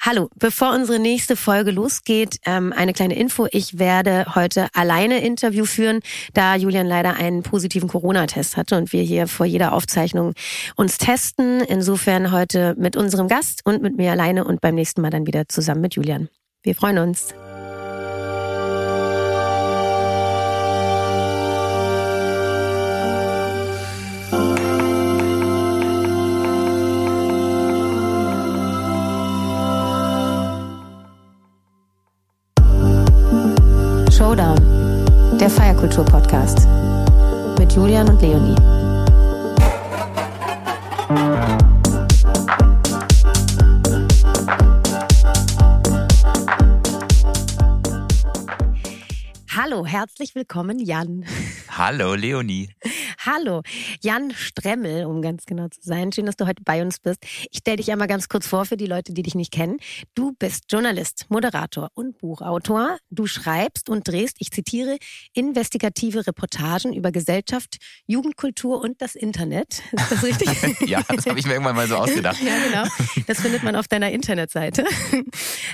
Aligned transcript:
Hallo, 0.00 0.28
bevor 0.36 0.72
unsere 0.74 0.98
nächste 0.98 1.36
Folge 1.36 1.70
losgeht, 1.70 2.38
ähm, 2.46 2.72
eine 2.72 2.92
kleine 2.92 3.16
Info. 3.16 3.46
Ich 3.50 3.78
werde 3.78 4.34
heute 4.34 4.68
alleine 4.74 5.20
Interview 5.20 5.64
führen, 5.64 6.00
da 6.34 6.56
Julian 6.56 6.86
leider 6.86 7.16
einen 7.16 7.42
positiven 7.42 7.88
Corona-Test 7.88 8.56
hatte 8.56 8.76
und 8.76 8.92
wir 8.92 9.02
hier 9.02 9.26
vor 9.28 9.46
jeder 9.46 9.72
Aufzeichnung 9.72 10.34
uns 10.76 10.98
testen. 10.98 11.60
Insofern 11.60 12.32
heute 12.32 12.74
mit 12.78 12.96
unserem 12.96 13.28
Gast 13.28 13.60
und 13.64 13.82
mit 13.82 13.96
mir 13.96 14.12
alleine 14.12 14.44
und 14.44 14.60
beim 14.60 14.74
nächsten 14.74 15.00
Mal 15.00 15.10
dann 15.10 15.26
wieder 15.26 15.48
zusammen 15.48 15.80
mit 15.80 15.94
Julian. 15.94 16.28
Wir 16.62 16.74
freuen 16.74 16.98
uns. 16.98 17.34
Feierkultur-Podcast 35.98 36.68
mit 37.58 37.72
Julian 37.72 38.08
und 38.08 38.22
Leonie. 38.22 38.54
Hallo, 49.50 49.84
herzlich 49.84 50.34
willkommen, 50.36 50.78
Jan. 50.78 51.24
Hallo, 51.68 52.14
Leonie. 52.14 52.70
Hallo, 53.26 53.62
Jan 54.00 54.30
Stremmel, 54.30 55.04
um 55.04 55.22
ganz 55.22 55.44
genau 55.44 55.66
zu 55.66 55.80
sein. 55.82 56.12
Schön, 56.12 56.26
dass 56.26 56.36
du 56.36 56.46
heute 56.46 56.62
bei 56.62 56.82
uns 56.82 57.00
bist. 57.00 57.18
Ich 57.50 57.58
stelle 57.58 57.78
dich 57.78 57.90
einmal 57.90 58.06
ganz 58.06 58.28
kurz 58.28 58.46
vor 58.46 58.64
für 58.64 58.76
die 58.76 58.86
Leute, 58.86 59.12
die 59.12 59.24
dich 59.24 59.34
nicht 59.34 59.52
kennen. 59.52 59.78
Du 60.14 60.36
bist 60.38 60.66
Journalist, 60.70 61.26
Moderator 61.28 61.90
und 61.94 62.18
Buchautor. 62.18 62.96
Du 63.10 63.26
schreibst 63.26 63.90
und 63.90 64.06
drehst, 64.06 64.36
ich 64.38 64.52
zitiere, 64.52 64.98
investigative 65.32 66.28
Reportagen 66.28 66.92
über 66.92 67.10
Gesellschaft, 67.10 67.78
Jugendkultur 68.06 68.80
und 68.80 69.02
das 69.02 69.16
Internet. 69.16 69.82
Ist 69.90 70.12
das 70.12 70.22
richtig? 70.22 70.48
ja, 70.88 71.02
das 71.08 71.26
habe 71.26 71.40
ich 71.40 71.46
mir 71.46 71.54
irgendwann 71.54 71.74
mal 71.74 71.88
so 71.88 71.96
ausgedacht. 71.96 72.40
ja, 72.40 72.54
genau. 72.68 72.88
Das 73.26 73.40
findet 73.40 73.64
man 73.64 73.74
auf 73.74 73.88
deiner 73.88 74.12
Internetseite. 74.12 74.84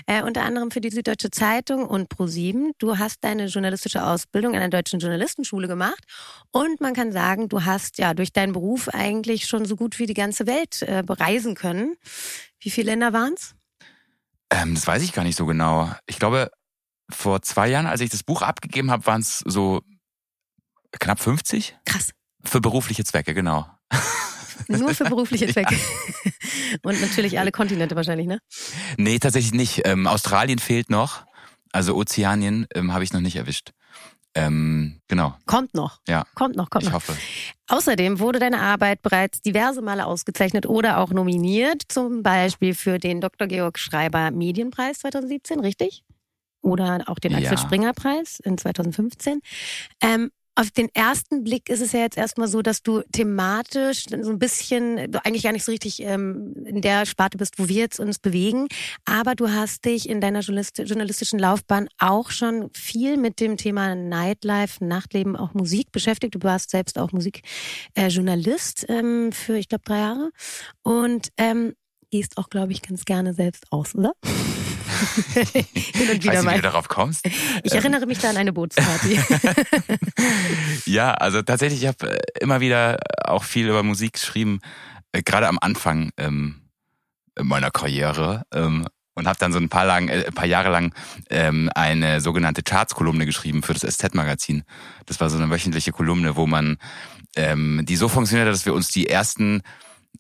Äh, 0.07 0.23
unter 0.23 0.43
anderem 0.43 0.71
für 0.71 0.81
die 0.81 0.91
Süddeutsche 0.91 1.31
Zeitung 1.31 1.87
und 1.87 2.09
ProSieben. 2.09 2.73
Du 2.79 2.99
hast 2.99 3.23
deine 3.23 3.47
journalistische 3.47 4.05
Ausbildung 4.05 4.55
an 4.55 4.61
der 4.61 4.83
Deutschen 4.83 4.99
Journalistenschule 4.99 5.69
gemacht 5.69 6.03
und 6.51 6.81
man 6.81 6.95
kann 6.95 7.13
sagen, 7.13 7.34
sagen, 7.35 7.49
du 7.49 7.65
hast 7.65 7.99
ja 7.99 8.15
durch 8.15 8.33
deinen 8.33 8.53
Beruf 8.53 8.89
eigentlich 8.89 9.47
schon 9.47 9.65
so 9.65 9.77
gut 9.77 9.99
wie 9.99 10.07
die 10.07 10.15
ganze 10.15 10.47
Welt 10.47 10.83
äh, 10.83 11.03
bereisen 11.05 11.55
können. 11.55 11.97
Wie 12.61 12.71
viele 12.71 12.91
Länder 12.91 13.13
waren 13.13 13.35
es? 13.35 13.55
Ähm, 14.51 14.75
das 14.75 14.87
weiß 14.87 15.03
ich 15.03 15.13
gar 15.13 15.25
nicht 15.25 15.37
so 15.37 15.47
genau. 15.47 15.93
Ich 16.07 16.19
glaube, 16.19 16.51
vor 17.11 17.43
zwei 17.43 17.69
Jahren, 17.69 17.87
als 17.87 18.01
ich 18.01 18.11
das 18.11 18.23
Buch 18.23 18.43
abgegeben 18.43 18.91
habe, 18.91 19.05
waren 19.07 19.21
es 19.21 19.41
so 19.45 19.83
knapp 20.93 21.21
50. 21.21 21.77
Krass. 21.85 22.11
Für 22.45 22.61
berufliche 22.61 23.05
Zwecke, 23.05 23.35
genau. 23.35 23.67
Nur 24.69 24.95
für 24.95 25.05
berufliche 25.05 25.49
Zwecke. 25.53 25.75
Ja. 25.75 26.31
Und 26.83 27.01
natürlich 27.01 27.39
alle 27.39 27.51
Kontinente 27.51 27.97
wahrscheinlich, 27.97 28.29
ne? 28.29 28.39
Nee, 28.97 29.19
tatsächlich 29.19 29.55
nicht. 29.55 29.83
Ähm, 29.87 30.07
Australien 30.07 30.61
fehlt 30.61 30.89
noch. 30.89 31.27
Also 31.73 31.97
Ozeanien 31.97 32.67
ähm, 32.75 32.93
habe 32.93 33.03
ich 33.03 33.13
noch 33.13 33.21
nicht 33.21 33.35
erwischt. 33.35 33.73
Ähm, 34.37 35.01
genau. 35.09 35.35
Kommt 35.47 35.75
noch. 35.75 36.01
Ja. 36.09 36.25
Kommt 36.35 36.57
noch, 36.57 36.69
kommt 36.71 36.85
ich 36.85 36.89
noch. 36.91 36.97
hoffe. 36.97 37.17
Außerdem 37.69 38.19
wurde 38.19 38.39
deine 38.41 38.61
Arbeit 38.61 39.01
bereits 39.03 39.41
diverse 39.41 39.81
Male 39.81 40.07
ausgezeichnet 40.07 40.67
oder 40.67 40.99
auch 40.99 41.11
nominiert, 41.11 41.83
zum 41.89 42.23
Beispiel 42.23 42.75
für 42.75 42.99
den 42.99 43.21
Dr. 43.21 43.47
Georg 43.47 43.79
Schreiber 43.79 44.31
Medienpreis 44.33 44.99
2017, 45.01 45.61
richtig? 45.61 46.03
Oder 46.63 47.05
auch 47.07 47.19
den 47.19 47.35
Axel 47.35 47.53
Ja. 47.53 47.59
Springer 47.59 47.93
Preis 47.93 48.41
in 48.41 48.59
2015. 48.59 49.41
Ähm, 50.03 50.31
auf 50.57 50.71
den 50.71 50.89
ersten 50.95 51.43
Blick 51.43 51.69
ist 51.69 51.81
es 51.81 51.93
ja 51.93 52.01
jetzt 52.01 52.17
erstmal 52.17 52.49
so, 52.49 52.63
dass 52.63 52.83
du 52.83 53.03
thematisch 53.13 54.05
so 54.09 54.31
ein 54.31 54.39
bisschen, 54.39 55.11
du 55.11 55.25
eigentlich 55.25 55.43
gar 55.43 55.53
nicht 55.53 55.65
so 55.65 55.73
richtig 55.73 56.01
ähm, 56.03 56.55
in 56.65 56.81
der 56.81 57.07
Sparte 57.07 57.39
bist, 57.39 57.59
wo 57.59 57.69
wir 57.69 57.77
jetzt 57.83 57.99
uns 57.99 58.19
bewegen. 58.19 58.69
Aber 59.05 59.35
du 59.35 59.51
hast 59.51 59.85
dich 59.85 60.09
in 60.09 60.21
deiner 60.21 60.41
journalist 60.41 60.79
journalistischen 60.79 61.39
Laufbahn 61.39 61.89
auch 61.99 62.31
schon 62.31 62.71
viel 62.75 63.17
mit 63.17 63.41
dem 63.41 63.57
Thema 63.57 63.95
Nightlife, 63.95 64.85
Nachtleben, 64.85 65.37
auch 65.37 65.55
Musik 65.55 65.91
beschäftigt. 65.91 66.35
Du 66.35 66.43
warst 66.43 66.71
selbst 66.71 66.99
auch 66.99 67.11
Musikjournalist 67.13 68.89
äh, 68.89 68.99
ähm, 68.99 69.33
für, 69.33 69.57
ich 69.57 69.69
glaube, 69.69 69.85
drei 69.85 69.99
Jahre. 69.99 70.31
Und 70.83 71.31
ähm, 71.37 71.75
gehst 72.11 72.39
auch, 72.39 72.49
glaube 72.49 72.73
ich, 72.73 72.83
ganz 72.83 73.05
gerne 73.05 73.35
selbst 73.35 73.67
aus, 73.71 73.95
oder? 73.95 74.13
Hin 75.35 75.45
und 75.45 75.65
Ich 75.75 75.95
weiß 75.95 76.23
wieder 76.23 76.33
nicht, 76.33 76.43
wie 76.43 76.45
mal. 76.45 76.57
du 76.57 76.63
darauf 76.63 76.89
kommst. 76.89 77.27
Ich 77.63 77.73
erinnere 77.73 78.07
mich 78.07 78.19
da 78.19 78.31
an 78.31 78.37
eine 78.37 78.53
Bootsparty. 78.53 79.21
ja, 80.87 81.13
also 81.13 81.43
tatsächlich, 81.43 81.83
ich 81.83 81.89
habe 81.89 82.11
äh, 82.11 82.21
immer 82.41 82.61
wieder 82.61 82.99
auch 83.25 83.45
viel 83.45 83.69
über 83.69 83.83
Musik 83.83 84.15
geschrieben, 84.15 84.61
äh, 85.13 85.23
gerade 85.23 85.49
am 85.49 85.59
Anfang 85.61 86.11
ähm, 86.17 86.63
meiner 87.41 87.71
Karriere. 87.71 88.45
Ähm, 88.53 88.87
und 89.17 89.29
habe 89.29 89.39
dann 89.39 89.53
so 89.53 89.59
ein 89.59 89.69
paar, 89.69 89.87
lang, 89.87 90.09
äh, 90.09 90.25
ein 90.27 90.35
paar 90.35 90.47
Jahre 90.47 90.71
lang 90.71 90.95
ähm, 91.31 91.71
eine 91.75 92.21
sogenannte 92.21 92.63
Charts-Kolumne 92.63 93.27
geschrieben 93.27 93.63
für 93.63 93.73
das 93.75 93.83
SZ-Magazin. 93.83 94.65
Das 95.07 95.21
war 95.21 95.31
so 95.31 95.37
eine 95.37 95.51
wöchentliche 95.51 95.93
Kolumne, 95.93 96.37
wo 96.37 96.47
man 96.47 96.79
ähm, 97.37 97.83
die 97.85 97.97
so 97.97 98.09
funktioniert 98.09 98.49
hat, 98.49 98.55
dass 98.55 98.67
wir 98.67 98.75
uns 98.75 98.89
die 98.89 99.09
ersten 99.09 99.63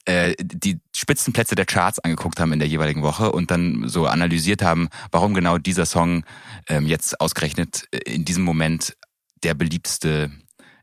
äh, 0.04 0.34
die 0.38 0.80
Spitzenplätze 0.94 1.54
der 1.54 1.66
Charts 1.66 1.98
angeguckt 1.98 2.40
haben 2.40 2.52
in 2.52 2.58
der 2.58 2.68
jeweiligen 2.68 3.02
Woche 3.02 3.32
und 3.32 3.50
dann 3.50 3.88
so 3.88 4.06
analysiert 4.06 4.62
haben, 4.62 4.88
warum 5.10 5.34
genau 5.34 5.58
dieser 5.58 5.86
Song 5.86 6.24
ähm, 6.68 6.86
jetzt 6.86 7.20
ausgerechnet 7.20 7.86
äh, 7.90 7.98
in 8.12 8.24
diesem 8.24 8.44
Moment 8.44 8.96
der 9.42 9.54
beliebteste 9.54 10.30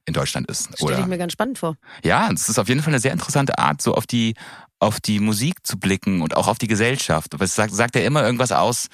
in 0.05 0.13
Deutschland 0.13 0.49
ist. 0.49 0.75
Stelle 0.75 0.99
ich 0.99 1.05
mir 1.05 1.17
ganz 1.17 1.33
spannend 1.33 1.59
vor. 1.59 1.77
Ja, 2.03 2.29
es 2.33 2.49
ist 2.49 2.57
auf 2.57 2.67
jeden 2.67 2.81
Fall 2.81 2.93
eine 2.93 2.99
sehr 2.99 3.13
interessante 3.13 3.59
Art, 3.59 3.81
so 3.81 3.93
auf 3.93 4.07
die 4.07 4.33
auf 4.79 4.99
die 4.99 5.19
Musik 5.19 5.65
zu 5.65 5.77
blicken 5.77 6.23
und 6.23 6.35
auch 6.35 6.47
auf 6.47 6.57
die 6.57 6.67
Gesellschaft. 6.67 7.35
Aber 7.35 7.45
es 7.45 7.53
sagt, 7.53 7.71
sagt 7.71 7.95
ja 7.95 8.01
immer 8.01 8.23
irgendwas 8.23 8.51
aus, 8.51 8.87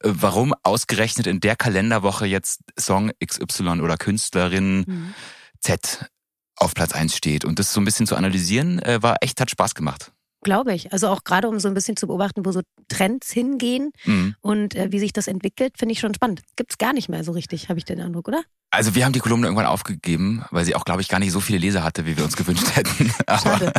äh, 0.00 0.08
warum 0.12 0.54
ausgerechnet 0.62 1.26
in 1.26 1.40
der 1.40 1.56
Kalenderwoche 1.56 2.26
jetzt 2.26 2.60
Song 2.78 3.10
XY 3.24 3.80
oder 3.80 3.96
Künstlerin 3.96 4.84
Mhm. 4.86 5.14
Z 5.58 6.10
auf 6.56 6.74
Platz 6.74 6.92
eins 6.92 7.16
steht. 7.16 7.44
Und 7.44 7.58
das 7.58 7.72
so 7.72 7.80
ein 7.80 7.84
bisschen 7.84 8.06
zu 8.06 8.16
analysieren, 8.16 8.78
äh, 8.80 9.02
war 9.02 9.16
echt, 9.20 9.40
hat 9.40 9.50
Spaß 9.50 9.74
gemacht. 9.74 10.12
Glaube 10.44 10.74
ich. 10.74 10.92
Also 10.92 11.06
auch 11.08 11.22
gerade 11.22 11.48
um 11.48 11.60
so 11.60 11.68
ein 11.68 11.74
bisschen 11.74 11.96
zu 11.96 12.08
beobachten, 12.08 12.44
wo 12.44 12.50
so 12.50 12.62
Trends 12.88 13.30
hingehen 13.30 13.92
Mhm. 14.04 14.34
und 14.40 14.74
äh, 14.74 14.90
wie 14.90 14.98
sich 14.98 15.12
das 15.12 15.28
entwickelt, 15.28 15.74
finde 15.78 15.92
ich 15.92 16.00
schon 16.00 16.14
spannend. 16.14 16.40
Gibt's 16.56 16.78
gar 16.78 16.92
nicht 16.92 17.08
mehr 17.08 17.22
so 17.22 17.30
richtig, 17.30 17.68
habe 17.68 17.78
ich 17.78 17.84
den 17.84 18.00
Eindruck, 18.00 18.26
oder? 18.26 18.42
Also 18.72 18.94
wir 18.96 19.04
haben 19.04 19.12
die 19.12 19.20
Kolumne 19.20 19.46
irgendwann 19.46 19.66
aufgegeben, 19.66 20.44
weil 20.50 20.64
sie 20.64 20.74
auch, 20.74 20.84
glaube 20.84 21.00
ich, 21.00 21.08
gar 21.08 21.20
nicht 21.20 21.30
so 21.30 21.38
viele 21.40 21.58
Leser 21.58 21.84
hatte, 21.84 22.06
wie 22.06 22.16
wir 22.16 22.24
uns 22.24 22.34
gewünscht 22.36 22.74
hätten. 22.74 23.12
Schade. 23.28 23.72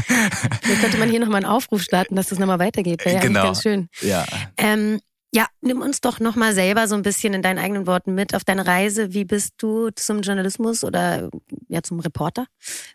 Vielleicht 0.61 0.81
könnte 0.81 0.97
man 0.99 1.09
hier 1.09 1.19
nochmal 1.19 1.37
einen 1.43 1.45
Aufruf 1.51 1.81
starten, 1.81 2.15
dass 2.15 2.27
das 2.29 2.39
nochmal 2.39 2.59
weitergeht. 2.59 3.03
Wäre 3.03 3.15
ja 3.15 3.21
Genau. 3.21 3.43
ganz 3.43 3.61
schön. 3.61 3.89
ja. 4.01 4.23
Ähm, 4.57 5.01
ja, 5.33 5.47
nimm 5.61 5.81
uns 5.81 5.99
doch 5.99 6.19
nochmal 6.19 6.53
selber 6.53 6.87
so 6.87 6.95
ein 6.95 7.01
bisschen 7.01 7.33
in 7.33 7.41
deinen 7.41 7.57
eigenen 7.57 7.87
Worten 7.87 8.13
mit 8.13 8.35
auf 8.35 8.43
deine 8.43 8.67
Reise. 8.67 9.13
Wie 9.13 9.25
bist 9.25 9.55
du 9.57 9.89
zum 9.89 10.21
Journalismus 10.21 10.83
oder 10.83 11.29
ja 11.67 11.81
zum 11.81 11.99
Reporter 11.99 12.45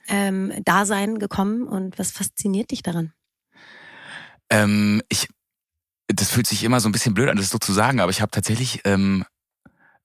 ähm, 0.06 0.52
Dasein 0.64 1.18
gekommen 1.18 1.66
und 1.66 1.98
was 1.98 2.12
fasziniert 2.12 2.70
dich 2.70 2.82
daran? 2.82 3.12
Ähm, 4.50 5.02
ich, 5.08 5.28
das 6.06 6.30
fühlt 6.30 6.46
sich 6.46 6.62
immer 6.62 6.80
so 6.80 6.88
ein 6.88 6.92
bisschen 6.92 7.12
blöd 7.12 7.28
an, 7.28 7.36
das 7.36 7.50
so 7.50 7.58
zu 7.58 7.72
sagen, 7.72 8.00
aber 8.00 8.10
ich 8.10 8.20
habe 8.20 8.30
tatsächlich 8.30 8.82
ähm, 8.84 9.24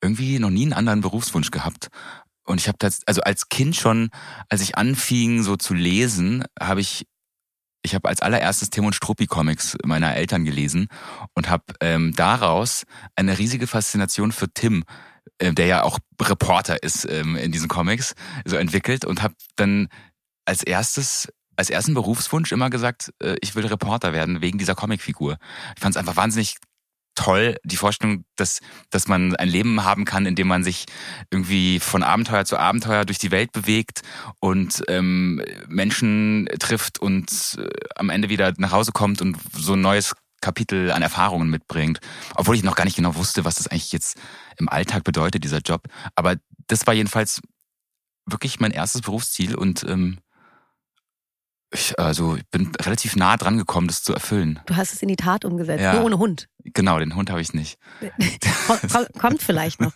irgendwie 0.02 0.40
noch 0.40 0.50
nie 0.50 0.64
einen 0.64 0.74
anderen 0.74 1.02
Berufswunsch 1.02 1.52
gehabt. 1.52 1.90
Und 2.46 2.60
ich 2.60 2.68
habe 2.68 2.78
das, 2.80 3.02
also 3.06 3.22
als 3.22 3.48
Kind 3.48 3.76
schon, 3.76 4.10
als 4.50 4.62
ich 4.62 4.76
anfing 4.76 5.44
so 5.44 5.56
zu 5.56 5.74
lesen, 5.74 6.44
habe 6.60 6.82
ich, 6.82 7.08
ich 7.84 7.96
habe 7.96 8.10
als 8.10 8.22
allererstes 8.22 8.70
Tim 8.70 8.86
und 8.86 8.96
Struppi 8.96 9.28
Comics 9.28 9.78
meiner 9.86 10.16
Eltern 10.16 10.46
gelesen 10.46 10.88
und 11.34 11.50
habe 11.50 11.66
ähm, 11.82 12.14
daraus 12.16 12.84
eine 13.16 13.38
riesige 13.38 13.68
Faszination 13.68 14.32
für 14.32 14.52
Tim, 14.52 14.84
äh, 15.38 15.54
der 15.54 15.68
ja 15.68 15.84
auch 15.84 16.00
Reporter 16.22 16.82
ist 16.82 17.06
ähm, 17.10 17.36
in 17.36 17.52
diesen 17.52 17.68
Comics, 17.68 18.16
so 18.46 18.56
entwickelt 18.56 19.06
und 19.06 19.22
habe 19.22 19.36
dann 19.56 19.90
als 20.46 20.64
erstes 20.64 21.28
als 21.56 21.70
ersten 21.70 21.94
Berufswunsch 21.94 22.52
immer 22.52 22.70
gesagt, 22.70 23.12
äh, 23.22 23.36
ich 23.42 23.56
will 23.56 23.66
Reporter 23.66 24.12
werden 24.12 24.42
wegen 24.42 24.58
dieser 24.58 24.74
Comicfigur. 24.74 25.38
Ich 25.76 25.82
fand 25.82 25.96
es 25.96 26.00
einfach 26.00 26.16
wahnsinnig 26.16 26.58
toll, 27.16 27.58
die 27.64 27.78
Vorstellung, 27.78 28.26
dass, 28.36 28.60
dass 28.90 29.08
man 29.08 29.36
ein 29.36 29.48
Leben 29.48 29.84
haben 29.84 30.06
kann, 30.06 30.26
in 30.26 30.36
dem 30.36 30.48
man 30.48 30.64
sich 30.64 30.86
irgendwie 31.32 31.80
von 31.80 32.04
Abenteuer 32.04 32.46
zu 32.46 32.58
Abenteuer 32.58 33.06
durch 33.06 33.18
die 33.18 33.32
Welt 33.32 33.52
bewegt 33.52 34.02
und 34.40 34.84
ähm, 34.88 35.42
Menschen 35.68 36.48
trifft 36.60 37.00
und 37.00 37.58
äh, 37.60 37.70
am 37.96 38.10
Ende 38.10 38.30
wieder 38.30 38.54
nach 38.58 38.72
Hause 38.72 38.92
kommt 38.92 39.22
und 39.22 39.38
so 39.56 39.74
ein 39.74 39.82
neues 39.82 40.16
Kapitel 40.42 40.92
an 40.92 41.02
Erfahrungen 41.02 41.50
mitbringt. 41.50 42.00
Obwohl 42.36 42.56
ich 42.56 42.64
noch 42.64 42.76
gar 42.76 42.84
nicht 42.84 42.98
genau 42.98 43.16
wusste, 43.16 43.46
was 43.46 43.56
das 43.56 43.68
eigentlich 43.68 43.92
jetzt 43.94 44.18
im 44.58 44.68
Alltag 44.68 45.04
bedeutet, 45.04 45.44
dieser 45.44 45.60
Job. 45.60 45.84
Aber 46.16 46.36
das 46.68 46.86
war 46.86 46.94
jedenfalls 46.94 47.42
wirklich 48.26 48.60
mein 48.60 48.72
erstes 48.72 49.02
Berufsziel 49.02 49.56
und 49.56 49.84
ähm, 49.84 50.18
ich, 51.74 51.98
also 52.00 52.36
ich 52.36 52.44
bin 52.50 52.72
relativ 52.82 53.16
nah 53.16 53.36
dran 53.38 53.58
gekommen, 53.58 53.88
das 53.88 54.04
zu 54.04 54.14
erfüllen. 54.14 54.60
Du 54.66 54.76
hast 54.76 54.94
es 54.94 55.02
in 55.02 55.08
die 55.08 55.16
Tat 55.16 55.44
umgesetzt, 55.46 55.82
Ja. 55.82 55.94
nur 55.96 56.04
ohne 56.06 56.18
Hund. 56.18 56.48
Genau, 56.66 56.98
den 57.00 57.16
Hund 57.16 57.30
habe 57.30 57.42
ich 57.42 57.54
nicht. 57.54 57.78
Komm- 58.90 59.06
Kommt 59.20 59.42
vielleicht 59.44 59.82
noch. 59.82 59.92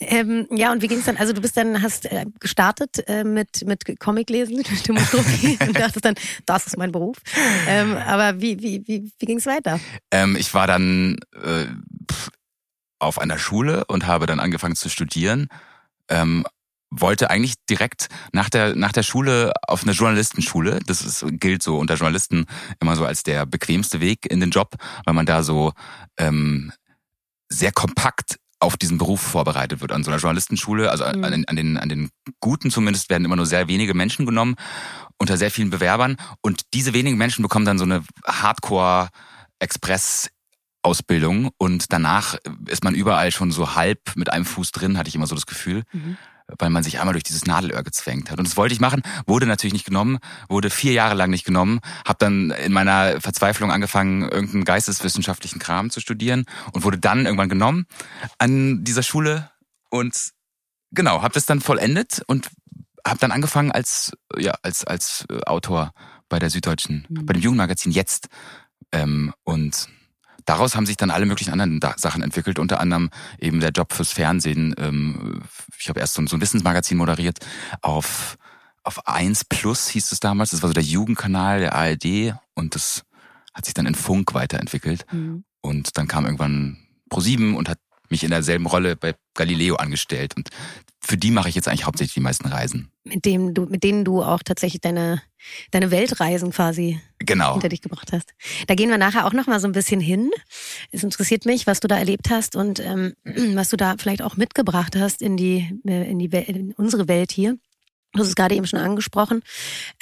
ähm, 0.00 0.46
ja, 0.50 0.70
und 0.72 0.82
wie 0.82 0.88
ging's 0.88 1.06
dann? 1.06 1.16
Also 1.16 1.32
du 1.32 1.40
bist 1.40 1.56
dann, 1.56 1.80
hast 1.82 2.04
äh, 2.06 2.26
gestartet 2.40 3.08
äh, 3.08 3.24
mit, 3.24 3.64
mit 3.66 3.98
Comiclesen, 3.98 4.56
mit 4.70 4.86
Demografie 4.88 5.56
und 5.66 5.78
dachtest 5.78 6.04
dann, 6.04 6.14
das 6.46 6.66
ist 6.66 6.76
mein 6.76 6.92
Beruf. 6.92 7.16
Ähm, 7.66 7.96
aber 7.96 8.40
wie, 8.40 8.60
wie, 8.60 8.82
wie, 8.86 9.10
wie 9.18 9.26
ging's 9.26 9.46
weiter? 9.46 9.80
Ähm, 10.10 10.36
ich 10.36 10.52
war 10.52 10.66
dann 10.66 11.16
äh, 11.42 11.66
auf 12.98 13.18
einer 13.18 13.38
Schule 13.38 13.84
und 13.86 14.06
habe 14.06 14.26
dann 14.26 14.40
angefangen 14.40 14.76
zu 14.76 14.88
studieren. 14.90 15.48
Ähm, 16.08 16.44
wollte 16.90 17.30
eigentlich 17.30 17.54
direkt 17.68 18.08
nach 18.32 18.50
der 18.50 18.74
nach 18.74 18.92
der 18.92 19.02
Schule 19.04 19.52
auf 19.66 19.82
eine 19.84 19.92
Journalistenschule. 19.92 20.80
Das 20.86 21.02
ist, 21.02 21.24
gilt 21.40 21.62
so 21.62 21.78
unter 21.78 21.94
Journalisten 21.94 22.46
immer 22.80 22.96
so 22.96 23.04
als 23.06 23.22
der 23.22 23.46
bequemste 23.46 24.00
Weg 24.00 24.26
in 24.30 24.40
den 24.40 24.50
Job, 24.50 24.74
weil 25.04 25.14
man 25.14 25.26
da 25.26 25.42
so 25.42 25.72
ähm, 26.18 26.72
sehr 27.48 27.72
kompakt 27.72 28.36
auf 28.62 28.76
diesen 28.76 28.98
Beruf 28.98 29.20
vorbereitet 29.22 29.80
wird 29.80 29.90
an 29.92 30.04
so 30.04 30.10
einer 30.10 30.20
Journalistenschule. 30.20 30.90
Also 30.90 31.04
an, 31.04 31.18
Mhm. 31.18 31.24
an, 31.24 31.30
den, 31.32 31.48
an 31.48 31.56
den 31.56 31.76
an 31.78 31.88
den 31.88 32.10
guten 32.40 32.70
zumindest 32.70 33.08
werden 33.08 33.24
immer 33.24 33.36
nur 33.36 33.46
sehr 33.46 33.68
wenige 33.68 33.94
Menschen 33.94 34.26
genommen 34.26 34.56
unter 35.18 35.36
sehr 35.36 35.50
vielen 35.50 35.70
Bewerbern 35.70 36.16
und 36.42 36.62
diese 36.74 36.92
wenigen 36.92 37.16
Menschen 37.18 37.42
bekommen 37.42 37.64
dann 37.66 37.78
so 37.78 37.84
eine 37.84 38.02
Hardcore 38.26 39.08
Express 39.60 40.30
Ausbildung 40.82 41.50
und 41.58 41.92
danach 41.92 42.36
ist 42.66 42.84
man 42.84 42.94
überall 42.94 43.30
schon 43.32 43.52
so 43.52 43.74
halb 43.74 44.16
mit 44.16 44.32
einem 44.32 44.46
Fuß 44.46 44.72
drin, 44.72 44.96
hatte 44.96 45.08
ich 45.08 45.14
immer 45.14 45.26
so 45.26 45.34
das 45.34 45.44
Gefühl, 45.46 45.82
Mhm. 45.92 46.16
Weil 46.58 46.70
man 46.70 46.82
sich 46.82 46.98
einmal 46.98 47.12
durch 47.12 47.24
dieses 47.24 47.46
Nadelöhr 47.46 47.82
gezwängt 47.82 48.30
hat. 48.30 48.38
Und 48.38 48.46
das 48.46 48.56
wollte 48.56 48.74
ich 48.74 48.80
machen, 48.80 49.02
wurde 49.26 49.46
natürlich 49.46 49.72
nicht 49.72 49.84
genommen, 49.86 50.18
wurde 50.48 50.70
vier 50.70 50.92
Jahre 50.92 51.14
lang 51.14 51.30
nicht 51.30 51.44
genommen, 51.44 51.80
habe 52.04 52.18
dann 52.18 52.50
in 52.50 52.72
meiner 52.72 53.20
Verzweiflung 53.20 53.70
angefangen, 53.70 54.22
irgendeinen 54.22 54.64
geisteswissenschaftlichen 54.64 55.58
Kram 55.58 55.90
zu 55.90 56.00
studieren 56.00 56.44
und 56.72 56.84
wurde 56.84 56.98
dann 56.98 57.24
irgendwann 57.26 57.48
genommen 57.48 57.86
an 58.38 58.84
dieser 58.84 59.02
Schule 59.02 59.50
und 59.90 60.30
genau, 60.92 61.22
habe 61.22 61.34
das 61.34 61.46
dann 61.46 61.60
vollendet 61.60 62.22
und 62.26 62.48
habe 63.06 63.18
dann 63.18 63.32
angefangen 63.32 63.72
als 63.72 64.12
ja 64.36 64.54
als 64.62 64.84
als 64.84 65.24
äh, 65.30 65.40
Autor 65.46 65.92
bei 66.28 66.38
der 66.38 66.50
Süddeutschen, 66.50 67.06
Mhm. 67.08 67.26
bei 67.26 67.32
dem 67.32 67.42
Jugendmagazin 67.42 67.92
jetzt 67.92 68.28
ähm, 68.92 69.32
und 69.44 69.88
daraus 70.44 70.76
haben 70.76 70.86
sich 70.86 70.96
dann 70.96 71.10
alle 71.10 71.26
möglichen 71.26 71.52
anderen 71.52 71.80
da 71.80 71.94
Sachen 71.96 72.22
entwickelt, 72.22 72.58
unter 72.58 72.80
anderem 72.80 73.10
eben 73.38 73.60
der 73.60 73.70
Job 73.70 73.92
fürs 73.92 74.12
Fernsehen. 74.12 74.74
Ähm, 74.78 75.42
ich 75.78 75.88
habe 75.88 76.00
erst 76.00 76.14
so 76.14 76.22
ein, 76.22 76.26
so 76.26 76.36
ein 76.36 76.40
Wissensmagazin 76.40 76.98
moderiert 76.98 77.38
auf 77.82 78.36
auf 78.82 79.06
1 79.06 79.44
Plus 79.44 79.88
hieß 79.88 80.12
es 80.12 80.20
damals. 80.20 80.50
Das 80.50 80.62
war 80.62 80.68
so 80.68 80.74
der 80.74 80.82
Jugendkanal 80.82 81.60
der 81.60 81.74
ARD 81.74 82.34
und 82.54 82.74
das 82.74 83.02
hat 83.52 83.64
sich 83.64 83.74
dann 83.74 83.86
in 83.86 83.94
Funk 83.94 84.34
weiterentwickelt. 84.34 85.04
Mhm. 85.12 85.44
Und 85.60 85.98
dann 85.98 86.08
kam 86.08 86.24
irgendwann 86.24 86.78
ProSieben 87.10 87.56
und 87.56 87.68
hat 87.68 87.78
mich 88.10 88.24
in 88.24 88.30
derselben 88.30 88.66
Rolle 88.66 88.96
bei 88.96 89.14
Galileo 89.34 89.76
angestellt. 89.76 90.36
Und 90.36 90.50
für 91.02 91.16
die 91.16 91.30
mache 91.30 91.48
ich 91.48 91.54
jetzt 91.54 91.68
eigentlich 91.68 91.86
hauptsächlich 91.86 92.14
die 92.14 92.20
meisten 92.20 92.48
Reisen. 92.48 92.90
Mit 93.04 93.24
dem 93.24 93.54
du, 93.54 93.66
mit 93.66 93.82
denen 93.84 94.04
du 94.04 94.22
auch 94.22 94.42
tatsächlich 94.42 94.80
deine, 94.80 95.22
deine 95.70 95.90
Weltreisen 95.90 96.50
quasi 96.50 97.00
Genau. 97.20 97.52
hinter 97.52 97.68
dich 97.70 97.80
gebracht 97.80 98.12
hast. 98.12 98.34
Da 98.66 98.74
gehen 98.74 98.90
wir 98.90 98.98
nachher 98.98 99.26
auch 99.26 99.32
noch 99.32 99.46
mal 99.46 99.60
so 99.60 99.66
ein 99.68 99.72
bisschen 99.72 100.00
hin. 100.00 100.30
Es 100.90 101.02
interessiert 101.02 101.46
mich, 101.46 101.66
was 101.66 101.80
du 101.80 101.88
da 101.88 101.96
erlebt 101.98 102.28
hast 102.30 102.56
und 102.56 102.80
ähm, 102.80 103.14
was 103.24 103.70
du 103.70 103.76
da 103.76 103.94
vielleicht 103.98 104.22
auch 104.22 104.36
mitgebracht 104.36 104.96
hast 104.96 105.22
in 105.22 105.36
die 105.36 105.80
äh, 105.86 106.10
in 106.10 106.18
die 106.18 106.32
Wel 106.32 106.42
in 106.42 106.72
unsere 106.72 107.08
Welt 107.08 107.32
hier. 107.32 107.56
Du 108.12 108.20
hast 108.20 108.28
es 108.28 108.34
gerade 108.34 108.54
eben 108.56 108.66
schon 108.66 108.80
angesprochen. 108.80 109.42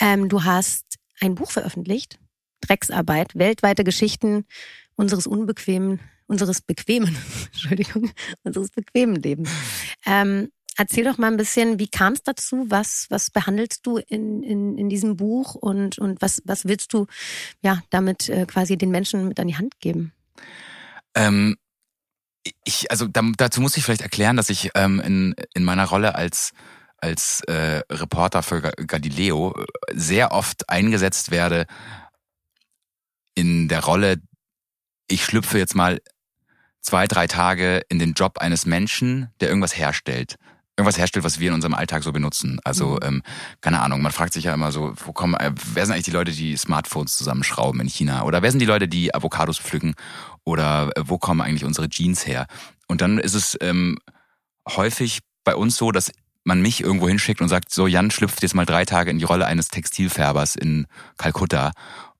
Ähm, 0.00 0.28
du 0.28 0.44
hast 0.44 0.96
ein 1.20 1.34
Buch 1.34 1.50
veröffentlicht, 1.50 2.18
Drecksarbeit, 2.62 3.34
weltweite 3.34 3.84
Geschichten 3.84 4.46
unseres 4.96 5.26
unbequemen, 5.26 6.00
unseres 6.28 6.60
bequemen, 6.60 7.16
Entschuldigung, 7.52 8.10
unseres 8.44 8.70
bequemen 8.70 9.16
Lebens. 9.16 9.50
Ähm, 10.06 10.50
Erzähl 10.80 11.02
doch 11.02 11.18
mal 11.18 11.26
ein 11.26 11.36
bisschen, 11.36 11.80
wie 11.80 11.88
kam 11.88 12.12
es 12.12 12.22
dazu? 12.22 12.66
Was, 12.68 13.06
was 13.10 13.32
behandelst 13.32 13.84
du 13.84 13.96
in, 13.98 14.44
in, 14.44 14.78
in 14.78 14.88
diesem 14.88 15.16
Buch 15.16 15.56
und, 15.56 15.98
und 15.98 16.22
was, 16.22 16.40
was 16.44 16.66
willst 16.66 16.92
du 16.92 17.08
ja 17.62 17.82
damit 17.90 18.28
äh, 18.28 18.46
quasi 18.46 18.78
den 18.78 18.92
Menschen 18.92 19.26
mit 19.26 19.40
an 19.40 19.48
die 19.48 19.56
Hand 19.56 19.80
geben? 19.80 20.12
Ähm, 21.16 21.56
ich, 22.62 22.92
also 22.92 23.08
da, 23.08 23.22
dazu 23.36 23.60
muss 23.60 23.76
ich 23.76 23.82
vielleicht 23.82 24.02
erklären, 24.02 24.36
dass 24.36 24.50
ich 24.50 24.70
ähm, 24.76 25.00
in, 25.00 25.34
in 25.52 25.64
meiner 25.64 25.86
Rolle 25.86 26.14
als 26.14 26.52
als 27.00 27.40
äh, 27.48 27.82
Reporter 27.90 28.42
für 28.42 28.60
Ga- 28.60 28.72
Galileo 28.76 29.54
äh, 29.56 29.64
sehr 29.94 30.30
oft 30.32 30.68
eingesetzt 30.68 31.32
werde 31.32 31.66
in 33.34 33.68
der 33.68 33.84
Rolle, 33.84 34.20
ich 35.08 35.24
schlüpfe 35.24 35.58
jetzt 35.58 35.74
mal 35.74 36.00
zwei, 36.88 37.06
drei 37.06 37.26
Tage 37.26 37.82
in 37.90 37.98
den 37.98 38.14
Job 38.14 38.38
eines 38.38 38.64
Menschen, 38.66 39.28
der 39.40 39.48
irgendwas 39.48 39.76
herstellt. 39.76 40.36
Irgendwas 40.76 40.96
herstellt, 40.96 41.24
was 41.24 41.38
wir 41.38 41.48
in 41.48 41.54
unserem 41.54 41.74
Alltag 41.74 42.02
so 42.02 42.12
benutzen. 42.12 42.60
Also, 42.64 42.92
Mhm. 42.94 42.98
ähm, 43.02 43.22
keine 43.60 43.80
Ahnung, 43.82 44.00
man 44.00 44.12
fragt 44.12 44.32
sich 44.32 44.44
ja 44.44 44.54
immer 44.54 44.72
so, 44.72 44.94
wo 45.04 45.12
kommen, 45.12 45.34
äh, 45.34 45.52
wer 45.74 45.84
sind 45.84 45.92
eigentlich 45.92 46.04
die 46.06 46.12
Leute, 46.12 46.32
die 46.32 46.56
Smartphones 46.56 47.16
zusammenschrauben 47.16 47.80
in 47.80 47.88
China? 47.88 48.22
Oder 48.22 48.42
wer 48.42 48.50
sind 48.50 48.60
die 48.60 48.66
Leute, 48.66 48.88
die 48.88 49.14
Avocados 49.14 49.58
pflücken? 49.58 49.94
Oder 50.44 50.90
äh, 50.96 51.02
wo 51.04 51.18
kommen 51.18 51.40
eigentlich 51.42 51.64
unsere 51.64 51.88
Jeans 51.90 52.26
her? 52.26 52.46
Und 52.86 53.00
dann 53.02 53.18
ist 53.18 53.34
es 53.34 53.56
ähm, 53.60 53.98
häufig 54.68 55.18
bei 55.44 55.54
uns 55.56 55.76
so, 55.76 55.90
dass 55.92 56.10
man 56.44 56.62
mich 56.62 56.80
irgendwo 56.80 57.08
hinschickt 57.08 57.40
und 57.42 57.48
sagt, 57.50 57.70
so 57.70 57.86
Jan 57.86 58.10
schlüpft 58.10 58.42
jetzt 58.42 58.54
mal 58.54 58.64
drei 58.64 58.84
Tage 58.86 59.10
in 59.10 59.18
die 59.18 59.24
Rolle 59.26 59.46
eines 59.46 59.68
Textilfärbers 59.68 60.54
in 60.56 60.86
Kalkutta. 61.18 61.72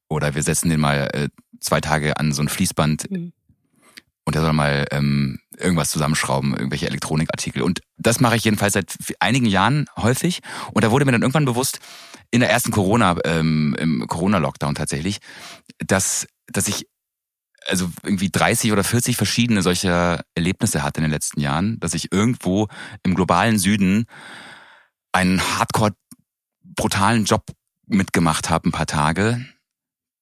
Oder 0.09 0.35
wir 0.35 0.43
setzen 0.43 0.69
den 0.69 0.81
mal 0.81 1.09
äh, 1.15 1.29
zwei 1.61 1.81
Tage 1.81 2.19
an 2.19 2.33
so 2.33 2.43
ein 2.43 2.49
Fließband 2.49 3.11
Mhm. 3.11 3.33
Und 4.29 4.37
er 4.37 4.43
soll 4.43 4.53
mal 4.53 4.87
ähm, 4.91 5.39
irgendwas 5.57 5.91
zusammenschrauben, 5.91 6.53
irgendwelche 6.53 6.87
Elektronikartikel. 6.87 7.63
Und 7.63 7.81
das 7.97 8.21
mache 8.21 8.37
ich 8.37 8.45
jedenfalls 8.45 8.75
seit 8.75 8.95
einigen 9.21 9.47
Jahren 9.47 9.87
häufig. 9.97 10.41
Und 10.75 10.85
da 10.85 10.91
wurde 10.91 11.07
mir 11.07 11.13
dann 11.13 11.23
irgendwann 11.23 11.47
bewusst, 11.47 11.81
in 12.31 12.41
der 12.41 12.51
ersten 12.51 12.71
Corona, 12.71 13.17
ähm, 13.25 13.75
im 13.79 14.07
Corona-Lockdown 14.07 14.75
tatsächlich, 14.75 15.21
dass, 15.79 16.27
dass 16.47 16.69
ich 16.69 16.87
also 17.67 17.91
irgendwie 18.03 18.29
30 18.29 18.71
oder 18.71 18.85
40 18.85 19.17
verschiedene 19.17 19.63
solcher 19.63 20.23
Erlebnisse 20.35 20.83
hatte 20.83 20.99
in 20.99 21.05
den 21.05 21.11
letzten 21.11 21.41
Jahren, 21.41 21.81
dass 21.81 21.95
ich 21.95 22.13
irgendwo 22.13 22.69
im 23.03 23.15
globalen 23.15 23.59
Süden 23.59 24.05
einen 25.13 25.41
hardcore 25.41 25.95
brutalen 26.63 27.25
Job 27.25 27.47
mitgemacht 27.87 28.51
habe, 28.51 28.69
ein 28.69 28.73
paar 28.73 28.85
Tage, 28.85 29.43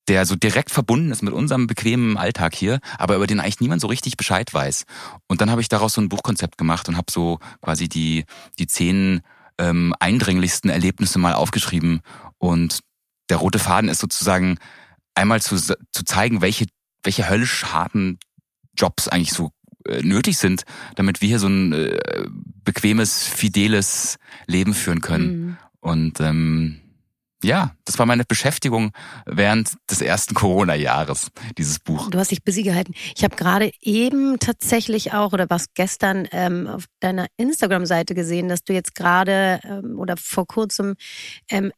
der 0.08 0.24
so 0.26 0.36
direkt 0.36 0.70
verbunden 0.70 1.10
ist 1.10 1.22
mit 1.22 1.34
unserem 1.34 1.66
bequemen 1.66 2.16
Alltag 2.16 2.54
hier, 2.54 2.78
aber 2.98 3.16
über 3.16 3.26
den 3.26 3.40
eigentlich 3.40 3.60
niemand 3.60 3.80
so 3.80 3.88
richtig 3.88 4.16
Bescheid 4.16 4.52
weiß. 4.52 4.84
Und 5.26 5.40
dann 5.40 5.50
habe 5.50 5.60
ich 5.60 5.68
daraus 5.68 5.94
so 5.94 6.00
ein 6.00 6.08
Buchkonzept 6.08 6.58
gemacht 6.58 6.88
und 6.88 6.96
habe 6.96 7.10
so 7.10 7.38
quasi 7.60 7.88
die, 7.88 8.24
die 8.58 8.66
zehn 8.66 9.22
ähm, 9.58 9.94
eindringlichsten 9.98 10.70
Erlebnisse 10.70 11.18
mal 11.18 11.34
aufgeschrieben. 11.34 12.00
Und 12.38 12.80
der 13.28 13.38
rote 13.38 13.58
Faden 13.58 13.90
ist 13.90 14.00
sozusagen 14.00 14.58
einmal 15.14 15.40
zu, 15.40 15.56
zu 15.56 16.04
zeigen, 16.04 16.40
welche, 16.40 16.66
welche 17.02 17.28
höllisch 17.28 17.64
harten 17.64 18.18
Jobs 18.76 19.08
eigentlich 19.08 19.32
so 19.32 19.50
äh, 19.88 20.02
nötig 20.02 20.38
sind, 20.38 20.62
damit 20.94 21.20
wir 21.20 21.28
hier 21.28 21.38
so 21.38 21.48
ein 21.48 21.72
äh, 21.72 22.26
bequemes, 22.64 23.24
fideles 23.24 24.18
Leben 24.46 24.74
führen 24.74 25.00
können. 25.00 25.40
Mhm. 25.40 25.56
Und 25.80 26.20
ähm, 26.20 26.80
ja, 27.44 27.74
das 27.84 27.98
war 27.98 28.06
meine 28.06 28.24
Beschäftigung 28.24 28.92
während 29.26 29.74
des 29.90 30.00
ersten 30.00 30.34
Corona-Jahres, 30.34 31.30
dieses 31.58 31.78
Buch. 31.78 32.10
Du 32.10 32.18
hast 32.18 32.30
dich 32.30 32.42
busy 32.42 32.62
gehalten. 32.62 32.94
Ich 33.14 33.24
habe 33.24 33.36
gerade 33.36 33.70
eben 33.80 34.38
tatsächlich 34.38 35.12
auch, 35.12 35.32
oder 35.32 35.48
was 35.50 35.66
gestern 35.74 36.26
ähm, 36.32 36.66
auf 36.66 36.84
deiner 37.00 37.26
Instagram-Seite 37.36 38.14
gesehen, 38.14 38.48
dass 38.48 38.64
du 38.64 38.72
jetzt 38.72 38.94
gerade 38.94 39.60
ähm, 39.64 39.98
oder 39.98 40.16
vor 40.16 40.46
kurzem 40.46 40.94
ähm, 41.50 41.72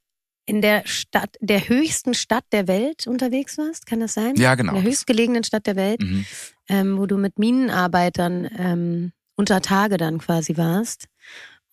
in 0.46 0.62
der 0.62 0.82
Stadt, 0.86 1.36
der 1.40 1.68
höchsten 1.68 2.14
Stadt 2.14 2.44
der 2.52 2.68
Welt 2.68 3.06
unterwegs 3.06 3.58
warst. 3.58 3.84
Kann 3.84 4.00
das 4.00 4.14
sein? 4.14 4.34
Ja, 4.36 4.54
genau. 4.54 4.72
In 4.74 4.82
der 4.82 4.90
höchstgelegenen 4.90 5.44
Stadt 5.44 5.66
der 5.66 5.76
Welt, 5.76 6.00
Mhm. 6.00 6.24
ähm, 6.68 6.98
wo 6.98 7.04
du 7.06 7.18
mit 7.18 7.38
Minenarbeitern 7.38 8.48
ähm, 8.56 9.12
unter 9.36 9.60
Tage 9.60 9.98
dann 9.98 10.18
quasi 10.18 10.56
warst. 10.56 11.04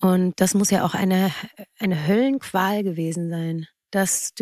Und 0.01 0.41
das 0.41 0.53
muss 0.55 0.71
ja 0.71 0.83
auch 0.83 0.93
eine, 0.93 1.31
eine 1.79 2.05
Höllenqual 2.07 2.83
gewesen 2.83 3.29
sein, 3.29 3.67
das 3.95 4.33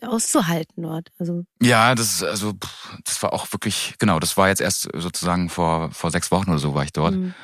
auszuhalten 0.00 0.82
dort. 0.82 1.10
Also 1.18 1.44
Ja, 1.60 1.94
das 1.94 2.14
ist 2.14 2.22
also 2.22 2.54
das 3.04 3.22
war 3.22 3.32
auch 3.32 3.52
wirklich 3.52 3.94
genau. 3.98 4.18
Das 4.18 4.36
war 4.36 4.48
jetzt 4.48 4.60
erst 4.60 4.88
sozusagen 4.94 5.50
vor 5.50 5.90
vor 5.90 6.10
sechs 6.10 6.30
Wochen 6.30 6.50
oder 6.50 6.58
so 6.58 6.74
war 6.74 6.84
ich 6.84 6.92
dort 6.92 7.14
mh, 7.14 7.34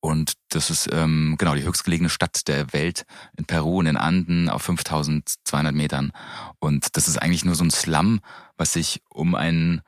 und 0.00 0.34
das 0.50 0.70
ist 0.70 0.88
ähm, 0.92 1.36
genau 1.38 1.54
die 1.54 1.62
höchstgelegene 1.62 2.10
Stadt 2.10 2.48
der 2.48 2.72
Welt 2.72 3.04
in 3.36 3.44
Peru 3.44 3.80
in 3.80 3.86
den 3.86 3.96
Anden 3.96 4.48
auf 4.48 4.68
5.200 4.68 5.72
Metern 5.72 6.12
und 6.58 6.96
das 6.96 7.06
ist 7.06 7.16
eigentlich 7.16 7.44
nur 7.44 7.54
so 7.54 7.64
ein 7.64 7.70
Slum, 7.70 8.20
was 8.56 8.72
sich 8.72 9.00
um 9.08 9.34
einen 9.36 9.82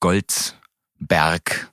Goldberg 0.00 1.72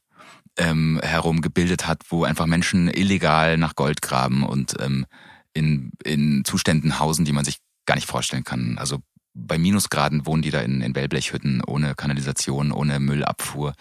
ähm, 0.58 1.00
herum 1.04 1.42
gebildet 1.42 1.86
hat, 1.88 2.02
wo 2.10 2.24
einfach 2.24 2.48
Menschen 2.48 2.90
illegal 2.90 3.58
nach 3.58 3.76
Gold 3.76 4.02
graben 4.02 4.44
und 4.44 4.76
ähm, 4.82 5.06
in, 5.54 5.92
in 6.04 6.44
Zuständen 6.44 7.00
hausen, 7.00 7.24
die 7.24 7.32
man 7.32 7.46
sich 7.46 7.60
gar 7.86 7.96
nicht 7.96 8.08
vorstellen 8.08 8.44
kann. 8.44 8.78
Also 8.78 9.00
bei 9.34 9.58
Minusgraden 9.58 10.26
wohnen 10.26 10.42
die 10.42 10.52
da 10.52 10.62
in, 10.62 10.82
in 10.82 10.96
Wellblechhütten, 10.96 11.62
ohne 11.64 11.94
Kanalisation, 11.94 12.72
ohne 12.72 13.00
Müllabfuhr. 13.00 13.74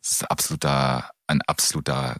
Das 0.00 0.12
ist 0.12 0.30
absoluter, 0.30 1.10
ein 1.26 1.42
absoluter, 1.42 2.16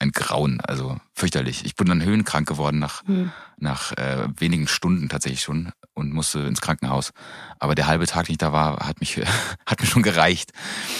ein 0.00 0.10
Grauen, 0.10 0.60
also 0.60 0.98
fürchterlich. 1.14 1.64
Ich 1.64 1.76
bin 1.76 1.86
dann 1.86 2.04
höhenkrank 2.04 2.48
geworden 2.48 2.80
nach, 2.80 3.06
hm. 3.06 3.30
nach 3.56 3.92
äh, 3.92 4.26
wenigen 4.36 4.66
Stunden 4.66 5.08
tatsächlich 5.08 5.42
schon 5.42 5.70
und 5.94 6.12
musste 6.12 6.40
ins 6.40 6.60
Krankenhaus. 6.60 7.12
Aber 7.60 7.76
der 7.76 7.86
halbe 7.86 8.06
Tag, 8.06 8.26
den 8.26 8.32
ich 8.32 8.38
da 8.38 8.52
war, 8.52 8.86
hat 8.86 8.98
mich, 9.00 9.20
hat 9.66 9.80
mir 9.80 9.86
schon 9.86 10.02
gereicht. 10.02 10.52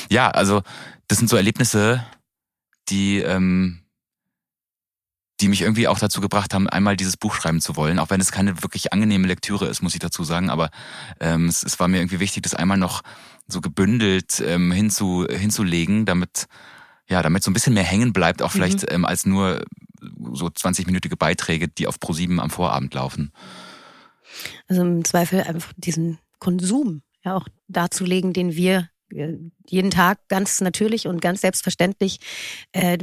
Ja, 0.09 0.31
also 0.31 0.63
das 1.09 1.19
sind 1.19 1.29
so 1.29 1.37
Erlebnisse, 1.37 2.07
die, 2.89 3.19
ähm, 3.19 3.82
die 5.43 5.49
mich 5.49 5.63
irgendwie 5.63 5.89
auch 5.89 5.99
dazu 5.99 6.21
gebracht 6.21 6.55
haben, 6.55 6.69
einmal 6.69 6.97
dieses 6.97 7.17
Buch 7.17 7.35
schreiben 7.35 7.61
zu 7.61 7.77
wollen, 7.77 7.99
auch 7.99 8.11
wenn 8.11 8.21
es 8.21 8.33
keine 8.33 8.63
wirklich 8.63 8.93
angenehme 8.93 9.27
Lektüre 9.27 9.67
ist, 9.67 9.83
muss 9.83 9.95
ich 9.95 10.01
dazu 10.01 10.23
sagen. 10.25 10.51
Aber 10.51 10.71
ähm, 11.21 11.47
es, 11.47 11.63
es 11.63 11.81
war 11.81 11.89
mir 11.89 11.99
irgendwie 11.99 12.21
wichtig, 12.21 12.45
das 12.45 12.55
einmal 12.55 12.79
noch 12.79 13.03
so 13.49 13.61
gebündelt 13.61 14.41
ähm, 14.47 14.71
hinzu, 14.71 15.27
hinzulegen, 15.29 16.07
damit 16.07 16.47
ja, 17.09 17.21
damit 17.23 17.43
so 17.43 17.51
ein 17.51 17.55
bisschen 17.55 17.75
mehr 17.75 17.83
hängen 17.83 18.13
bleibt, 18.13 18.41
auch 18.41 18.53
vielleicht 18.53 18.83
mhm. 18.83 18.89
ähm, 18.95 19.05
als 19.05 19.27
nur 19.27 19.65
so 20.33 20.47
20-minütige 20.47 21.17
Beiträge, 21.17 21.69
die 21.69 21.87
auf 21.87 21.97
Pro7 21.97 22.39
am 22.39 22.51
Vorabend 22.51 22.95
laufen. 22.95 23.33
Also 24.69 24.83
im 24.83 25.05
Zweifel 25.05 25.43
einfach 25.43 25.73
diesen 25.77 26.19
Konsum 26.39 27.03
ja 27.25 27.37
auch 27.37 27.47
darzulegen, 27.69 28.33
den 28.33 28.55
wir 28.55 28.89
äh, 29.11 29.35
jeden 29.69 29.91
Tag 29.91 30.27
ganz 30.29 30.61
natürlich 30.61 31.07
und 31.07 31.21
ganz 31.21 31.41
selbstverständlich 31.41 32.21
äh, 32.73 32.99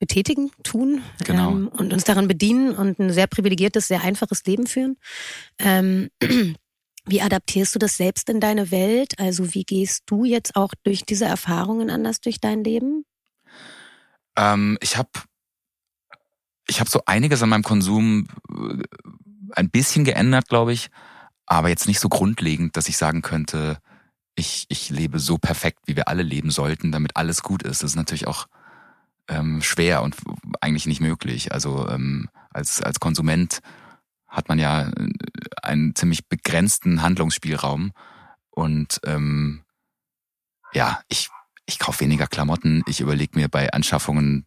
betätigen, 0.00 0.50
tun 0.64 1.02
genau. 1.24 1.50
ähm, 1.50 1.68
und 1.68 1.92
uns 1.92 2.04
daran 2.04 2.26
bedienen 2.26 2.74
und 2.74 2.98
ein 2.98 3.12
sehr 3.12 3.28
privilegiertes, 3.28 3.86
sehr 3.86 4.02
einfaches 4.02 4.44
Leben 4.44 4.66
führen. 4.66 4.96
Ähm, 5.58 6.10
wie 7.06 7.22
adaptierst 7.22 7.74
du 7.74 7.78
das 7.78 7.96
selbst 7.96 8.28
in 8.28 8.40
deine 8.40 8.70
Welt? 8.70 9.18
Also 9.20 9.54
wie 9.54 9.62
gehst 9.62 10.04
du 10.06 10.24
jetzt 10.24 10.56
auch 10.56 10.72
durch 10.82 11.04
diese 11.04 11.26
Erfahrungen 11.26 11.90
anders 11.90 12.20
durch 12.20 12.40
dein 12.40 12.64
Leben? 12.64 13.04
Ähm, 14.36 14.78
ich 14.80 14.96
habe 14.96 15.10
ich 16.66 16.80
hab 16.80 16.88
so 16.88 17.02
einiges 17.04 17.42
an 17.42 17.50
meinem 17.50 17.62
Konsum 17.62 18.26
äh, 18.48 18.82
ein 19.52 19.70
bisschen 19.70 20.04
geändert, 20.04 20.48
glaube 20.48 20.72
ich, 20.72 20.88
aber 21.44 21.68
jetzt 21.68 21.88
nicht 21.88 22.00
so 22.00 22.08
grundlegend, 22.08 22.76
dass 22.76 22.88
ich 22.88 22.96
sagen 22.96 23.22
könnte, 23.22 23.78
ich, 24.34 24.64
ich 24.68 24.88
lebe 24.88 25.18
so 25.18 25.36
perfekt, 25.36 25.80
wie 25.86 25.96
wir 25.96 26.08
alle 26.08 26.22
leben 26.22 26.50
sollten, 26.50 26.92
damit 26.92 27.16
alles 27.16 27.42
gut 27.42 27.62
ist. 27.64 27.82
Das 27.82 27.90
ist 27.90 27.96
natürlich 27.96 28.26
auch 28.26 28.46
ähm, 29.30 29.62
schwer 29.62 30.02
und 30.02 30.16
eigentlich 30.60 30.86
nicht 30.86 31.00
möglich. 31.00 31.52
Also 31.52 31.88
ähm, 31.88 32.28
als, 32.50 32.82
als 32.82 33.00
Konsument 33.00 33.60
hat 34.28 34.48
man 34.48 34.58
ja 34.58 34.88
äh, 34.88 35.08
einen 35.62 35.94
ziemlich 35.94 36.28
begrenzten 36.28 37.02
Handlungsspielraum. 37.02 37.92
Und 38.50 39.00
ähm, 39.04 39.62
ja, 40.72 41.00
ich, 41.08 41.30
ich 41.66 41.78
kaufe 41.78 42.00
weniger 42.00 42.26
Klamotten. 42.26 42.82
Ich 42.86 43.00
überlege 43.00 43.38
mir 43.38 43.48
bei 43.48 43.72
Anschaffungen 43.72 44.46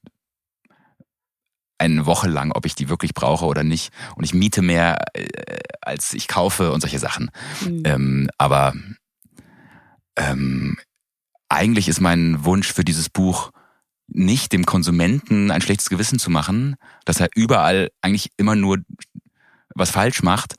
eine 1.77 2.05
Woche 2.05 2.29
lang, 2.29 2.51
ob 2.51 2.65
ich 2.65 2.75
die 2.75 2.89
wirklich 2.89 3.13
brauche 3.13 3.45
oder 3.45 3.63
nicht. 3.63 3.91
Und 4.15 4.23
ich 4.23 4.33
miete 4.33 4.61
mehr, 4.61 5.03
äh, 5.13 5.27
als 5.81 6.13
ich 6.13 6.27
kaufe 6.27 6.71
und 6.71 6.81
solche 6.81 6.99
Sachen. 6.99 7.31
Mhm. 7.61 7.83
Ähm, 7.85 8.29
aber 8.37 8.73
ähm, 10.17 10.77
eigentlich 11.49 11.87
ist 11.87 12.01
mein 12.01 12.45
Wunsch 12.45 12.71
für 12.71 12.83
dieses 12.83 13.09
Buch, 13.09 13.51
nicht 14.13 14.51
dem 14.51 14.65
Konsumenten 14.65 15.51
ein 15.51 15.61
schlechtes 15.61 15.89
Gewissen 15.89 16.19
zu 16.19 16.29
machen, 16.29 16.75
dass 17.05 17.19
er 17.19 17.29
überall 17.35 17.89
eigentlich 18.01 18.31
immer 18.37 18.55
nur 18.55 18.79
was 19.75 19.91
falsch 19.91 20.23
macht, 20.23 20.55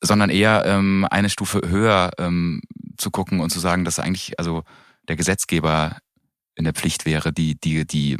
sondern 0.00 0.30
eher 0.30 0.64
ähm, 0.66 1.06
eine 1.10 1.30
Stufe 1.30 1.62
höher 1.66 2.10
ähm, 2.18 2.60
zu 2.96 3.10
gucken 3.10 3.40
und 3.40 3.50
zu 3.50 3.60
sagen, 3.60 3.84
dass 3.84 3.98
eigentlich 3.98 4.38
also 4.38 4.62
der 5.08 5.16
Gesetzgeber 5.16 5.98
in 6.54 6.64
der 6.64 6.74
Pflicht 6.74 7.06
wäre, 7.06 7.32
die 7.32 7.58
die 7.58 7.86
die 7.86 8.16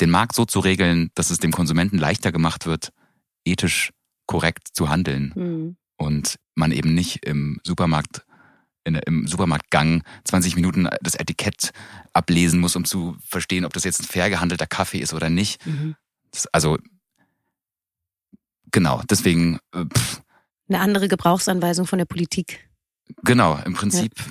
den 0.00 0.10
Markt 0.10 0.34
so 0.34 0.44
zu 0.44 0.60
regeln, 0.60 1.10
dass 1.14 1.30
es 1.30 1.38
dem 1.38 1.52
Konsumenten 1.52 1.98
leichter 1.98 2.30
gemacht 2.30 2.66
wird, 2.66 2.92
ethisch 3.44 3.90
korrekt 4.26 4.68
zu 4.72 4.88
handeln 4.88 5.32
mhm. 5.34 5.76
und 5.96 6.36
man 6.54 6.70
eben 6.70 6.94
nicht 6.94 7.24
im 7.26 7.60
Supermarkt 7.64 8.24
in, 8.88 8.96
im 8.96 9.26
Supermarktgang 9.26 10.02
20 10.24 10.56
Minuten 10.56 10.88
das 11.00 11.14
Etikett 11.14 11.70
ablesen 12.12 12.60
muss, 12.60 12.76
um 12.76 12.84
zu 12.84 13.16
verstehen, 13.24 13.64
ob 13.64 13.72
das 13.72 13.84
jetzt 13.84 14.00
ein 14.00 14.06
fair 14.06 14.30
gehandelter 14.30 14.66
Kaffee 14.66 14.98
ist 14.98 15.14
oder 15.14 15.30
nicht. 15.30 15.64
Mhm. 15.66 15.94
Das, 16.32 16.46
also 16.48 16.78
genau, 18.70 19.02
deswegen. 19.08 19.58
Äh, 19.72 19.84
pff. 19.84 20.22
Eine 20.68 20.80
andere 20.80 21.08
Gebrauchsanweisung 21.08 21.86
von 21.86 21.98
der 21.98 22.06
Politik. 22.06 22.68
Genau, 23.22 23.58
im 23.64 23.72
Prinzip 23.72 24.12
ja. 24.18 24.24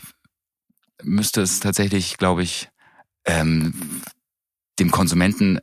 müsste 1.04 1.42
es 1.42 1.60
tatsächlich, 1.60 2.18
glaube 2.18 2.44
ich, 2.44 2.70
ähm, 3.26 3.74
dem 4.80 4.92
Konsumenten 4.92 5.60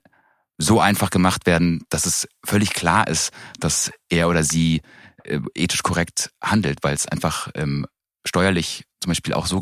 so 0.58 0.80
einfach 0.80 1.10
gemacht 1.10 1.46
werden, 1.46 1.84
dass 1.90 2.06
es 2.06 2.28
völlig 2.44 2.74
klar 2.74 3.08
ist, 3.08 3.32
dass 3.58 3.92
er 4.08 4.28
oder 4.28 4.42
sie 4.42 4.82
äh, 5.24 5.40
ethisch 5.54 5.82
korrekt 5.82 6.30
handelt, 6.42 6.78
weil 6.82 6.94
es 6.94 7.06
einfach 7.06 7.50
ähm, 7.54 7.86
steuerlich 8.26 8.84
zum 9.00 9.10
Beispiel 9.10 9.34
auch 9.34 9.46
so, 9.46 9.60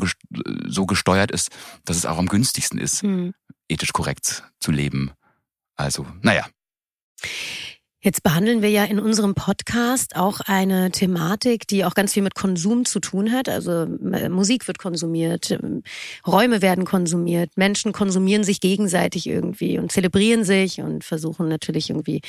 so 0.65 0.85
gesteuert 0.85 1.31
ist, 1.31 1.49
dass 1.85 1.97
es 1.97 2.05
auch 2.05 2.17
am 2.17 2.27
günstigsten 2.27 2.79
ist, 2.79 3.03
mhm. 3.03 3.33
ethisch 3.67 3.91
korrekt 3.93 4.43
zu 4.59 4.71
leben. 4.71 5.11
Also, 5.75 6.07
naja. 6.21 6.47
Jetzt 8.05 8.21
behandeln 8.21 8.61
wir 8.61 8.69
ja 8.69 8.83
in 8.83 8.99
unserem 8.99 9.33
Podcast 9.33 10.17
auch 10.17 10.41
eine 10.41 10.91
Thematik, 10.91 11.67
die 11.67 11.85
auch 11.85 11.93
ganz 11.93 12.11
viel 12.11 12.21
mit 12.21 12.35
Konsum 12.35 12.83
zu 12.83 12.99
tun 12.99 13.31
hat. 13.31 13.47
Also 13.47 13.83
äh, 14.11 14.27
Musik 14.27 14.67
wird 14.67 14.77
konsumiert, 14.77 15.51
ähm, 15.51 15.83
Räume 16.27 16.61
werden 16.61 16.83
konsumiert, 16.83 17.51
Menschen 17.55 17.93
konsumieren 17.93 18.43
sich 18.43 18.59
gegenseitig 18.59 19.25
irgendwie 19.25 19.79
und 19.79 19.93
zelebrieren 19.93 20.43
sich 20.43 20.81
und 20.81 21.05
versuchen 21.05 21.47
natürlich 21.47 21.91
irgendwie 21.91 22.19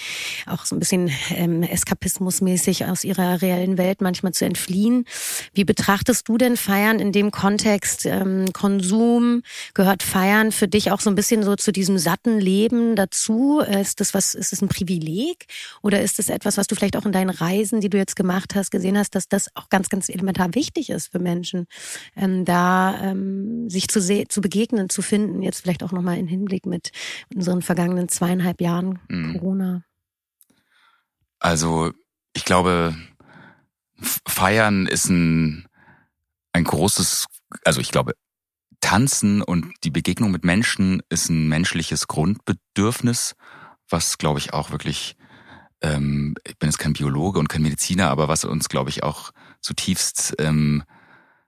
auch 0.47 0.65
so 0.65 0.77
ein 0.77 0.79
bisschen 0.79 1.11
ähm, 1.35 1.65
eskapismusmäßig 1.65 2.85
aus 2.85 3.03
ihrer 3.03 3.43
reellen 3.43 3.77
Welt 3.77 4.01
manchmal 4.01 4.33
zu 4.33 4.45
entfliehen. 4.45 5.07
Wie 5.55 5.65
betrachtest 5.65 6.29
du 6.29 6.39
denn 6.39 6.57
Feiern 6.57 7.01
in 7.01 7.11
dem 7.11 7.33
Kontext? 7.33 8.07
Ähm, 8.07 8.53
Konsum 8.53 9.43
gehört 9.75 10.05
Feiern 10.05 10.53
für 10.53 10.69
dich 10.69 10.93
auch 10.93 11.01
so 11.01 11.11
ein 11.11 11.17
bisschen 11.17 11.43
so 11.43 11.57
zu 11.57 11.73
diesem 11.73 11.99
satten 11.99 12.39
Leben 12.39 12.95
dazu? 12.95 13.59
Ist 13.59 13.99
das 13.99 14.15
was? 14.15 14.37
Ist 14.37 14.53
es 14.53 14.63
ein 14.63 14.69
Privileg? 14.69 15.49
Oder 15.83 16.03
ist 16.03 16.19
es 16.19 16.29
etwas, 16.29 16.57
was 16.57 16.67
du 16.67 16.75
vielleicht 16.75 16.97
auch 16.97 17.07
in 17.07 17.13
deinen 17.13 17.31
Reisen, 17.31 17.81
die 17.81 17.89
du 17.89 17.99
jetzt 17.99 18.17
gemacht 18.17 18.55
hast, 18.55 18.71
gesehen 18.71 18.99
hast, 18.99 19.15
dass 19.15 19.29
das 19.29 19.49
auch 19.55 19.69
ganz, 19.69 19.89
ganz 19.89 20.09
elementar 20.09 20.55
wichtig 20.55 20.91
ist 20.91 21.13
für 21.13 21.19
Menschen, 21.19 21.67
ähm, 22.17 22.45
da 22.45 22.99
ähm, 23.01 23.69
sich 23.69 23.89
zu, 23.89 24.01
zu 24.01 24.41
begegnen, 24.41 24.89
zu 24.89 25.03
finden, 25.03 25.43
jetzt 25.43 25.63
vielleicht 25.63 25.83
auch 25.83 25.93
nochmal 25.93 26.19
in 26.19 26.27
Hinblick 26.27 26.67
mit 26.67 26.91
unseren 27.35 27.63
vergangenen 27.63 28.09
zweieinhalb 28.09 28.61
Jahren 28.61 28.99
mhm. 29.09 29.35
Corona? 29.35 29.85
Also 31.39 31.93
ich 32.33 32.45
glaube, 32.45 32.97
Feiern 34.27 34.87
ist 34.87 35.09
ein, 35.09 35.67
ein 36.53 36.65
großes, 36.65 37.27
also 37.65 37.81
ich 37.81 37.91
glaube, 37.91 38.15
Tanzen 38.81 39.41
und 39.41 39.73
die 39.83 39.91
Begegnung 39.91 40.31
mit 40.31 40.45
Menschen 40.45 41.03
ist 41.09 41.31
ein 41.31 41.49
menschliches 41.49 42.07
Grundbedürfnis, 42.07 43.35
was, 43.89 44.19
glaube 44.19 44.39
ich, 44.39 44.53
auch 44.53 44.71
wirklich 44.71 45.17
ähm, 45.83 46.35
ich 46.45 46.59
bin 46.59 46.69
jetzt 46.69 46.79
kein 46.79 46.93
Biologe 46.93 47.39
und 47.39 47.49
kein 47.49 47.63
Mediziner, 47.63 48.11
aber 48.11 48.29
was 48.29 48.45
uns, 48.45 48.69
glaube 48.69 48.91
ich, 48.91 49.03
auch 49.03 49.33
zutiefst, 49.61 50.35
ähm, 50.39 50.85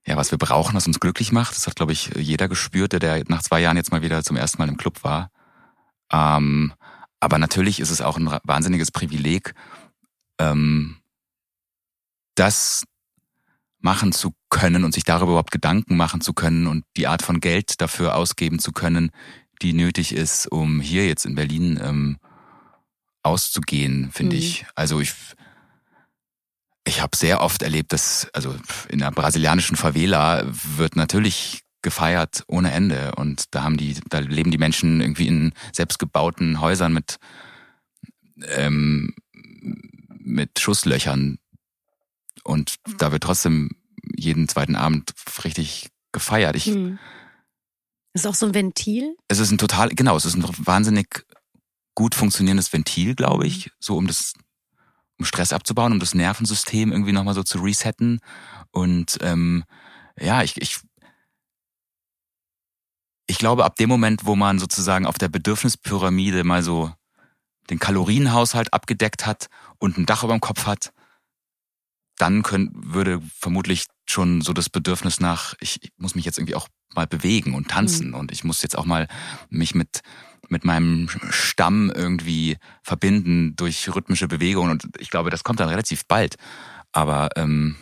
ja, 0.06 0.16
was 0.16 0.30
wir 0.30 0.38
brauchen, 0.38 0.74
was 0.74 0.86
uns 0.86 1.00
glücklich 1.00 1.32
macht, 1.32 1.56
das 1.56 1.66
hat, 1.66 1.76
glaube 1.76 1.92
ich, 1.92 2.10
jeder 2.16 2.48
gespürt, 2.48 2.92
der, 2.92 3.00
der 3.00 3.24
nach 3.28 3.42
zwei 3.42 3.60
Jahren 3.60 3.76
jetzt 3.76 3.90
mal 3.90 4.02
wieder 4.02 4.22
zum 4.22 4.36
ersten 4.36 4.58
Mal 4.58 4.68
im 4.68 4.76
Club 4.76 5.02
war. 5.02 5.30
Ähm, 6.12 6.72
aber 7.18 7.38
natürlich 7.38 7.80
ist 7.80 7.90
es 7.90 8.00
auch 8.00 8.16
ein 8.16 8.30
wahnsinniges 8.44 8.92
Privileg, 8.92 9.54
ähm, 10.38 10.98
das 12.34 12.84
machen 13.80 14.12
zu 14.12 14.32
können 14.50 14.84
und 14.84 14.94
sich 14.94 15.04
darüber 15.04 15.32
überhaupt 15.32 15.50
Gedanken 15.50 15.96
machen 15.96 16.20
zu 16.20 16.32
können 16.32 16.66
und 16.66 16.84
die 16.96 17.06
Art 17.06 17.22
von 17.22 17.40
Geld 17.40 17.80
dafür 17.80 18.16
ausgeben 18.16 18.58
zu 18.58 18.72
können, 18.72 19.10
die 19.62 19.72
nötig 19.72 20.12
ist, 20.12 20.50
um 20.50 20.80
hier 20.80 21.06
jetzt 21.06 21.24
in 21.24 21.34
Berlin 21.34 21.80
ähm, 21.82 22.18
auszugehen, 23.26 24.10
finde 24.12 24.36
mhm. 24.36 24.42
ich. 24.42 24.66
Also 24.74 25.00
ich 25.00 25.12
ich 26.88 27.00
habe 27.00 27.16
sehr 27.16 27.40
oft 27.40 27.62
erlebt, 27.62 27.92
dass 27.92 28.28
also 28.32 28.54
in 28.88 29.00
der 29.00 29.10
brasilianischen 29.10 29.76
Favela 29.76 30.44
wird 30.46 30.94
natürlich 30.94 31.62
gefeiert 31.82 32.44
ohne 32.46 32.72
Ende 32.72 33.14
und 33.16 33.54
da 33.54 33.62
haben 33.62 33.76
die 33.76 33.96
da 34.08 34.20
leben 34.20 34.50
die 34.50 34.58
Menschen 34.58 35.00
irgendwie 35.00 35.26
in 35.26 35.52
selbstgebauten 35.72 36.60
Häusern 36.60 36.92
mit 36.92 37.18
ähm, 38.48 39.14
mit 40.08 40.58
Schusslöchern 40.58 41.38
und 42.44 42.76
da 42.98 43.12
wird 43.12 43.24
trotzdem 43.24 43.70
jeden 44.16 44.48
zweiten 44.48 44.76
Abend 44.76 45.12
richtig 45.44 45.88
gefeiert. 46.12 46.56
Ich, 46.56 46.68
mhm. 46.68 46.98
Ist 48.14 48.26
auch 48.26 48.34
so 48.34 48.46
ein 48.46 48.54
Ventil? 48.54 49.14
Es 49.28 49.38
ist 49.38 49.50
ein 49.50 49.58
total, 49.58 49.90
genau, 49.90 50.16
es 50.16 50.24
ist 50.24 50.36
ein 50.36 50.44
wahnsinnig 50.58 51.25
gut 51.96 52.14
funktionierendes 52.14 52.72
Ventil, 52.72 53.16
glaube 53.16 53.48
ich, 53.48 53.72
so 53.80 53.96
um 53.96 54.06
das, 54.06 54.34
um 55.18 55.24
Stress 55.24 55.52
abzubauen, 55.52 55.92
um 55.92 55.98
das 55.98 56.14
Nervensystem 56.14 56.92
irgendwie 56.92 57.10
nochmal 57.12 57.34
so 57.34 57.42
zu 57.42 57.58
resetten. 57.58 58.20
Und 58.70 59.18
ähm, 59.22 59.64
ja, 60.20 60.44
ich, 60.44 60.60
ich, 60.60 60.78
ich 63.26 63.38
glaube, 63.38 63.64
ab 63.64 63.74
dem 63.76 63.88
Moment, 63.88 64.26
wo 64.26 64.36
man 64.36 64.60
sozusagen 64.60 65.06
auf 65.06 65.18
der 65.18 65.28
Bedürfnispyramide 65.28 66.44
mal 66.44 66.62
so 66.62 66.92
den 67.70 67.80
Kalorienhaushalt 67.80 68.72
abgedeckt 68.72 69.26
hat 69.26 69.48
und 69.78 69.98
ein 69.98 70.06
Dach 70.06 70.22
über 70.22 70.34
dem 70.34 70.40
Kopf 70.40 70.66
hat, 70.66 70.92
dann 72.18 72.42
könnt, 72.42 72.70
würde 72.74 73.20
vermutlich 73.38 73.86
schon 74.06 74.40
so 74.40 74.52
das 74.52 74.68
Bedürfnis 74.68 75.20
nach, 75.20 75.54
ich, 75.60 75.82
ich 75.82 75.90
muss 75.98 76.14
mich 76.14 76.24
jetzt 76.24 76.38
irgendwie 76.38 76.54
auch 76.54 76.68
mal 76.94 77.06
bewegen 77.06 77.54
und 77.54 77.68
tanzen 77.68 78.08
mhm. 78.08 78.14
und 78.14 78.32
ich 78.32 78.44
muss 78.44 78.62
jetzt 78.62 78.76
auch 78.76 78.86
mal 78.86 79.08
mich 79.50 79.74
mit 79.74 80.02
mit 80.48 80.64
meinem 80.64 81.08
Stamm 81.30 81.90
irgendwie 81.90 82.56
verbinden 82.82 83.56
durch 83.56 83.92
rhythmische 83.92 84.28
Bewegungen 84.28 84.70
und 84.70 84.86
ich 84.98 85.10
glaube, 85.10 85.30
das 85.30 85.42
kommt 85.42 85.58
dann 85.58 85.68
relativ 85.68 86.06
bald. 86.06 86.36
Aber 86.92 87.30
ähm, 87.36 87.76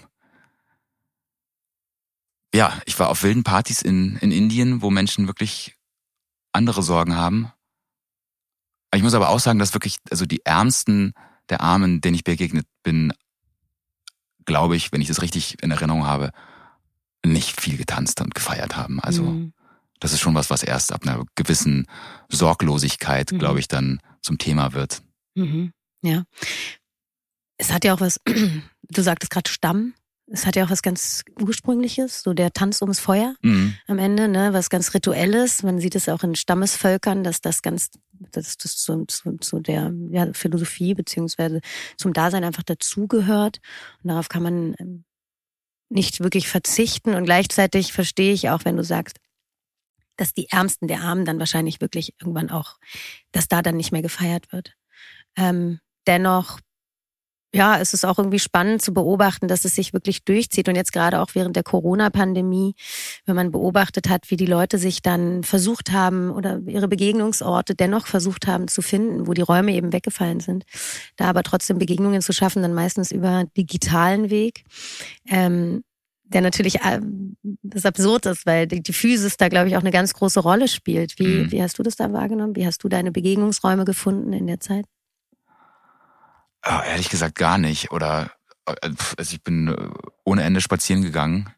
ja, 2.55 2.81
ich 2.87 2.99
war 2.99 3.09
auf 3.09 3.23
wilden 3.23 3.45
Partys 3.45 3.83
in, 3.83 4.17
in 4.17 4.31
Indien, 4.31 4.81
wo 4.81 4.91
Menschen 4.91 5.27
wirklich 5.27 5.77
andere 6.53 6.83
Sorgen 6.83 7.17
haben. 7.17 7.51
Ich 8.95 9.03
muss 9.03 9.15
aber 9.15 9.29
auch 9.29 9.41
sagen, 9.41 9.59
dass 9.59 9.75
wirklich, 9.75 9.99
also 10.11 10.25
die 10.25 10.45
Ärmsten 10.45 11.13
der 11.51 11.61
Armen, 11.61 12.01
denen 12.01 12.15
ich 12.15 12.25
begegnet 12.25 12.67
bin, 12.83 13.13
glaube 14.47 14.77
ich, 14.77 14.93
wenn 14.93 15.01
ich 15.01 15.09
das 15.09 15.23
richtig 15.23 15.63
in 15.63 15.71
Erinnerung 15.71 16.07
habe, 16.07 16.31
nicht 17.25 17.61
viel 17.61 17.77
getanzt 17.77 18.21
und 18.21 18.35
gefeiert 18.35 18.77
haben. 18.77 19.01
Also 19.01 19.23
mhm. 19.23 19.53
das 20.01 20.13
ist 20.13 20.21
schon 20.21 20.35
was, 20.35 20.51
was 20.51 20.63
erst 20.63 20.93
ab 20.93 21.03
einer 21.03 21.25
gewissen 21.35 21.87
Sorglosigkeit, 22.29 23.33
mhm. 23.33 23.39
glaube 23.39 23.61
ich, 23.61 23.69
dann 23.69 24.01
zum 24.23 24.39
Thema 24.39 24.73
wird. 24.73 25.03
Mhm. 25.35 25.73
Ja. 26.03 26.25
Es 27.57 27.73
hat 27.73 27.85
ja 27.85 27.95
auch 27.95 28.01
was, 28.01 28.21
du 28.27 29.03
sagtest 29.03 29.31
gerade 29.31 29.51
Stamm. 29.51 29.95
Es 30.27 30.47
hat 30.47 30.57
ja 30.57 30.65
auch 30.65 30.71
was 30.71 30.83
ganz 30.83 31.23
Ursprüngliches, 31.41 32.23
so 32.23 32.33
der 32.33 32.53
Tanz 32.53 32.81
ums 32.81 32.99
Feuer 32.99 33.35
mhm. 33.43 33.75
am 33.87 33.99
Ende, 33.99 34.27
ne, 34.29 34.53
was 34.55 34.71
ganz 34.71 34.95
Rituelles. 34.95 35.63
Man 35.63 35.81
sieht 35.81 35.95
es 35.95 36.09
auch 36.09 36.23
in 36.23 36.35
Stammesvölkern, 36.35 37.25
dass 37.25 37.43
das 37.43 37.61
ganz, 37.61 37.91
dass 38.33 38.57
das 38.57 38.77
zu, 38.77 39.05
zu, 39.05 39.37
zu 39.39 39.61
der 39.61 39.93
ja, 40.11 40.33
Philosophie 40.33 40.95
beziehungsweise 40.95 41.61
zum 41.99 42.15
Dasein 42.15 42.43
einfach 42.43 42.63
dazugehört. 42.63 43.61
Und 44.03 44.09
darauf 44.09 44.29
kann 44.29 44.43
man 44.43 44.75
ähm, 44.79 45.05
nicht 45.91 46.21
wirklich 46.21 46.49
verzichten. 46.49 47.15
Und 47.15 47.25
gleichzeitig 47.25 47.93
verstehe 47.93 48.33
ich 48.33 48.49
auch, 48.49 48.65
wenn 48.65 48.77
du 48.77 48.85
sagst, 48.85 49.19
dass 50.17 50.33
die 50.33 50.49
Ärmsten 50.49 50.89
der 50.89 51.01
Armen 51.01 51.25
dann 51.25 51.39
wahrscheinlich 51.39 51.81
wirklich 51.81 52.15
irgendwann 52.21 52.51
auch, 52.51 52.79
dass 53.33 53.49
da 53.49 53.63
dann 53.63 53.77
nicht 53.77 53.93
mehr 53.93 54.03
gefeiert 54.03 54.53
wird. 54.53 54.75
Ähm, 55.37 55.81
dennoch 56.07 56.61
ja, 57.55 57.79
es 57.79 57.95
ist 57.95 58.05
auch 58.05 58.19
irgendwie 58.19 58.41
spannend 58.41 58.83
zu 58.83 58.93
beobachten, 58.93 59.47
dass 59.47 59.65
es 59.65 59.77
sich 59.77 59.93
wirklich 59.93 60.25
durchzieht. 60.25 60.69
Und 60.69 60.75
jetzt 60.75 60.93
gerade 60.93 61.21
auch 61.21 61.29
während 61.35 61.55
der 61.55 61.63
Corona-Pandemie, 61.63 62.75
wenn 63.27 63.37
man 63.37 63.53
beobachtet 63.53 64.09
hat, 64.09 64.29
wie 64.31 64.37
die 64.37 64.47
Leute 64.47 64.77
sich 64.77 65.03
dann 65.03 65.45
versucht 65.45 65.93
haben 65.93 66.31
oder 66.31 66.61
ihre 66.67 66.89
Begegnungsorte 66.89 67.77
dennoch 67.77 68.09
versucht 68.09 68.49
haben 68.49 68.67
zu 68.67 68.83
finden, 68.83 69.29
wo 69.29 69.35
die 69.35 69.43
Räume 69.43 69.73
eben 69.73 69.93
weggefallen 69.93 70.41
sind. 70.41 70.65
Da 71.17 71.27
aber 71.27 71.45
trotzdem 71.45 71.79
Begegnungen 71.79 72.23
zu 72.23 72.33
schaffen, 72.33 72.61
dann 72.61 72.75
meistens 72.75 73.13
über 73.13 73.45
digitalen 73.57 74.31
Weg. 74.31 74.65
Ähm, 75.29 75.85
der 76.25 76.41
natürlich 76.41 76.81
äh, 76.81 77.01
das 77.63 77.87
absurd 77.87 78.27
ist, 78.27 78.47
weil 78.47 78.67
die, 78.67 78.83
die 78.83 78.93
Physis 78.93 79.37
da, 79.37 79.49
glaube 79.49 79.69
ich, 79.69 79.77
auch 79.77 79.83
eine 79.83 79.93
ganz 79.93 80.15
große 80.15 80.41
Rolle 80.41 80.67
spielt. 80.67 81.19
Wie, 81.19 81.45
mhm. 81.45 81.53
wie 81.53 81.63
hast 81.63 81.79
du 81.79 81.85
das 81.85 81.95
da 81.95 82.13
wahrgenommen? 82.13 82.57
Wie 82.57 82.67
hast 82.67 82.83
du 82.83 82.89
deine 82.89 83.13
Begegnungsräume 83.13 83.85
gefunden 83.85 84.33
in 84.33 84.49
der 84.49 84.59
Zeit? 84.59 84.87
Oh, 86.67 86.81
ehrlich 86.87 87.11
gesagt 87.11 87.35
gar 87.37 87.59
nicht. 87.59 87.91
Oder 87.91 88.31
äh, 88.67 88.91
also 89.17 89.35
ich 89.35 89.43
bin 89.43 89.69
äh, 89.69 89.91
ohne 90.25 90.43
Ende 90.43 90.61
spazieren 90.61 91.03
gegangen. 91.03 91.53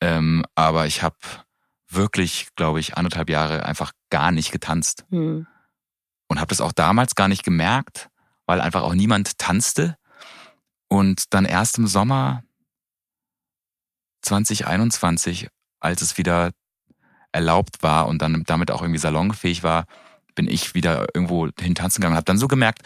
Ähm, 0.00 0.44
aber 0.54 0.86
ich 0.86 1.02
habe 1.02 1.16
wirklich, 1.88 2.48
glaube 2.56 2.80
ich, 2.80 2.96
anderthalb 2.96 3.30
Jahre 3.30 3.64
einfach 3.64 3.92
gar 4.10 4.32
nicht 4.32 4.52
getanzt. 4.52 5.04
Hm. 5.10 5.46
Und 6.28 6.40
habe 6.40 6.48
das 6.48 6.60
auch 6.60 6.72
damals 6.72 7.14
gar 7.14 7.28
nicht 7.28 7.44
gemerkt, 7.44 8.08
weil 8.46 8.60
einfach 8.60 8.82
auch 8.82 8.94
niemand 8.94 9.38
tanzte. 9.38 9.96
Und 10.88 11.32
dann 11.32 11.44
erst 11.44 11.78
im 11.78 11.86
Sommer 11.86 12.42
2021, 14.22 15.48
als 15.80 16.02
es 16.02 16.18
wieder 16.18 16.50
erlaubt 17.32 17.82
war 17.82 18.08
und 18.08 18.22
dann 18.22 18.42
damit 18.44 18.70
auch 18.70 18.82
irgendwie 18.82 18.98
salonfähig 18.98 19.62
war, 19.62 19.86
bin 20.36 20.48
ich 20.48 20.74
wieder 20.74 21.08
irgendwo 21.14 21.48
hin 21.58 21.74
tanzen 21.74 22.00
gegangen 22.00 22.12
und 22.12 22.18
habe 22.18 22.24
dann 22.24 22.38
so 22.38 22.46
gemerkt, 22.46 22.82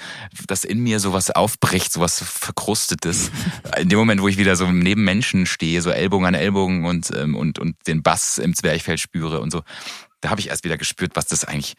dass 0.47 0.65
in 0.65 0.81
mir 0.81 1.01
sowas 1.01 1.31
aufbricht, 1.31 1.93
sowas 1.93 2.23
verkrustetes. 2.25 3.31
in 3.77 3.91
dem 3.91 3.99
Moment, 3.99 4.23
wo 4.23 4.29
ich 4.29 4.39
wieder 4.39 4.57
so 4.57 4.71
neben 4.71 5.05
Menschen 5.05 5.45
stehe, 5.45 5.83
so 5.83 5.91
Ellbogen 5.91 6.27
an 6.27 6.35
Ellbogen 6.35 6.87
und 6.87 7.11
ähm, 7.15 7.37
und 7.37 7.59
und 7.59 7.77
den 7.87 8.03
Bass 8.03 8.39
im 8.39 8.55
Zwerchfell 8.55 8.97
spüre 8.97 9.41
und 9.41 9.51
so, 9.51 9.63
da 10.23 10.31
habe 10.31 10.41
ich 10.41 10.49
erst 10.49 10.65
wieder 10.65 10.79
gespürt, 10.79 11.13
was 11.15 11.27
das 11.27 11.45
eigentlich 11.45 11.75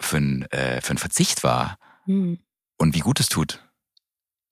für 0.00 0.16
ein 0.16 0.42
äh, 0.50 0.80
für 0.80 0.94
ein 0.94 0.98
Verzicht 0.98 1.44
war 1.44 1.76
hm. 2.06 2.38
und 2.78 2.94
wie 2.94 3.00
gut 3.00 3.20
es 3.20 3.28
tut. 3.28 3.62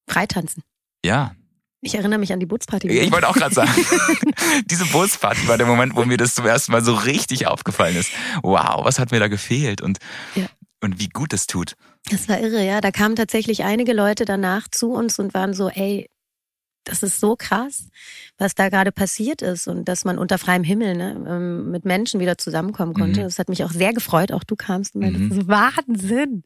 Freitanzen. 0.07 0.63
Ja, 1.05 1.35
ich 1.83 1.95
erinnere 1.95 2.19
mich 2.19 2.33
an 2.33 2.41
die 2.41 2.47
Bootsparty. 2.47 2.89
Ich 2.89 3.11
wollte 3.11 3.29
auch 3.29 3.35
gerade 3.35 3.55
sagen, 3.55 3.73
diese 4.67 4.85
Bootsparty 4.87 5.49
war 5.49 5.57
der 5.57 5.67
Moment, 5.67 5.97
wo 5.97 6.05
mir 6.05 6.19
das 6.19 6.35
zum 6.35 6.47
ersten 6.47 6.73
Mal 6.73 6.85
so 6.85 6.95
richtig 6.95 7.47
aufgefallen 7.47 7.97
ist. 7.97 8.11
Wow, 8.43 8.85
was 8.85 8.99
hat 8.99 9.13
mir 9.13 9.21
da 9.21 9.29
gefehlt 9.29 9.81
und, 9.81 9.99
ja. 10.35 10.47
und 10.83 11.01
wie 11.01 11.09
gut 11.09 11.33
es 11.33 11.47
tut. 11.47 11.75
Das 12.11 12.29
war 12.29 12.39
irre, 12.39 12.65
ja. 12.65 12.81
Da 12.81 12.91
kamen 12.91 13.17
tatsächlich 13.17 13.65
einige 13.65 13.95
Leute 13.95 14.25
danach 14.25 14.69
zu 14.71 14.93
uns 14.93 15.19
und 15.19 15.33
waren 15.33 15.55
so, 15.55 15.69
ey, 15.69 16.11
das 16.85 17.03
ist 17.03 17.21
so 17.21 17.37
krass, 17.37 17.89
was 18.39 18.55
da 18.55 18.69
gerade 18.69 18.91
passiert 18.91 19.43
ist 19.43 19.69
und 19.69 19.87
dass 19.87 20.05
man 20.05 20.19
unter 20.19 20.39
freiem 20.39 20.65
Himmel 20.65 20.97
ne, 20.97 21.25
ähm, 21.29 21.71
mit 21.71 21.85
Menschen 21.85 22.21
wieder 22.21 22.39
zusammenkommen 22.39 22.95
konnte. 22.95 23.21
Mhm. 23.21 23.25
Das 23.25 23.39
hat 23.39 23.49
mich 23.49 23.65
auch 23.65 23.71
sehr 23.71 23.93
gefreut. 23.93 24.33
Auch 24.33 24.45
du 24.45 24.57
kamst 24.57 24.95
und 24.95 25.03
meintest, 25.03 25.25
mhm. 25.25 25.29
das 25.29 25.39
ist 25.39 25.49
Wahnsinn. 25.49 26.43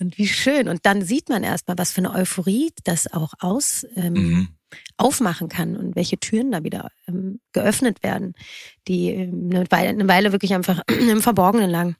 Und 0.00 0.16
wie 0.16 0.28
schön. 0.28 0.68
Und 0.68 0.86
dann 0.86 1.02
sieht 1.02 1.28
man 1.28 1.42
erstmal, 1.42 1.76
was 1.76 1.92
für 1.92 1.98
eine 1.98 2.14
Euphorie 2.14 2.72
das 2.84 3.12
auch 3.12 3.34
aus 3.40 3.86
ähm, 3.94 4.12
mhm. 4.12 4.48
Aufmachen 4.96 5.48
kann 5.48 5.76
und 5.76 5.96
welche 5.96 6.18
Türen 6.18 6.52
da 6.52 6.64
wieder 6.64 6.90
ähm, 7.06 7.40
geöffnet 7.52 8.02
werden, 8.02 8.34
die 8.86 9.10
ähm, 9.10 9.50
eine, 9.52 9.70
Weile, 9.70 9.88
eine 9.90 10.08
Weile 10.08 10.32
wirklich 10.32 10.54
einfach 10.54 10.82
im 10.88 11.20
Verborgenen 11.20 11.70
lagen. 11.70 11.96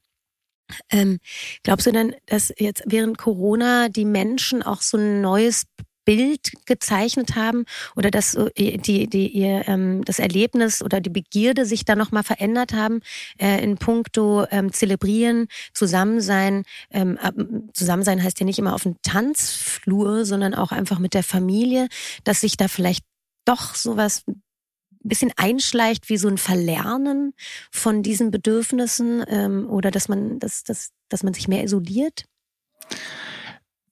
Ähm, 0.91 1.19
glaubst 1.63 1.87
du 1.87 1.93
denn, 1.93 2.15
dass 2.27 2.53
jetzt 2.59 2.83
während 2.87 3.17
Corona 3.17 3.89
die 3.89 4.05
Menschen 4.05 4.63
auch 4.63 4.83
so 4.83 4.99
ein 4.99 5.21
neues 5.21 5.65
Bild 6.09 6.53
gezeichnet 6.65 7.37
haben 7.37 7.67
oder 7.95 8.11
dass 8.11 8.35
die, 8.57 9.09
die, 9.09 9.29
ihr, 9.29 9.69
ähm, 9.69 10.03
das 10.07 10.19
Erlebnis 10.19 10.83
oder 10.83 11.03
die 11.03 11.11
Begierde 11.11 11.67
sich 11.67 11.85
da 11.85 11.97
nochmal 11.97 12.23
verändert 12.23 12.73
haben 12.73 13.01
äh, 13.37 13.63
in 13.63 13.77
puncto 13.77 14.47
ähm, 14.51 14.73
Zelebrieren, 14.73 15.49
Zusammensein. 15.75 16.63
Ähm, 16.91 17.19
Zusammensein 17.75 18.23
heißt 18.23 18.41
ja 18.41 18.47
nicht 18.47 18.59
immer 18.59 18.75
auf 18.75 18.85
dem 18.85 18.97
Tanzflur, 19.03 20.25
sondern 20.25 20.55
auch 20.55 20.73
einfach 20.73 20.99
mit 20.99 21.13
der 21.13 21.23
Familie, 21.23 21.89
dass 22.25 22.41
sich 22.41 22.57
da 22.57 22.69
vielleicht 22.69 23.05
doch 23.45 23.75
sowas 23.75 24.23
ein 24.27 24.41
bisschen 25.03 25.33
einschleicht 25.37 26.09
wie 26.09 26.17
so 26.17 26.29
ein 26.29 26.39
Verlernen 26.39 27.35
von 27.71 28.03
diesen 28.03 28.31
Bedürfnissen 28.31 29.23
ähm, 29.29 29.69
oder 29.69 29.91
dass 29.91 30.09
man, 30.09 30.39
dass, 30.39 30.65
dass, 30.65 30.89
dass 31.11 31.23
man 31.23 31.35
sich 31.35 31.49
mehr 31.49 31.65
isoliert? 31.65 32.25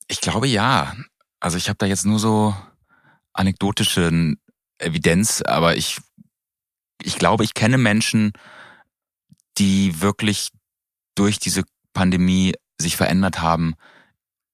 Ich 0.09 0.23
glaube 0.23 0.47
ja. 0.47 0.95
Also 1.41 1.59
ich 1.59 1.69
habe 1.69 1.79
da 1.79 1.87
jetzt 1.87 2.07
nur 2.07 2.19
so 2.19 2.55
anekdotische 3.33 4.37
Evidenz, 4.79 5.43
aber 5.43 5.77
ich, 5.77 5.99
ich 7.03 7.19
glaube, 7.19 7.45
ich 7.45 7.55
kenne 7.55 7.79
Menschen, 7.79 8.33
die 9.59 10.01
wirklich 10.01 10.51
durch 11.15 11.39
diese 11.39 11.65
Pandemie 11.93 12.55
sich 12.79 12.97
verändert 12.97 13.41
haben 13.41 13.75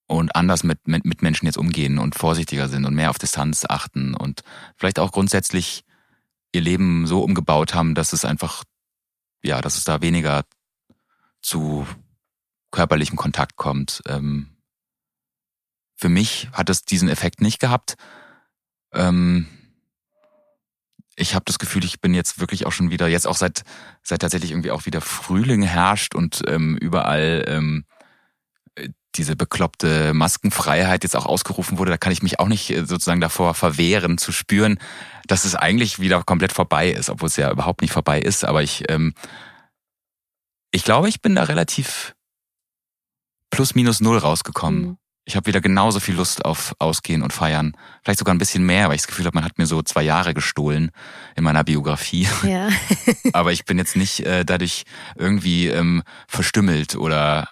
und 0.07 0.35
anders 0.37 0.63
mit, 0.63 0.87
mit, 0.87 1.05
mit 1.05 1.23
Menschen 1.23 1.47
jetzt 1.47 1.59
umgehen 1.59 1.99
und 1.99 2.15
vorsichtiger 2.15 2.69
sind 2.69 2.85
und 2.85 2.95
mehr 2.95 3.11
auf 3.11 3.19
Distanz 3.19 3.65
achten 3.69 4.15
und 4.15 4.43
vielleicht 4.77 4.99
auch 4.99 5.13
grundsätzlich 5.13 5.85
ihr 6.53 6.61
Leben 6.61 7.07
so 7.07 7.23
umgebaut 7.23 7.75
haben, 7.75 7.95
dass 7.95 8.13
es 8.13 8.25
einfach, 8.25 8.65
ja, 9.43 9.61
dass 9.61 9.79
es 9.79 9.85
da 9.85 10.03
weniger 10.03 10.45
zu 11.41 11.87
körperlichem 12.71 13.17
Kontakt 13.17 13.57
kommt. 13.57 14.03
Ähm, 14.07 14.49
für 16.03 16.09
mich 16.09 16.49
hat 16.53 16.69
es 16.69 16.85
diesen 16.85 17.09
Effekt 17.09 17.41
nicht 17.41 17.61
gehabt. 17.61 17.95
Ähm, 18.93 19.47
ich 21.15 21.37
habe 21.37 21.45
das 21.45 21.61
Gefühl, 21.61 21.85
ich 21.85 22.01
bin 22.01 22.13
jetzt 22.13 22.41
wirklich 22.41 22.67
auch 22.67 22.73
schon 22.73 22.91
wieder, 22.91 23.07
jetzt 23.07 23.29
auch 23.29 23.37
seit, 23.37 23.63
seit 24.03 24.21
tatsächlich 24.21 24.51
irgendwie 24.51 24.73
auch 24.73 24.85
wieder 24.85 25.01
Frühling 25.01 25.63
herrscht 25.63 26.17
und 26.17 26.43
ähm, 26.49 26.77
überall 26.77 27.45
ähm, 27.47 27.85
diese 29.15 29.37
bekloppte 29.37 30.13
Maskenfreiheit 30.13 31.05
jetzt 31.05 31.15
auch 31.15 31.27
ausgerufen 31.27 31.79
wurde, 31.79 31.93
da 31.93 31.99
kann 31.99 32.13
ich 32.13 32.25
mich 32.25 32.41
auch 32.41 32.49
nicht 32.49 32.71
äh, 32.71 32.85
sozusagen 32.85 33.21
davor 33.21 33.55
verwehren, 33.55 34.19
zu 34.19 34.33
spüren, 34.33 34.81
dass 35.29 35.45
es 35.45 35.55
eigentlich 35.55 36.01
wieder 36.01 36.25
komplett 36.25 36.53
vorbei 36.53 36.91
ist, 36.91 37.11
obwohl 37.11 37.29
es 37.29 37.37
ja 37.37 37.49
überhaupt 37.49 37.81
nicht 37.81 37.93
vorbei 37.93 38.19
ist. 38.19 38.45
Aber 38.45 38.61
ich, 38.61 38.91
ähm, 38.91 39.15
ich 40.73 40.83
glaube, 40.83 41.09
ich 41.09 41.23
bin 41.23 41.37
da 41.37 41.45
relativ 41.45 42.17
plus 43.51 43.77
minus 43.77 44.01
null 44.01 44.19
rausgekommen. 44.19 44.83
Mhm. 44.83 44.99
Ich 45.25 45.37
habe 45.37 45.47
wieder 45.47 45.61
genauso 45.61 46.01
viel 46.01 46.17
Lust 46.17 46.45
auf 46.45 46.75
Ausgehen 46.81 47.23
und 47.23 47.33
Feiern. 47.33 47.77
Vielleicht 48.03 48.19
sogar 48.19 48.35
ein 48.35 48.39
bisschen 48.39 48.67
mehr, 48.67 48.89
weil 48.89 48.97
ich 48.97 49.03
das 49.03 49.07
Gefühl 49.07 49.27
habe, 49.27 49.37
man 49.37 49.45
hat 49.45 49.57
mir 49.57 49.67
so 49.67 49.81
zwei 49.83 50.03
Jahre 50.03 50.35
gestohlen 50.35 50.91
in 51.37 51.45
meiner 51.45 51.63
Biografie. 51.63 52.27
Ja. 52.43 52.69
Aber 53.33 53.53
ich 53.53 53.65
bin 53.65 53.79
jetzt 53.79 53.95
nicht 53.95 54.21
äh, 54.21 54.45
dadurch 54.45 54.83
irgendwie 55.17 55.69
ähm, 55.69 56.03
verstümmelt 56.27 56.97
oder 56.97 57.49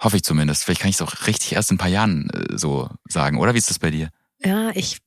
hoffe 0.00 0.16
ich 0.16 0.22
zumindest. 0.22 0.64
Vielleicht 0.64 0.80
kann 0.80 0.88
ich 0.88 0.96
es 0.96 1.02
auch 1.02 1.26
richtig 1.26 1.52
erst 1.52 1.70
in 1.70 1.74
ein 1.74 1.78
paar 1.78 1.88
Jahren 1.88 2.30
äh, 2.30 2.56
so 2.56 2.88
sagen. 3.06 3.38
Oder 3.38 3.52
wie 3.52 3.58
ist 3.58 3.68
das 3.68 3.78
bei 3.78 3.90
dir? 3.90 4.08
Ja, 4.42 4.70
ich. 4.74 4.98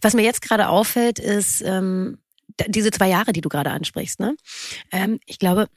Was 0.00 0.14
mir 0.14 0.22
jetzt 0.22 0.42
gerade 0.42 0.68
auffällt, 0.68 1.20
ist 1.20 1.62
ähm, 1.62 2.18
diese 2.66 2.90
zwei 2.90 3.08
Jahre, 3.08 3.32
die 3.32 3.40
du 3.40 3.48
gerade 3.48 3.70
ansprichst. 3.70 4.18
Ne? 4.18 4.34
Ähm, 4.90 5.20
ich 5.26 5.38
glaube, 5.38 5.68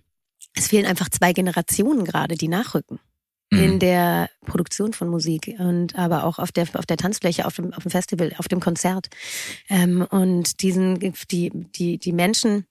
es 0.55 0.67
fehlen 0.67 0.87
einfach 0.87 1.09
zwei 1.09 1.31
Generationen 1.31 2.05
gerade, 2.05 2.35
die 2.35 2.47
nachrücken 2.47 2.99
in 3.51 3.75
Mhm. 3.75 3.79
der 3.79 4.29
Produktion 4.45 4.93
von 4.93 5.07
Musik 5.07 5.55
und 5.59 5.95
aber 5.95 6.23
auch 6.23 6.39
auf 6.39 6.51
der 6.51 6.67
auf 6.73 6.85
der 6.85 6.97
Tanzfläche, 6.97 7.45
auf 7.45 7.55
dem 7.55 7.73
auf 7.73 7.83
dem 7.83 7.91
Festival, 7.91 8.33
auf 8.37 8.47
dem 8.47 8.59
Konzert 8.59 9.07
ähm, 9.69 10.05
und 10.09 10.61
diesen 10.61 10.99
die 10.99 11.51
die 11.75 11.97
die 11.99 12.11
Menschen 12.13 12.65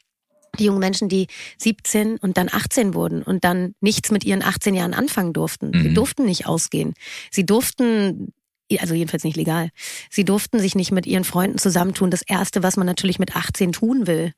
die 0.59 0.67
jungen 0.67 0.79
Menschen, 0.79 1.09
die 1.09 1.27
17 1.59 2.17
und 2.19 2.37
dann 2.37 2.49
18 2.49 2.95
wurden 2.95 3.23
und 3.25 3.43
dann 3.43 3.75
nichts 3.81 4.13
mit 4.13 4.23
ihren 4.25 4.41
18 4.43 4.75
Jahren 4.75 4.95
anfangen 4.95 5.33
durften. 5.33 5.73
Sie 5.73 5.89
Mhm. 5.89 5.95
durften 5.95 6.25
nicht 6.27 6.47
ausgehen. 6.47 6.95
Sie 7.33 7.45
durften 7.45 8.33
also 8.79 8.95
jedenfalls 8.95 9.25
nicht 9.25 9.37
legal. 9.37 9.71
Sie 10.11 10.25
durften 10.25 10.59
sich 10.61 10.75
nicht 10.75 10.91
mit 10.93 11.07
ihren 11.07 11.25
Freunden 11.25 11.59
zusammentun. 11.59 12.11
Das 12.11 12.23
erste, 12.23 12.63
was 12.63 12.77
man 12.77 12.87
natürlich 12.87 13.19
mit 13.19 13.35
18 13.37 13.73
tun 13.73 14.07
will, 14.07 14.33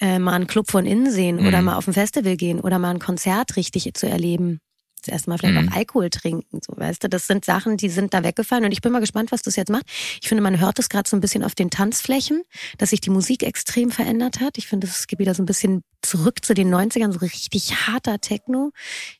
äh, 0.00 0.18
mal 0.18 0.32
einen 0.34 0.46
Club 0.46 0.70
von 0.70 0.84
innen 0.86 1.10
sehen 1.10 1.38
oder 1.40 1.58
Mhm. 1.60 1.64
mal 1.64 1.76
auf 1.76 1.86
ein 1.88 1.92
Festival 1.94 2.36
gehen 2.36 2.60
oder 2.60 2.78
mal 2.78 2.90
ein 2.90 2.98
Konzert 3.00 3.56
richtig 3.56 3.92
zu 3.94 4.06
erleben. 4.06 4.60
Das 5.04 5.12
erste 5.12 5.30
Mal 5.30 5.38
vielleicht 5.38 5.54
Mhm. 5.60 5.68
auch 5.68 5.76
Alkohol 5.76 6.08
trinken, 6.10 6.60
so 6.66 6.72
weißt 6.76 7.04
du. 7.04 7.08
Das 7.08 7.26
sind 7.26 7.44
Sachen, 7.44 7.76
die 7.76 7.88
sind 7.90 8.14
da 8.14 8.22
weggefallen 8.24 8.64
und 8.64 8.72
ich 8.72 8.80
bin 8.80 8.90
mal 8.92 9.00
gespannt, 9.00 9.32
was 9.32 9.42
das 9.42 9.56
jetzt 9.56 9.70
macht. 9.70 9.84
Ich 10.22 10.28
finde, 10.28 10.42
man 10.42 10.58
hört 10.60 10.78
es 10.78 10.88
gerade 10.88 11.08
so 11.08 11.16
ein 11.16 11.20
bisschen 11.20 11.44
auf 11.44 11.54
den 11.54 11.70
Tanzflächen, 11.70 12.42
dass 12.78 12.90
sich 12.90 13.00
die 13.00 13.10
Musik 13.10 13.42
extrem 13.42 13.90
verändert 13.90 14.40
hat. 14.40 14.56
Ich 14.56 14.66
finde, 14.66 14.86
es 14.86 15.06
geht 15.06 15.18
wieder 15.18 15.34
so 15.34 15.42
ein 15.42 15.46
bisschen 15.46 15.82
zurück 16.02 16.44
zu 16.44 16.54
den 16.54 16.74
90ern, 16.74 17.12
so 17.12 17.18
richtig 17.20 17.86
harter 17.86 18.20
Techno. 18.20 18.70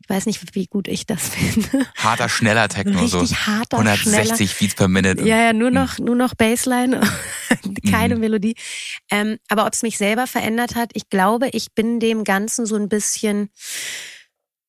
Ich 0.02 0.08
weiß 0.08 0.26
nicht, 0.26 0.54
wie 0.54 0.66
gut 0.66 0.88
ich 0.88 1.06
das 1.06 1.28
finde. 1.28 1.86
Harter, 1.96 2.28
schneller 2.28 2.68
Techno, 2.68 3.06
so 3.06 3.18
Richtig 3.20 3.46
harter, 3.46 3.78
160 3.78 4.54
Beats 4.58 4.74
per 4.74 4.88
Minute. 4.88 5.22
Ja, 5.26 5.36
ja, 5.38 5.52
nur 5.52 5.70
noch, 5.70 5.98
nur 5.98 6.16
noch 6.16 6.34
Bassline, 6.34 7.00
keine 7.90 8.14
Mhm. 8.14 8.20
Melodie. 8.20 8.54
Ähm, 9.10 9.38
aber 9.48 9.66
ob 9.66 9.72
es 9.72 9.82
mich 9.82 9.98
selber 9.98 10.26
verändert 10.26 10.74
hat, 10.76 10.90
ich 10.94 11.08
glaube, 11.10 11.48
ich 11.52 11.72
bin 11.74 12.00
dem 12.00 12.24
Ganzen 12.24 12.66
so 12.66 12.76
ein 12.76 12.88
bisschen 12.88 13.50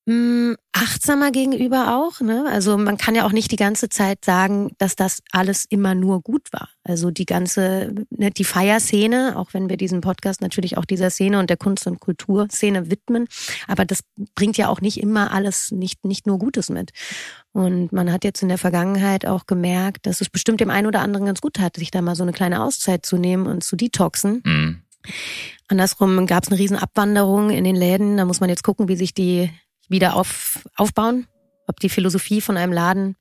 mh, 0.06 0.56
achtsamer 0.72 1.32
gegenüber 1.32 1.96
auch. 1.96 2.22
Ne? 2.22 2.46
Also 2.50 2.78
man 2.78 2.98
kann 2.98 3.16
ja 3.16 3.26
auch 3.26 3.32
nicht 3.32 3.52
die 3.52 3.58
ganze 3.58 3.90
Zeit 3.90 4.26
sagen, 4.26 4.72
dass 4.78 4.96
das 4.96 5.22
alles 5.32 5.66
immer 5.70 5.96
nur 5.96 6.22
gut 6.22 6.52
war. 6.52 6.70
Also 6.84 7.12
die 7.12 7.26
ganze, 7.26 7.94
ne, 8.10 8.32
die 8.32 8.44
Feierszene, 8.44 9.36
auch 9.38 9.54
wenn 9.54 9.70
wir 9.70 9.78
diesen 9.78 10.02
Podcast 10.02 10.42
natürlich 10.42 10.78
auch 10.78 10.86
dieser 10.86 11.10
Szene 11.10 11.40
und 11.40 11.50
der 11.50 11.58
Kunst- 11.58 11.88
und 11.88 12.00
Kulturszene 12.00 12.92
widmen, 12.92 13.28
aber 13.68 13.86
das 13.86 14.02
bringt 14.36 14.58
ja 14.58 14.68
auch 14.68 14.82
nicht 14.82 15.00
immer 15.02 15.32
alles, 15.32 15.72
nicht, 15.72 16.06
nicht 16.06 16.28
nur 16.28 16.40
Gutes 16.40 16.70
mit. 16.70 16.92
Und 17.54 17.94
man 17.94 18.12
hat 18.12 18.26
jetzt 18.26 18.44
in 18.44 18.50
der 18.50 18.58
Vergangenheit 18.58 19.26
auch 19.26 19.48
gemerkt, 19.48 20.06
dass 20.06 20.20
es 20.20 20.30
bestimmt 20.30 20.60
dem 20.60 20.70
einen 20.70 20.88
oder 20.88 21.00
anderen 21.00 21.26
ganz 21.26 21.40
gut 21.40 21.58
hat, 21.60 21.78
sich 21.78 21.90
da 21.90 22.02
mal 22.02 22.16
so 22.16 22.24
eine 22.24 22.34
kleine 22.34 22.62
Auszeit 22.62 23.06
zu 23.06 23.18
nehmen 23.18 23.48
und 23.48 23.64
zu 23.64 23.78
detoxen. 23.78 24.42
Mhm. 24.44 24.82
Andersrum 25.68 26.26
gab 26.28 26.44
es 26.44 26.50
eine 26.50 26.60
riesen 26.60 26.78
Abwanderung 26.78 27.50
in 27.50 27.64
den 27.64 27.76
Läden. 27.76 28.18
Da 28.18 28.26
muss 28.26 28.40
man 28.40 28.50
jetzt 28.50 28.64
gucken, 28.64 28.88
wie 28.88 28.96
sich 28.96 29.14
die 29.14 29.50
wieder 29.90 30.16
auf, 30.16 30.68
aufbauen. 30.76 31.28
Ob 31.68 31.80
die 31.80 31.90
Philosophie 31.90 32.42
von 32.42 32.58
einem 32.58 32.74
Laden 32.74 33.16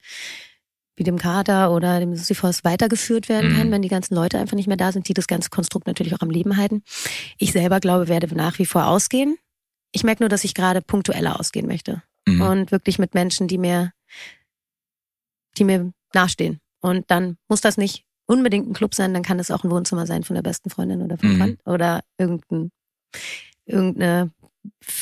wie 0.97 1.03
dem 1.03 1.19
Kater 1.19 1.73
oder 1.73 1.99
dem 1.99 2.15
Sisyphos 2.15 2.63
weitergeführt 2.63 3.29
werden 3.29 3.53
kann, 3.57 3.67
Mhm. 3.69 3.73
wenn 3.73 3.83
die 3.83 3.89
ganzen 3.89 4.15
Leute 4.15 4.39
einfach 4.39 4.55
nicht 4.55 4.69
mehr 4.69 4.77
da 4.77 4.93
sind, 4.93 5.09
die 5.09 5.15
das 5.15 5.27
ganze 5.27 5.51
Konstrukt 5.51 5.87
natürlich 5.89 6.15
auch 6.15 6.21
am 6.21 6.31
Leben 6.31 6.57
halten. 6.57 6.85
Ich 7.39 7.53
selber 7.53 7.81
glaube, 7.81 8.07
werde 8.09 8.33
nach 8.35 8.59
wie 8.59 8.67
vor 8.67 8.87
ausgehen. 8.87 9.37
Ich 9.93 10.05
merke 10.05 10.23
nur, 10.23 10.29
dass 10.29 10.45
ich 10.45 10.55
gerade 10.55 10.83
punktueller 10.83 11.41
ausgehen 11.41 11.67
möchte 11.67 12.03
Mhm. 12.27 12.41
und 12.43 12.71
wirklich 12.73 12.99
mit 12.99 13.15
Menschen, 13.15 13.49
die 13.49 13.59
mir, 13.59 13.93
die 15.59 15.65
mir 15.65 15.93
nahestehen. 16.13 16.61
Und 16.81 17.11
dann 17.11 17.39
muss 17.49 17.61
das 17.61 17.77
nicht 17.77 18.05
unbedingt 18.27 18.69
ein 18.69 18.73
Club 18.73 18.95
sein, 18.95 19.13
dann 19.15 19.23
kann 19.23 19.39
es 19.41 19.51
auch 19.51 19.65
ein 19.65 19.71
Wohnzimmer 19.71 20.07
sein 20.07 20.23
von 20.23 20.35
der 20.35 20.43
besten 20.43 20.71
Freundin 20.71 21.03
oder 21.03 21.19
vom 21.19 21.33
Mhm. 21.35 21.39
Freund 21.39 21.61
oder 21.67 22.01
irgendein, 22.19 22.71
irgendeine 23.67 24.31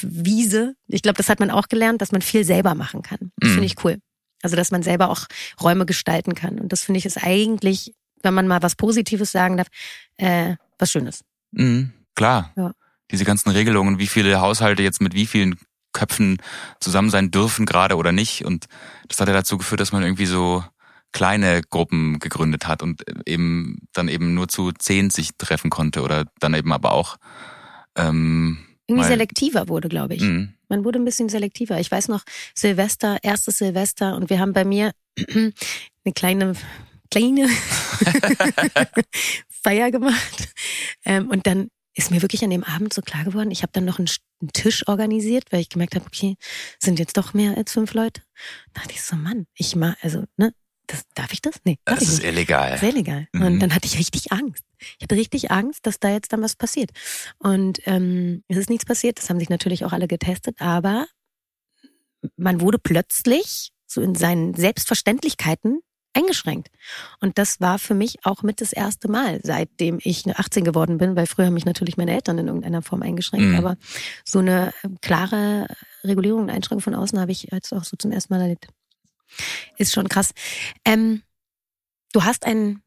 Wiese. 0.03 0.75
Ich 0.88 1.03
glaube, 1.03 1.16
das 1.16 1.29
hat 1.29 1.40
man 1.40 1.51
auch 1.51 1.68
gelernt, 1.68 2.01
dass 2.03 2.12
man 2.12 2.22
viel 2.22 2.44
selber 2.44 2.75
machen 2.75 3.03
kann. 3.03 3.33
Das 3.37 3.51
Mhm. 3.51 3.55
finde 3.55 3.66
ich 3.66 3.85
cool. 3.85 3.98
Also, 4.42 4.57
dass 4.57 4.70
man 4.70 4.83
selber 4.83 5.09
auch 5.11 5.27
Räume 5.61 5.87
gestalten 5.87 6.35
kann. 6.35 6.59
Und 6.59 6.72
das 6.72 6.83
finde 6.83 6.98
ich 6.98 7.07
ist 7.07 7.22
eigentlich, 7.22 7.94
wenn 8.22 8.35
man 8.35 8.48
mal 8.48 8.62
was 8.62 8.75
Positives 8.77 9.31
sagen 9.33 9.57
darf, 9.57 9.68
äh, 10.16 10.57
was 10.79 10.90
Schönes. 10.90 11.20
Mhm, 11.53 11.92
klar. 12.14 12.53
Ja. 12.57 12.72
Diese 13.11 13.25
ganzen 13.25 13.51
Regelungen, 13.51 13.98
wie 13.98 14.07
viele 14.07 14.40
Haushalte 14.40 14.83
jetzt 14.83 15.01
mit 15.01 15.14
wie 15.14 15.27
vielen 15.27 15.57
Köpfen 15.92 16.38
zusammen 16.81 17.11
sein 17.11 17.31
dürfen 17.31 17.66
gerade 17.66 17.96
oder 17.96 18.12
nicht. 18.12 18.44
Und 18.44 18.66
das 19.09 19.20
hat 19.20 19.29
ja 19.29 19.35
dazu 19.35 19.59
geführt, 19.59 19.81
dass 19.81 19.92
man 19.92 20.03
irgendwie 20.03 20.27
so 20.27 20.64
kleine 21.12 21.61
Gruppen 21.68 22.18
gegründet 22.20 22.66
hat 22.66 22.83
und 22.83 23.03
eben 23.27 23.87
dann 23.92 24.09
eben 24.09 24.33
nur 24.33 24.48
zu 24.48 24.72
zehn 24.72 25.11
sich 25.11 25.33
treffen 25.37 25.68
konnte 25.68 26.01
oder 26.03 26.25
dann 26.40 26.55
eben 26.55 26.72
aber 26.72 26.92
auch 26.92 27.16
ähm, 27.96 28.59
Irgendwie 28.92 29.09
selektiver 29.09 29.68
wurde, 29.68 29.88
glaube 29.88 30.14
ich. 30.14 30.22
Mhm. 30.22 30.55
Man 30.68 30.85
wurde 30.85 30.98
ein 30.98 31.05
bisschen 31.05 31.28
selektiver. 31.28 31.78
Ich 31.81 31.90
weiß 31.90 32.09
noch, 32.09 32.22
Silvester, 32.55 33.18
erstes 33.22 33.59
Silvester 33.59 34.16
und 34.16 34.31
wir 34.31 34.38
haben 34.38 34.52
bei 34.52 34.64
mir 34.64 34.92
eine 35.35 35.52
kleine, 36.14 36.55
kleine 37.11 37.48
Feier 39.48 39.90
gemacht. 39.90 40.48
Ähm, 41.05 41.28
und 41.28 41.46
dann 41.46 41.68
ist 41.94 42.11
mir 42.11 42.22
wirklich 42.22 42.42
an 42.42 42.50
dem 42.50 42.64
Abend 42.64 42.94
so 42.94 43.02
klar 43.02 43.24
geworden, 43.24 43.50
ich 43.50 43.62
habe 43.62 43.72
dann 43.74 43.85
noch 43.85 43.98
einen, 43.98 44.09
Sch- 44.09 44.20
einen 44.40 44.52
Tisch 44.52 44.88
organisiert, 44.88 45.44
weil 45.50 45.61
ich 45.61 45.68
gemerkt 45.68 45.94
habe, 45.94 46.07
okay, 46.07 46.37
sind 46.78 46.98
jetzt 46.98 47.16
doch 47.18 47.35
mehr 47.35 47.57
als 47.57 47.72
fünf 47.72 47.92
Leute. 47.92 48.22
Da 48.72 48.81
dachte 48.81 48.94
ich 48.94 49.02
so, 49.02 49.14
Mann, 49.16 49.46
ich 49.55 49.76
mal, 49.76 49.94
also, 50.00 50.24
ne, 50.38 50.55
das, 50.92 51.02
darf 51.14 51.33
ich 51.33 51.40
das? 51.40 51.55
Nee, 51.64 51.78
darf 51.85 51.98
Das 51.98 52.05
ich 52.05 52.14
ist 52.14 52.18
nicht. 52.22 52.33
illegal. 52.33 52.78
Sehr 52.78 52.90
illegal. 52.90 53.28
Mhm. 53.33 53.42
Und 53.42 53.61
dann 53.61 53.74
hatte 53.74 53.87
ich 53.87 53.98
richtig 53.98 54.33
Angst. 54.33 54.64
Ich 54.98 55.02
hatte 55.02 55.16
richtig 55.16 55.50
Angst, 55.50 55.87
dass 55.87 55.98
da 56.00 56.11
jetzt 56.11 56.33
dann 56.33 56.42
was 56.42 56.57
passiert. 56.57 56.90
Und 57.38 57.81
ähm, 57.87 58.42
es 58.48 58.57
ist 58.57 58.70
nichts 58.70 58.85
passiert. 58.85 59.18
Das 59.18 59.31
haben 59.31 59.38
sich 59.38 59.48
natürlich 59.50 59.85
auch 59.85 59.92
alle 59.92 60.09
getestet. 60.09 60.61
Aber 60.61 61.07
man 62.37 62.61
wurde 62.61 62.78
plötzlich 62.78 63.72
so 63.87 64.00
in 64.00 64.14
seinen 64.14 64.55
Selbstverständlichkeiten 64.55 65.81
eingeschränkt. 66.14 66.68
Und 67.20 67.38
das 67.38 67.61
war 67.61 67.78
für 67.78 67.94
mich 67.94 68.24
auch 68.24 68.42
mit 68.42 68.61
das 68.61 68.72
erste 68.72 69.09
Mal, 69.09 69.40
seitdem 69.42 69.98
ich 70.02 70.26
18 70.26 70.64
geworden 70.64 70.98
bin, 70.98 71.16
weil 71.16 71.26
früher 71.26 71.46
haben 71.46 71.55
mich 71.55 71.64
natürlich 71.64 71.96
meine 71.96 72.12
Eltern 72.12 72.38
in 72.38 72.48
irgendeiner 72.48 72.83
Form 72.83 73.02
eingeschränkt. 73.02 73.46
Mhm. 73.46 73.55
Aber 73.55 73.76
so 74.24 74.38
eine 74.40 74.72
äh, 74.83 74.88
klare 75.00 75.66
Regulierung 76.05 76.42
und 76.42 76.50
Einschränkung 76.50 76.83
von 76.83 76.94
außen 76.94 77.18
habe 77.18 77.33
ich 77.33 77.48
jetzt 77.50 77.72
auch 77.72 77.85
so 77.85 77.96
zum 77.96 78.12
ersten 78.12 78.33
Mal 78.35 78.42
erlebt. 78.42 78.68
Ist 79.77 79.92
schon 79.92 80.09
krass. 80.09 80.33
Ähm, 80.85 81.23
du 82.12 82.25
hast 82.25 82.45
einen, 82.45 82.83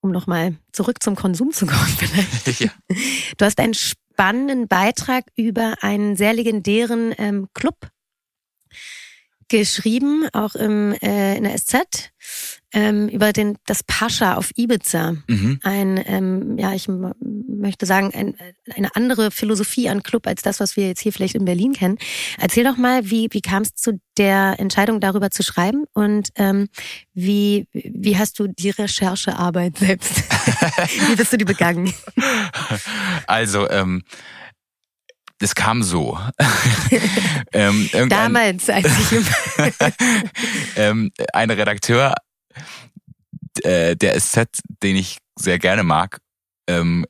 um 0.00 0.10
nochmal 0.10 0.56
zurück 0.72 1.02
zum 1.02 1.16
Konsum 1.16 1.52
zu 1.52 1.66
kommen 1.66 1.96
vielleicht. 1.98 2.60
ja. 2.60 2.70
Du 3.36 3.44
hast 3.44 3.58
einen 3.58 3.74
spannenden 3.74 4.68
Beitrag 4.68 5.24
über 5.36 5.76
einen 5.82 6.16
sehr 6.16 6.32
legendären 6.32 7.14
ähm, 7.18 7.48
Club 7.54 7.90
geschrieben, 9.48 10.28
auch 10.32 10.54
im, 10.54 10.92
äh, 11.02 11.36
in 11.36 11.44
der 11.44 11.56
SZ, 11.58 12.12
ähm, 12.72 13.08
über 13.08 13.32
den, 13.32 13.56
das 13.66 13.82
Pascha 13.82 14.34
auf 14.34 14.50
Ibiza. 14.56 15.16
Mhm. 15.26 15.60
Ein, 15.62 16.02
ähm, 16.06 16.58
ja, 16.58 16.72
ich 16.72 16.88
möchte 16.88 17.86
sagen, 17.86 18.12
ein, 18.14 18.36
eine 18.76 18.94
andere 18.94 19.30
Philosophie 19.30 19.88
an 19.88 20.02
Club 20.02 20.26
als 20.26 20.42
das, 20.42 20.60
was 20.60 20.76
wir 20.76 20.86
jetzt 20.86 21.00
hier 21.00 21.12
vielleicht 21.12 21.34
in 21.34 21.44
Berlin 21.44 21.72
kennen. 21.72 21.98
Erzähl 22.38 22.64
doch 22.64 22.76
mal, 22.76 23.10
wie, 23.10 23.28
wie 23.32 23.40
kam 23.40 23.62
es 23.62 23.74
zu 23.74 24.00
der 24.16 24.56
Entscheidung, 24.58 25.00
darüber 25.00 25.30
zu 25.30 25.42
schreiben 25.42 25.84
und 25.92 26.28
ähm, 26.36 26.68
wie, 27.14 27.66
wie 27.72 28.18
hast 28.18 28.38
du 28.38 28.46
die 28.46 28.70
Recherchearbeit 28.70 29.78
selbst, 29.78 30.12
wie 31.08 31.16
bist 31.16 31.32
du 31.32 31.38
die 31.38 31.44
begangen? 31.44 31.92
Also, 33.26 33.68
ähm, 33.70 34.02
das 35.38 35.54
kam 35.54 35.82
so. 35.82 36.18
ähm, 37.52 37.88
Damals, 38.08 38.68
als 38.68 38.86
ich 38.86 39.20
ähm, 40.76 41.10
ein 41.32 41.50
Redakteur 41.50 42.14
äh, 43.62 43.96
der 43.96 44.18
SZ, 44.18 44.60
den 44.82 44.96
ich 44.96 45.18
sehr 45.38 45.58
gerne 45.58 45.82
mag, 45.82 46.20
ähm, 46.68 47.06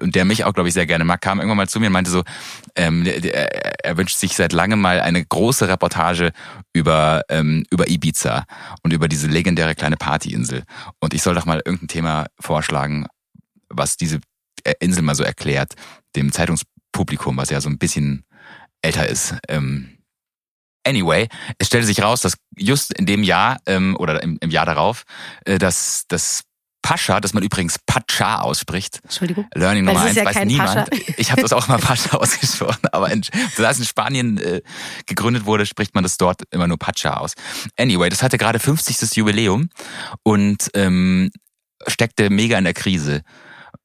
und 0.00 0.14
der 0.14 0.24
mich 0.24 0.44
auch, 0.44 0.52
glaube 0.52 0.68
ich, 0.68 0.74
sehr 0.74 0.86
gerne 0.86 1.04
mag, 1.04 1.20
kam 1.20 1.38
irgendwann 1.38 1.58
mal 1.58 1.68
zu 1.68 1.78
mir 1.80 1.86
und 1.86 1.92
meinte 1.92 2.10
so, 2.10 2.22
ähm, 2.74 3.04
der, 3.04 3.20
der, 3.20 3.84
er 3.84 3.96
wünscht 3.96 4.18
sich 4.18 4.34
seit 4.34 4.52
langem 4.52 4.80
mal 4.80 5.00
eine 5.00 5.24
große 5.24 5.68
Reportage 5.68 6.32
über, 6.72 7.22
ähm, 7.28 7.64
über 7.70 7.88
Ibiza 7.88 8.44
und 8.82 8.92
über 8.92 9.08
diese 9.08 9.28
legendäre 9.28 9.74
kleine 9.74 9.96
Partyinsel. 9.96 10.64
Und 10.98 11.14
ich 11.14 11.22
soll 11.22 11.34
doch 11.34 11.46
mal 11.46 11.62
irgendein 11.64 11.88
Thema 11.88 12.26
vorschlagen, 12.40 13.06
was 13.68 13.96
diese 13.96 14.20
äh, 14.64 14.74
Insel 14.80 15.02
mal 15.02 15.14
so 15.14 15.24
erklärt, 15.24 15.74
dem 16.16 16.32
Zeitungspublikum, 16.32 17.36
was 17.36 17.50
ja 17.50 17.60
so 17.60 17.68
ein 17.68 17.78
bisschen 17.78 18.24
älter 18.82 19.08
ist. 19.08 19.36
Ähm, 19.48 19.98
Anyway, 20.84 21.28
es 21.58 21.68
stellte 21.68 21.86
sich 21.86 22.02
raus, 22.02 22.20
dass 22.20 22.34
just 22.56 22.92
in 22.92 23.06
dem 23.06 23.22
Jahr 23.22 23.58
ähm, 23.66 23.96
oder 23.98 24.22
im, 24.22 24.38
im 24.40 24.50
Jahr 24.50 24.66
darauf, 24.66 25.04
äh, 25.44 25.58
dass 25.58 26.04
das 26.08 26.44
Pascha, 26.82 27.20
das 27.20 27.32
man 27.32 27.44
übrigens 27.44 27.78
Pacha 27.86 28.40
ausspricht. 28.40 29.00
Entschuldigung. 29.04 29.46
Learning 29.54 29.84
Nummer 29.84 30.02
eins 30.02 30.16
ja 30.16 30.24
weiß 30.24 30.44
niemand. 30.44 30.90
Pascha. 30.90 31.14
Ich 31.16 31.30
habe 31.30 31.40
das 31.40 31.52
auch 31.52 31.68
mal 31.68 31.78
Pascha 31.78 32.16
ausgesprochen, 32.18 32.88
aber 32.90 33.10
in, 33.10 33.22
da 33.56 33.70
es 33.70 33.78
in 33.78 33.84
Spanien 33.84 34.38
äh, 34.38 34.62
gegründet 35.06 35.46
wurde, 35.46 35.64
spricht 35.64 35.94
man 35.94 36.02
das 36.02 36.18
dort 36.18 36.42
immer 36.50 36.66
nur 36.66 36.78
Pacha 36.78 37.18
aus. 37.18 37.34
Anyway, 37.78 38.08
das 38.10 38.22
hatte 38.22 38.36
gerade 38.36 38.58
50. 38.58 39.16
Jubiläum 39.16 39.70
und 40.24 40.70
ähm, 40.74 41.30
steckte 41.86 42.30
mega 42.30 42.58
in 42.58 42.64
der 42.64 42.74
Krise, 42.74 43.22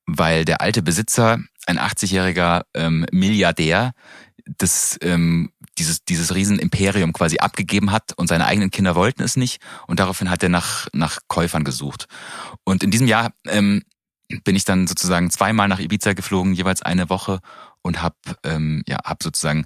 weil 0.07 0.43
der 0.43 0.61
alte 0.61 0.81
Besitzer, 0.81 1.39
ein 1.67 1.79
80-jähriger 1.79 2.63
ähm, 2.73 3.05
Milliardär, 3.11 3.91
das 4.57 4.97
ähm, 5.01 5.51
dieses, 5.77 6.03
dieses 6.03 6.33
Riesenimperium 6.33 7.13
quasi 7.13 7.37
abgegeben 7.39 7.91
hat 7.91 8.13
und 8.17 8.27
seine 8.27 8.45
eigenen 8.45 8.71
Kinder 8.71 8.95
wollten 8.95 9.23
es 9.23 9.35
nicht 9.35 9.61
und 9.87 9.99
daraufhin 9.99 10.29
hat 10.29 10.43
er 10.43 10.49
nach, 10.49 10.87
nach 10.93 11.19
Käufern 11.27 11.63
gesucht. 11.63 12.07
Und 12.63 12.83
in 12.83 12.91
diesem 12.91 13.07
Jahr 13.07 13.31
ähm, 13.47 13.83
bin 14.43 14.55
ich 14.55 14.65
dann 14.65 14.87
sozusagen 14.87 15.29
zweimal 15.29 15.67
nach 15.67 15.79
Ibiza 15.79 16.13
geflogen, 16.13 16.53
jeweils 16.53 16.81
eine 16.81 17.09
Woche 17.09 17.39
und 17.81 18.01
habe 18.01 18.15
ähm, 18.43 18.83
ja, 18.87 18.97
hab 19.03 19.23
sozusagen 19.23 19.65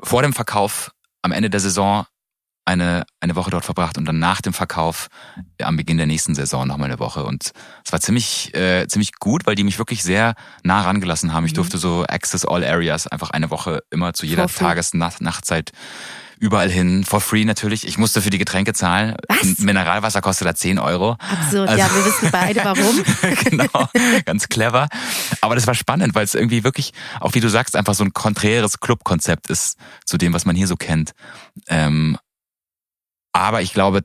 vor 0.00 0.22
dem 0.22 0.32
Verkauf 0.32 0.92
am 1.22 1.32
Ende 1.32 1.50
der 1.50 1.60
Saison 1.60 2.06
eine, 2.64 3.04
eine 3.20 3.36
Woche 3.36 3.50
dort 3.50 3.64
verbracht 3.64 3.98
und 3.98 4.06
dann 4.06 4.18
nach 4.18 4.40
dem 4.40 4.52
Verkauf 4.54 5.08
ja, 5.60 5.66
am 5.66 5.76
Beginn 5.76 5.96
der 5.98 6.06
nächsten 6.06 6.34
Saison 6.34 6.66
nochmal 6.66 6.90
eine 6.90 6.98
Woche. 6.98 7.24
Und 7.24 7.52
es 7.84 7.92
war 7.92 8.00
ziemlich, 8.00 8.54
äh, 8.54 8.86
ziemlich 8.88 9.12
gut, 9.20 9.46
weil 9.46 9.54
die 9.54 9.64
mich 9.64 9.78
wirklich 9.78 10.02
sehr 10.02 10.34
nah 10.62 10.80
rangelassen 10.82 11.32
haben. 11.32 11.44
Ich 11.44 11.52
Mhm. 11.52 11.56
durfte 11.56 11.78
so 11.78 12.04
Access 12.08 12.44
All 12.44 12.64
Areas 12.64 13.06
einfach 13.06 13.30
eine 13.30 13.50
Woche 13.50 13.82
immer 13.90 14.14
zu 14.14 14.24
jeder 14.26 14.48
For 14.48 14.58
free. 14.58 14.64
Tages-, 14.64 14.94
Nacht, 14.94 15.20
Nachtzeit 15.20 15.72
überall 16.40 16.68
hin. 16.70 17.04
For 17.04 17.20
free 17.20 17.44
natürlich. 17.44 17.86
Ich 17.86 17.96
musste 17.96 18.20
für 18.20 18.28
die 18.30 18.38
Getränke 18.38 18.72
zahlen. 18.74 19.14
Was? 19.28 19.58
Mineralwasser 19.58 20.20
kostet 20.20 20.46
da 20.48 20.54
10 20.54 20.78
Euro. 20.78 21.12
Absurd. 21.12 21.68
Also- 21.68 21.78
ja, 21.78 21.88
wir 21.94 22.04
wissen 22.04 22.28
beide 22.32 22.64
warum. 22.64 23.02
genau, 23.44 23.88
ganz 24.26 24.48
clever. 24.48 24.88
Aber 25.40 25.54
das 25.54 25.66
war 25.66 25.74
spannend, 25.74 26.14
weil 26.14 26.24
es 26.24 26.34
irgendwie 26.34 26.64
wirklich, 26.64 26.92
auch 27.20 27.34
wie 27.34 27.40
du 27.40 27.48
sagst, 27.48 27.76
einfach 27.76 27.94
so 27.94 28.04
ein 28.04 28.12
konträres 28.12 28.80
Clubkonzept 28.80 29.48
ist 29.48 29.78
zu 30.04 30.18
dem, 30.18 30.32
was 30.32 30.44
man 30.44 30.56
hier 30.56 30.66
so 30.66 30.76
kennt. 30.76 31.12
Ähm, 31.68 32.18
aber 33.34 33.60
ich 33.60 33.74
glaube, 33.74 34.04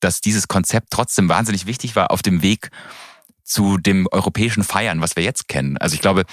dass 0.00 0.20
dieses 0.20 0.48
Konzept 0.48 0.88
trotzdem 0.90 1.28
wahnsinnig 1.28 1.66
wichtig 1.66 1.94
war 1.94 2.10
auf 2.10 2.22
dem 2.22 2.42
Weg 2.42 2.70
zu 3.44 3.78
dem 3.78 4.08
europäischen 4.10 4.64
Feiern, 4.64 5.00
was 5.00 5.16
wir 5.16 5.22
jetzt 5.22 5.48
kennen. 5.48 5.76
Also 5.76 5.94
ich 5.94 6.00
glaube, 6.00 6.24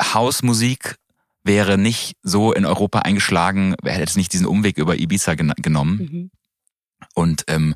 Hausmusik 0.00 0.96
wäre 1.42 1.76
nicht 1.76 2.16
so 2.22 2.52
in 2.52 2.64
Europa 2.64 3.00
eingeschlagen, 3.00 3.74
hätte 3.84 4.04
es 4.04 4.16
nicht 4.16 4.32
diesen 4.32 4.46
Umweg 4.46 4.78
über 4.78 4.96
Ibiza 4.96 5.34
gen 5.34 5.52
genommen. 5.56 5.98
Mhm. 5.98 6.30
Und 7.14 7.44
ähm, 7.48 7.74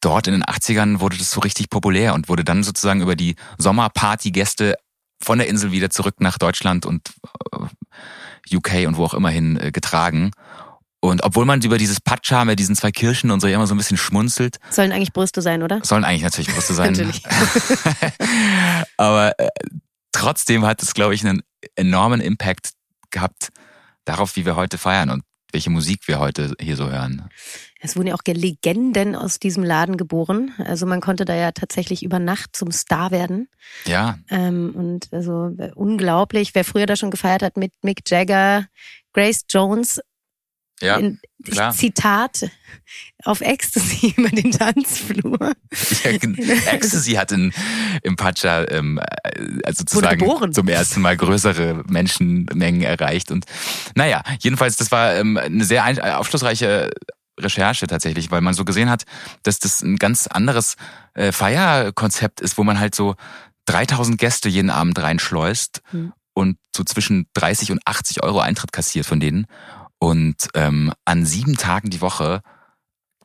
dort 0.00 0.26
in 0.26 0.34
den 0.34 0.44
80ern 0.44 1.00
wurde 1.00 1.16
das 1.16 1.30
so 1.30 1.40
richtig 1.40 1.70
populär 1.70 2.14
und 2.14 2.28
wurde 2.28 2.44
dann 2.44 2.64
sozusagen 2.64 3.02
über 3.02 3.14
die 3.16 3.36
Sommerpartygäste 3.58 4.76
von 5.20 5.38
der 5.38 5.48
Insel 5.48 5.72
wieder 5.72 5.90
zurück 5.90 6.20
nach 6.20 6.38
Deutschland 6.38 6.86
und 6.86 7.12
äh, 7.52 8.56
UK 8.56 8.86
und 8.86 8.96
wo 8.96 9.04
auch 9.04 9.14
immer 9.14 9.30
hin 9.30 9.58
äh, 9.60 9.70
getragen. 9.70 10.32
Und 11.00 11.22
obwohl 11.22 11.44
man 11.44 11.60
über 11.62 11.78
dieses 11.78 12.00
Patscha 12.00 12.44
mit 12.44 12.58
diesen 12.58 12.74
zwei 12.74 12.90
Kirchen 12.90 13.30
und 13.30 13.40
so 13.40 13.46
immer 13.46 13.66
so 13.66 13.74
ein 13.74 13.78
bisschen 13.78 13.96
schmunzelt, 13.96 14.56
Sollen 14.70 14.90
eigentlich 14.90 15.12
Brüste 15.12 15.42
sein, 15.42 15.62
oder? 15.62 15.80
sollen 15.84 16.04
eigentlich 16.04 16.22
natürlich 16.22 16.52
Brüste 16.52 16.74
sein. 16.74 16.92
Natürlich. 16.92 17.22
Aber 18.96 19.38
äh, 19.38 19.48
trotzdem 20.12 20.66
hat 20.66 20.82
es, 20.82 20.94
glaube 20.94 21.14
ich, 21.14 21.24
einen 21.24 21.42
enormen 21.76 22.20
Impact 22.20 22.70
gehabt 23.10 23.50
darauf, 24.04 24.36
wie 24.36 24.44
wir 24.44 24.56
heute 24.56 24.78
feiern 24.78 25.10
und 25.10 25.22
welche 25.52 25.70
Musik 25.70 26.08
wir 26.08 26.18
heute 26.18 26.54
hier 26.60 26.76
so 26.76 26.90
hören. 26.90 27.28
Es 27.80 27.96
wurden 27.96 28.08
ja 28.08 28.14
auch 28.14 28.22
Legenden 28.26 29.14
aus 29.14 29.38
diesem 29.38 29.62
Laden 29.62 29.96
geboren. 29.96 30.52
Also 30.58 30.84
man 30.84 31.00
konnte 31.00 31.24
da 31.24 31.34
ja 31.34 31.52
tatsächlich 31.52 32.02
über 32.02 32.18
Nacht 32.18 32.54
zum 32.54 32.70
Star 32.70 33.10
werden. 33.12 33.48
Ja, 33.86 34.18
Ähm, 34.30 34.72
und 34.74 35.08
also 35.12 35.54
äh, 35.58 35.70
unglaublich, 35.74 36.54
wer 36.54 36.64
früher 36.64 36.86
da 36.86 36.96
schon 36.96 37.10
gefeiert 37.10 37.42
hat 37.42 37.56
mit 37.56 37.72
Mick 37.82 38.02
Jagger, 38.06 38.66
Grace 39.14 39.44
Jones, 39.48 40.00
ja, 40.80 41.00
klar. 41.44 41.72
Zitat, 41.72 42.50
auf 43.24 43.40
Ecstasy 43.40 44.14
über 44.16 44.28
den 44.28 44.52
Tanzflur. 44.52 45.52
Ja, 46.04 46.10
Ecstasy 46.72 47.12
hat 47.12 47.32
in, 47.32 47.52
im 48.02 48.16
Pacha 48.16 48.64
ähm, 48.68 48.98
äh, 48.98 49.60
also 49.64 49.84
sozusagen 49.88 50.52
zum 50.52 50.68
ersten 50.68 51.00
Mal 51.00 51.16
größere 51.16 51.84
Menschenmengen 51.88 52.82
erreicht. 52.82 53.30
Und 53.30 53.46
naja, 53.94 54.22
jedenfalls, 54.40 54.76
das 54.76 54.90
war 54.90 55.16
ähm, 55.16 55.36
eine 55.36 55.64
sehr 55.64 55.84
äh, 55.86 56.12
aufschlussreiche 56.12 56.90
Recherche 57.38 57.86
tatsächlich, 57.86 58.30
weil 58.30 58.40
man 58.40 58.54
so 58.54 58.64
gesehen 58.64 58.90
hat, 58.90 59.04
dass 59.42 59.58
das 59.58 59.82
ein 59.82 59.96
ganz 59.96 60.26
anderes 60.26 60.76
äh, 61.14 61.32
Feierkonzept 61.32 62.40
ist, 62.40 62.58
wo 62.58 62.64
man 62.64 62.80
halt 62.80 62.94
so 62.94 63.14
3000 63.66 64.18
Gäste 64.18 64.48
jeden 64.48 64.70
Abend 64.70 64.98
reinschleust 64.98 65.82
Hm. 65.90 66.12
und 66.34 66.56
so 66.74 66.84
zwischen 66.84 67.26
30 67.34 67.72
und 67.72 67.80
80 67.84 68.22
Euro 68.22 68.40
Eintritt 68.40 68.72
kassiert 68.72 69.06
von 69.06 69.20
denen. 69.20 69.46
Und 69.98 70.48
ähm, 70.54 70.92
an 71.04 71.26
sieben 71.26 71.56
Tagen 71.56 71.90
die 71.90 72.00
Woche 72.00 72.42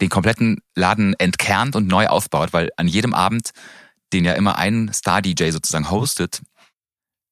den 0.01 0.09
kompletten 0.09 0.61
Laden 0.75 1.13
entkernt 1.19 1.75
und 1.75 1.87
neu 1.87 2.07
aufbaut, 2.07 2.51
weil 2.51 2.69
an 2.77 2.87
jedem 2.87 3.13
Abend, 3.13 3.51
den 4.11 4.25
ja 4.25 4.33
immer 4.33 4.57
ein 4.57 4.91
Star-DJ 4.93 5.51
sozusagen 5.51 5.89
hostet, 5.89 6.41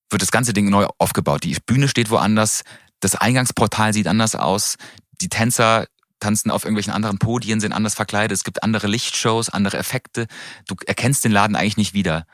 wird 0.09 0.21
das 0.21 0.31
ganze 0.31 0.53
Ding 0.53 0.69
neu 0.69 0.87
aufgebaut. 0.97 1.43
Die 1.43 1.57
Bühne 1.65 1.87
steht 1.87 2.09
woanders, 2.09 2.63
das 2.99 3.15
Eingangsportal 3.15 3.93
sieht 3.93 4.07
anders 4.07 4.35
aus, 4.35 4.77
die 5.21 5.29
Tänzer 5.29 5.87
tanzen 6.19 6.51
auf 6.51 6.63
irgendwelchen 6.63 6.93
anderen 6.93 7.17
Podien, 7.17 7.59
sind 7.59 7.73
anders 7.73 7.95
verkleidet, 7.95 8.37
es 8.37 8.43
gibt 8.43 8.63
andere 8.63 8.87
Lichtshows, 8.87 9.49
andere 9.49 9.77
Effekte. 9.77 10.27
Du 10.67 10.75
erkennst 10.85 11.25
den 11.25 11.31
Laden 11.31 11.55
eigentlich 11.55 11.77
nicht 11.77 11.93
wieder. 11.93 12.25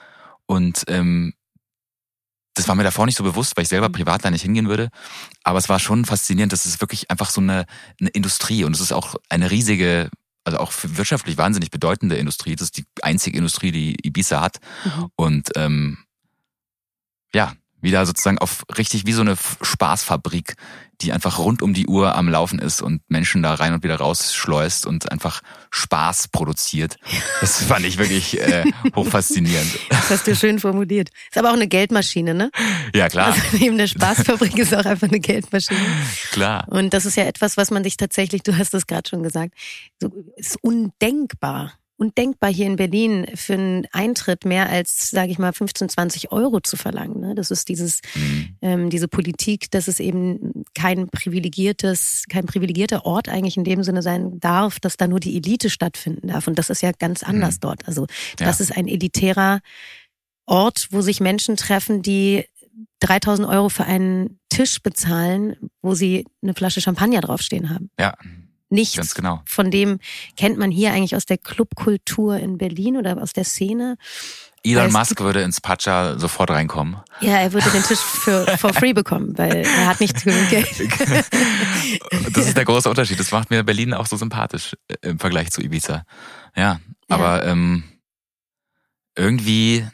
Und 0.45 0.83
ähm, 0.87 1.33
das 2.57 2.67
war 2.67 2.75
mir 2.75 2.83
davor 2.83 3.05
nicht 3.05 3.17
so 3.17 3.23
bewusst, 3.23 3.55
weil 3.55 3.63
ich 3.63 3.69
selber 3.69 3.89
Mhm. 3.89 3.93
privat 3.93 4.25
da 4.25 4.31
nicht 4.31 4.41
hingehen 4.41 4.67
würde. 4.69 4.89
Aber 5.43 5.59
es 5.59 5.69
war 5.69 5.79
schon 5.79 6.05
faszinierend. 6.05 6.53
Das 6.53 6.65
ist 6.65 6.81
wirklich 6.81 7.09
einfach 7.11 7.29
so 7.29 7.41
eine, 7.41 7.65
eine 7.99 8.09
Industrie 8.09 8.63
und 8.63 8.73
es 8.75 8.81
ist 8.81 8.91
auch 8.91 9.15
eine 9.29 9.51
riesige, 9.51 10.09
also 10.43 10.59
auch 10.59 10.71
wirtschaftlich 10.83 11.37
wahnsinnig 11.37 11.71
bedeutende 11.71 12.15
Industrie. 12.17 12.55
Das 12.55 12.67
ist 12.67 12.77
die 12.77 12.85
einzige 13.01 13.37
Industrie, 13.37 13.71
die 13.71 13.95
Ibiza 14.05 14.41
hat. 14.41 14.57
Mhm. 14.85 15.07
Und 15.15 15.49
ähm, 15.55 15.97
ja, 17.33 17.53
wieder 17.79 18.05
sozusagen 18.05 18.39
auf 18.39 18.63
richtig 18.77 19.05
wie 19.05 19.13
so 19.13 19.21
eine 19.21 19.37
Spaßfabrik, 19.61 20.55
die 21.01 21.13
einfach 21.13 21.39
rund 21.39 21.61
um 21.61 21.73
die 21.73 21.87
Uhr 21.87 22.15
am 22.15 22.27
Laufen 22.27 22.59
ist 22.59 22.81
und 22.81 23.01
Menschen 23.07 23.43
da 23.43 23.53
rein 23.53 23.73
und 23.73 23.83
wieder 23.83 23.97
raus 23.97 24.33
schleust 24.33 24.85
und 24.85 25.11
einfach 25.11 25.41
Spaß 25.69 26.29
produziert. 26.29 26.97
Das 27.41 27.63
fand 27.67 27.85
ich 27.85 27.97
wirklich 27.97 28.39
äh, 28.39 28.65
hochfaszinierend. 28.95 29.79
Das 29.89 30.09
hast 30.09 30.27
du 30.27 30.35
schön 30.35 30.59
formuliert. 30.59 31.09
Ist 31.29 31.37
aber 31.37 31.49
auch 31.49 31.55
eine 31.55 31.67
Geldmaschine, 31.67 32.33
ne? 32.33 32.51
Ja, 32.95 33.09
klar, 33.09 33.27
Also 33.27 33.41
neben 33.59 33.77
der 33.77 33.87
Spaßfabrik 33.87 34.57
ist 34.57 34.73
auch 34.73 34.85
einfach 34.85 35.07
eine 35.07 35.19
Geldmaschine. 35.19 35.79
klar. 36.31 36.65
Und 36.69 36.93
das 36.93 37.05
ist 37.05 37.15
ja 37.15 37.25
etwas, 37.25 37.57
was 37.57 37.69
man 37.69 37.83
sich 37.83 37.97
tatsächlich, 37.97 38.43
du 38.43 38.57
hast 38.57 38.73
es 38.73 38.87
gerade 38.87 39.07
schon 39.07 39.23
gesagt, 39.23 39.53
so 40.01 40.11
ist 40.35 40.57
undenkbar. 40.63 41.73
Undenkbar 41.97 42.51
hier 42.53 42.67
in 42.67 42.75
Berlin 42.75 43.25
für 43.35 43.53
einen 43.55 43.87
Eintritt 43.91 44.45
mehr 44.45 44.69
als, 44.69 45.09
sage 45.09 45.31
ich 45.31 45.39
mal, 45.39 45.51
15, 45.51 45.89
20 45.89 46.31
Euro 46.31 46.59
zu 46.59 46.77
verlangen. 46.77 47.19
Ne? 47.19 47.33
Das 47.35 47.49
ist 47.49 47.67
dieses, 47.69 48.01
Mhm. 48.15 48.55
ähm, 48.61 48.89
diese 48.91 49.07
Politik, 49.07 49.71
dass 49.71 49.87
es 49.87 49.99
eben 49.99 50.63
kein 50.75 51.09
privilegiertes, 51.09 52.25
kein 52.29 52.45
privilegierter 52.45 53.05
Ort 53.05 53.29
eigentlich 53.29 53.57
in 53.57 53.63
dem 53.63 53.81
Sinne 53.83 54.01
sein 54.03 54.39
darf, 54.39 54.79
dass 54.79 54.97
da 54.97 55.07
nur 55.07 55.19
die 55.19 55.35
Elite 55.37 55.69
stattfinden 55.71 56.27
darf. 56.27 56.47
Und 56.47 56.59
das 56.59 56.69
ist 56.69 56.81
ja 56.81 56.91
ganz 56.91 57.23
anders 57.23 57.55
Mhm. 57.55 57.59
dort. 57.61 57.87
Also 57.87 58.05
Ja. 58.39 58.45
das 58.45 58.59
ist 58.61 58.75
ein 58.77 58.87
elitärer 58.87 59.61
Ort, 60.45 60.87
wo 60.91 61.01
sich 61.01 61.19
Menschen 61.19 61.57
treffen, 61.57 62.01
die 62.03 62.45
3000 62.99 63.47
Euro 63.47 63.69
für 63.69 63.85
einen 63.85 64.39
Tisch 64.49 64.81
bezahlen, 64.81 65.55
wo 65.81 65.93
sie 65.95 66.25
eine 66.41 66.53
Flasche 66.53 66.81
Champagner 66.81 67.21
draufstehen 67.21 67.69
haben. 67.69 67.89
Ja, 67.99 68.13
Nichts 68.69 68.97
ganz 68.97 69.15
genau. 69.15 69.41
von 69.45 69.71
dem 69.71 69.99
kennt 70.35 70.57
man 70.57 70.71
hier 70.71 70.91
eigentlich 70.91 71.15
aus 71.15 71.25
der 71.25 71.37
Clubkultur 71.37 72.37
in 72.37 72.57
Berlin 72.57 72.97
oder 72.97 73.21
aus 73.21 73.33
der 73.33 73.45
Szene. 73.45 73.97
Elon 74.63 74.91
Musk 74.91 75.21
würde 75.21 75.41
ins 75.41 75.61
Pacha 75.61 76.19
sofort 76.19 76.49
reinkommen. 76.49 76.97
Ja, 77.21 77.37
er 77.37 77.53
würde 77.53 77.69
den 77.69 77.83
Tisch 77.83 77.99
für 77.99 78.57
for 78.57 78.73
free 78.73 78.91
bekommen, 78.91 79.37
weil 79.37 79.57
er 79.57 79.87
hat 79.87 80.01
nicht 80.01 80.23
genug 80.23 80.49
Geld. 80.49 80.67
Das 82.33 82.47
ist 82.47 82.57
der 82.57 82.65
große 82.65 82.89
Unterschied. 82.89 83.19
Das 83.19 83.31
macht 83.31 83.49
mir 83.49 83.63
Berlin 83.63 83.93
auch 83.93 84.05
so 84.05 84.17
sympathisch 84.17 84.75
äh, 84.87 84.95
im 85.01 85.19
Vergleich 85.19 85.51
zu 85.51 85.61
Ibiza. 85.61 86.03
Ja, 86.55 86.79
aber 87.07 87.45
ähm, 87.45 87.83
irgendwie 89.15 89.87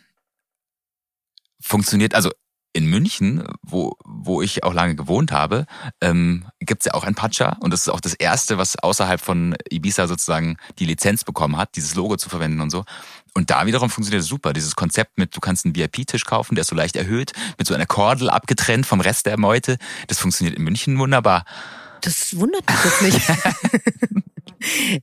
funktioniert, 1.61 2.15
also 2.15 2.31
in 2.73 2.87
München, 2.87 3.43
wo, 3.61 3.95
wo 4.03 4.41
ich 4.41 4.63
auch 4.63 4.73
lange 4.73 4.95
gewohnt 4.95 5.31
habe, 5.31 5.65
ähm, 6.01 6.45
gibt's 6.59 6.85
ja 6.85 6.93
auch 6.95 7.03
ein 7.03 7.15
Pacha 7.15 7.57
und 7.59 7.71
das 7.71 7.81
ist 7.81 7.89
auch 7.89 8.01
das 8.01 8.13
erste, 8.15 8.57
was 8.57 8.77
außerhalb 8.77 9.21
von 9.21 9.55
Ibiza 9.69 10.07
sozusagen 10.07 10.57
die 10.79 10.85
Lizenz 10.85 11.23
bekommen 11.23 11.57
hat, 11.57 11.75
dieses 11.75 11.95
Logo 11.95 12.17
zu 12.17 12.29
verwenden 12.29 12.61
und 12.61 12.71
so. 12.71 12.83
Und 13.35 13.49
da 13.49 13.65
wiederum 13.65 13.89
funktioniert 13.89 14.21
es 14.21 14.27
super. 14.27 14.53
Dieses 14.53 14.75
Konzept 14.75 15.17
mit, 15.17 15.35
du 15.35 15.39
kannst 15.39 15.65
einen 15.65 15.75
VIP-Tisch 15.75 16.25
kaufen, 16.25 16.55
der 16.55 16.61
ist 16.61 16.67
so 16.67 16.75
leicht 16.75 16.95
erhöht, 16.95 17.33
mit 17.57 17.67
so 17.67 17.73
einer 17.73 17.85
Kordel 17.85 18.29
abgetrennt 18.29 18.85
vom 18.85 19.01
Rest 19.01 19.25
der 19.25 19.39
Meute. 19.39 19.77
Das 20.07 20.19
funktioniert 20.19 20.57
in 20.57 20.63
München 20.63 20.97
wunderbar. 20.99 21.45
Das 22.01 22.35
wundert 22.35 22.63
mich 22.69 22.83
jetzt 22.83 23.01
nicht. 23.01 24.23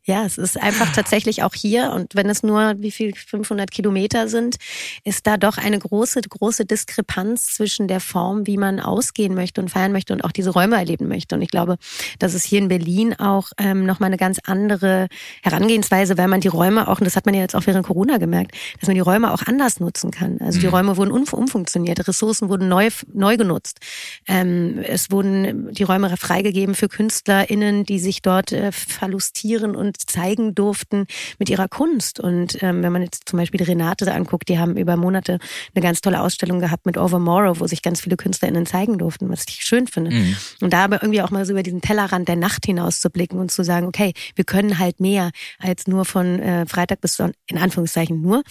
Ja, 0.05 0.25
es 0.25 0.39
ist 0.39 0.61
einfach 0.61 0.93
tatsächlich 0.93 1.43
auch 1.43 1.55
hier 1.55 1.93
und 1.93 2.15
wenn 2.15 2.29
es 2.29 2.43
nur 2.43 2.75
wie 2.79 2.91
viel 2.91 3.15
500 3.15 3.71
Kilometer 3.71 4.29
sind, 4.29 4.57
ist 5.05 5.27
da 5.27 5.37
doch 5.37 5.59
eine 5.59 5.79
große 5.79 6.21
große 6.21 6.65
Diskrepanz 6.65 7.55
zwischen 7.55 7.89
der 7.89 8.01
Form, 8.01 8.47
wie 8.47 8.57
man 8.57 8.81
ausgehen 8.81 9.35
möchte 9.35 9.61
und 9.61 9.69
feiern 9.69 9.93
möchte 9.93 10.13
und 10.13 10.25
auch 10.25 10.33
diese 10.33 10.51
Räume 10.51 10.77
erleben 10.77 11.09
möchte. 11.09 11.35
Und 11.35 11.43
ich 11.43 11.51
glaube, 11.51 11.77
dass 12.19 12.35
es 12.35 12.45
hier 12.45 12.59
in 12.59 12.69
Berlin 12.69 13.19
auch 13.19 13.51
ähm, 13.59 13.85
noch 13.85 14.01
mal 14.01 14.07
eine 14.07 14.17
ganz 14.17 14.39
andere 14.45 15.09
Herangehensweise, 15.43 16.17
weil 16.17 16.29
man 16.29 16.41
die 16.41 16.49
Räume 16.49 16.89
auch 16.89 17.01
und 17.01 17.05
das 17.05 17.17
hat 17.17 17.27
man 17.27 17.35
ja 17.35 17.43
jetzt 17.43 17.55
auch 17.55 17.67
während 17.67 17.87
Corona 17.87 18.19
gemerkt, 18.19 18.53
dass 18.79 18.89
man 18.89 18.95
die 18.95 19.01
Räume 19.01 19.33
auch 19.33 19.43
anders 19.47 19.81
nutzen 19.81 20.11
kann. 20.11 20.39
Also 20.41 20.59
die 20.59 20.67
mhm. 20.67 20.75
Räume 20.75 20.97
wurden 20.97 21.11
umfunktioniert, 21.11 22.07
Ressourcen 22.07 22.49
wurden 22.49 22.69
neu 22.69 22.89
neu 23.13 23.37
genutzt. 23.37 23.81
Ähm, 24.27 24.79
es 24.83 25.11
wurden 25.11 25.73
die 25.73 25.83
Räume 25.83 26.17
freigegeben 26.17 26.75
für 26.75 26.89
KünstlerInnen, 26.89 27.85
die 27.85 27.99
sich 27.99 28.23
dort 28.23 28.53
äh, 28.53 28.73
verlustieren 28.73 29.30
präsentieren 29.31 29.77
und 29.77 29.97
zeigen 30.09 30.55
durften 30.55 31.07
mit 31.39 31.49
ihrer 31.49 31.69
Kunst. 31.69 32.21
Und 32.21 32.63
ähm, 32.63 32.83
wenn 32.83 32.93
man 32.93 33.03
jetzt 33.03 33.29
zum 33.29 33.39
Beispiel 33.39 33.63
Renate 33.63 34.13
anguckt, 34.13 34.49
die 34.49 34.59
haben 34.59 34.77
über 34.77 34.97
Monate 34.97 35.39
eine 35.75 35.83
ganz 35.83 36.01
tolle 36.01 36.21
Ausstellung 36.21 36.61
gehabt 36.61 36.87
mit 36.87 36.99
Overmorrow, 36.99 37.61
wo 37.61 37.67
sich 37.67 37.83
ganz 37.83 38.01
viele 38.01 38.17
KünstlerInnen 38.17 38.67
zeigen 38.67 38.99
durften, 38.99 39.29
was 39.29 39.45
ich 39.49 39.63
schön 39.63 39.87
finde. 39.87 40.13
Mhm. 40.13 40.37
Und 40.61 40.73
da 40.73 40.85
aber 40.85 41.03
irgendwie 41.03 41.23
auch 41.23 41.31
mal 41.31 41.45
so 41.45 41.53
über 41.53 41.63
diesen 41.63 41.81
Tellerrand 41.81 42.29
der 42.29 42.37
Nacht 42.37 42.67
hinaus 42.67 43.01
zu 43.01 43.11
blicken 43.11 43.39
und 43.39 43.51
zu 43.51 43.63
sagen, 43.63 43.87
okay, 43.87 44.13
wir 44.35 44.45
können 44.45 44.79
halt 44.79 45.01
mehr 45.01 45.31
als 45.59 45.87
nur 45.87 46.05
von 46.05 46.41
äh, 46.41 46.67
Freitag 46.67 47.01
bis 47.01 47.17
Sonntag, 47.17 47.37
in 47.47 47.59
Anführungszeichen 47.59 48.21
nur, 48.21 48.43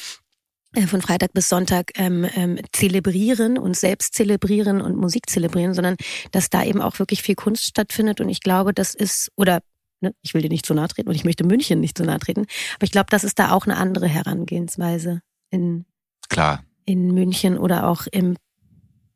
äh, 0.73 0.85
von 0.85 1.01
Freitag 1.01 1.33
bis 1.33 1.49
Sonntag 1.49 1.91
ähm, 1.95 2.27
ähm, 2.35 2.59
zelebrieren 2.71 3.57
und 3.57 3.75
selbst 3.75 4.13
zelebrieren 4.13 4.81
und 4.81 4.97
Musik 4.97 5.29
zelebrieren, 5.29 5.73
sondern 5.73 5.95
dass 6.31 6.49
da 6.49 6.63
eben 6.63 6.81
auch 6.81 6.99
wirklich 6.99 7.23
viel 7.23 7.35
Kunst 7.35 7.65
stattfindet. 7.65 8.21
Und 8.21 8.29
ich 8.29 8.41
glaube, 8.41 8.73
das 8.73 8.93
ist, 8.93 9.31
oder 9.35 9.61
Ne? 10.01 10.13
Ich 10.21 10.33
will 10.33 10.41
dir 10.41 10.49
nicht 10.49 10.65
zu 10.65 10.73
nahe 10.73 10.87
treten 10.87 11.09
und 11.09 11.15
ich 11.15 11.25
möchte 11.25 11.43
München 11.43 11.79
nicht 11.79 11.97
zu 11.97 12.03
nahe 12.03 12.19
treten. 12.19 12.45
Aber 12.75 12.83
ich 12.83 12.91
glaube, 12.91 13.07
das 13.09 13.23
ist 13.23 13.39
da 13.39 13.51
auch 13.51 13.65
eine 13.65 13.77
andere 13.77 14.07
Herangehensweise 14.07 15.21
in, 15.49 15.85
Klar. 16.29 16.63
in 16.85 17.13
München 17.13 17.57
oder 17.57 17.87
auch 17.87 18.07
im 18.07 18.37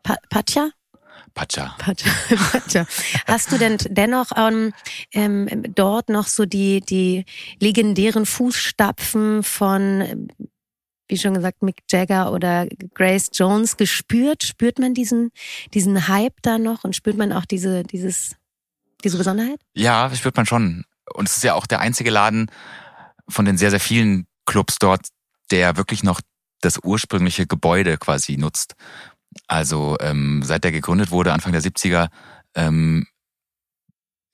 pa 0.03 0.17
Pacha. 0.29 0.69
Pacha. 1.33 1.75
Pacha. 1.79 2.09
Pacha. 2.51 2.85
Hast 3.27 3.51
du 3.51 3.57
denn 3.57 3.77
dennoch 3.89 4.31
ähm, 4.35 4.73
ähm, 5.13 5.73
dort 5.73 6.09
noch 6.09 6.27
so 6.27 6.45
die, 6.45 6.81
die 6.81 7.25
legendären 7.59 8.25
Fußstapfen 8.25 9.41
von, 9.43 10.27
wie 11.07 11.17
schon 11.17 11.33
gesagt, 11.33 11.63
Mick 11.63 11.81
Jagger 11.89 12.31
oder 12.31 12.67
Grace 12.93 13.29
Jones 13.33 13.77
gespürt? 13.77 14.43
Spürt 14.43 14.79
man 14.79 14.93
diesen, 14.93 15.31
diesen 15.73 16.07
Hype 16.07 16.41
da 16.41 16.57
noch 16.57 16.83
und 16.83 16.95
spürt 16.95 17.17
man 17.17 17.31
auch 17.31 17.45
diese, 17.45 17.83
dieses 17.83 18.35
diese 19.03 19.17
Besonderheit? 19.17 19.59
Ja, 19.73 20.09
das 20.09 20.19
spürt 20.19 20.37
man 20.37 20.45
schon. 20.45 20.85
Und 21.13 21.27
es 21.27 21.37
ist 21.37 21.43
ja 21.43 21.53
auch 21.53 21.67
der 21.67 21.79
einzige 21.79 22.09
Laden 22.09 22.49
von 23.27 23.45
den 23.45 23.57
sehr, 23.57 23.69
sehr 23.69 23.79
vielen 23.79 24.25
Clubs 24.45 24.77
dort, 24.79 25.07
der 25.51 25.77
wirklich 25.77 26.03
noch 26.03 26.21
das 26.61 26.79
ursprüngliche 26.83 27.45
Gebäude 27.45 27.97
quasi 27.97 28.37
nutzt. 28.37 28.75
Also 29.47 29.97
ähm, 29.99 30.41
seit 30.43 30.63
der 30.63 30.71
gegründet 30.71 31.11
wurde, 31.11 31.33
Anfang 31.33 31.51
der 31.51 31.61
70er, 31.61 32.09
ähm, 32.55 33.05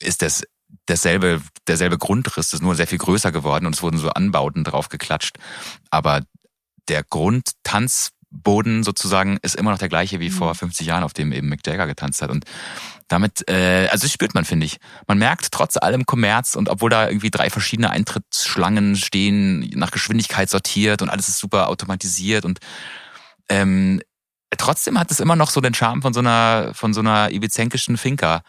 ist 0.01 0.21
das 0.21 0.43
dasselbe, 0.85 1.41
derselbe 1.67 1.97
Grundriss, 1.97 2.53
ist 2.53 2.61
nur 2.61 2.75
sehr 2.75 2.87
viel 2.87 2.97
größer 2.97 3.31
geworden 3.31 3.65
und 3.65 3.75
es 3.75 3.81
wurden 3.81 3.97
so 3.97 4.09
Anbauten 4.09 4.63
drauf 4.63 4.89
geklatscht. 4.89 5.37
Aber 5.89 6.21
der 6.87 7.03
Grundtanzboden 8.29 8.83
sozusagen 8.83 9.37
ist 9.41 9.55
immer 9.55 9.71
noch 9.71 9.77
der 9.77 9.89
gleiche 9.89 10.19
wie 10.19 10.29
mhm. 10.29 10.33
vor 10.33 10.55
50 10.55 10.85
Jahren, 10.87 11.03
auf 11.03 11.13
dem 11.13 11.31
eben 11.31 11.49
Mick 11.49 11.65
Jagger 11.65 11.87
getanzt 11.87 12.21
hat. 12.21 12.29
Und 12.29 12.45
damit, 13.07 13.47
äh, 13.49 13.87
also 13.91 14.05
das 14.05 14.11
spürt 14.11 14.33
man, 14.33 14.45
finde 14.45 14.65
ich. 14.65 14.77
Man 15.07 15.17
merkt 15.17 15.51
trotz 15.51 15.77
allem 15.77 16.05
Kommerz 16.05 16.55
und 16.55 16.69
obwohl 16.69 16.89
da 16.89 17.07
irgendwie 17.07 17.31
drei 17.31 17.49
verschiedene 17.49 17.89
Eintrittsschlangen 17.89 18.95
stehen, 18.95 19.69
nach 19.75 19.91
Geschwindigkeit 19.91 20.49
sortiert 20.49 21.01
und 21.01 21.09
alles 21.09 21.27
ist 21.27 21.39
super 21.39 21.69
automatisiert 21.69 22.45
und 22.45 22.59
ähm, 23.49 24.01
trotzdem 24.57 24.99
hat 24.99 25.09
es 25.11 25.19
immer 25.19 25.35
noch 25.35 25.49
so 25.49 25.61
den 25.61 25.73
Charme 25.73 26.01
von 26.01 26.13
so 26.13 26.19
einer, 26.19 26.71
von 26.73 26.93
so 26.93 26.99
einer 26.99 27.31
ibizenkischen 27.31 27.97
Finca, 27.97 28.41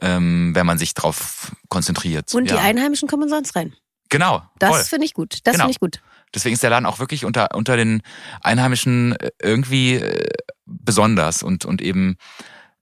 ähm, 0.00 0.54
wenn 0.54 0.64
man 0.64 0.78
sich 0.78 0.94
drauf 0.94 1.52
konzentriert. 1.68 2.34
Und 2.34 2.50
die 2.50 2.54
Einheimischen 2.54 3.08
kommen 3.08 3.28
sonst 3.28 3.56
rein. 3.56 3.74
Genau. 4.08 4.42
Das 4.58 4.88
finde 4.88 5.04
ich 5.04 5.12
gut. 5.12 5.40
Das 5.44 5.52
genau. 5.52 5.64
finde 5.64 5.72
ich 5.72 5.80
gut. 5.80 6.00
Deswegen 6.34 6.54
ist 6.54 6.62
der 6.62 6.70
Laden 6.70 6.86
auch 6.86 6.98
wirklich 6.98 7.24
unter, 7.24 7.54
unter 7.54 7.76
den 7.76 8.02
Einheimischen 8.40 9.16
äh, 9.16 9.30
irgendwie 9.42 9.94
äh, 9.94 10.28
besonders 10.66 11.42
und, 11.42 11.64
und 11.64 11.82
eben 11.82 12.16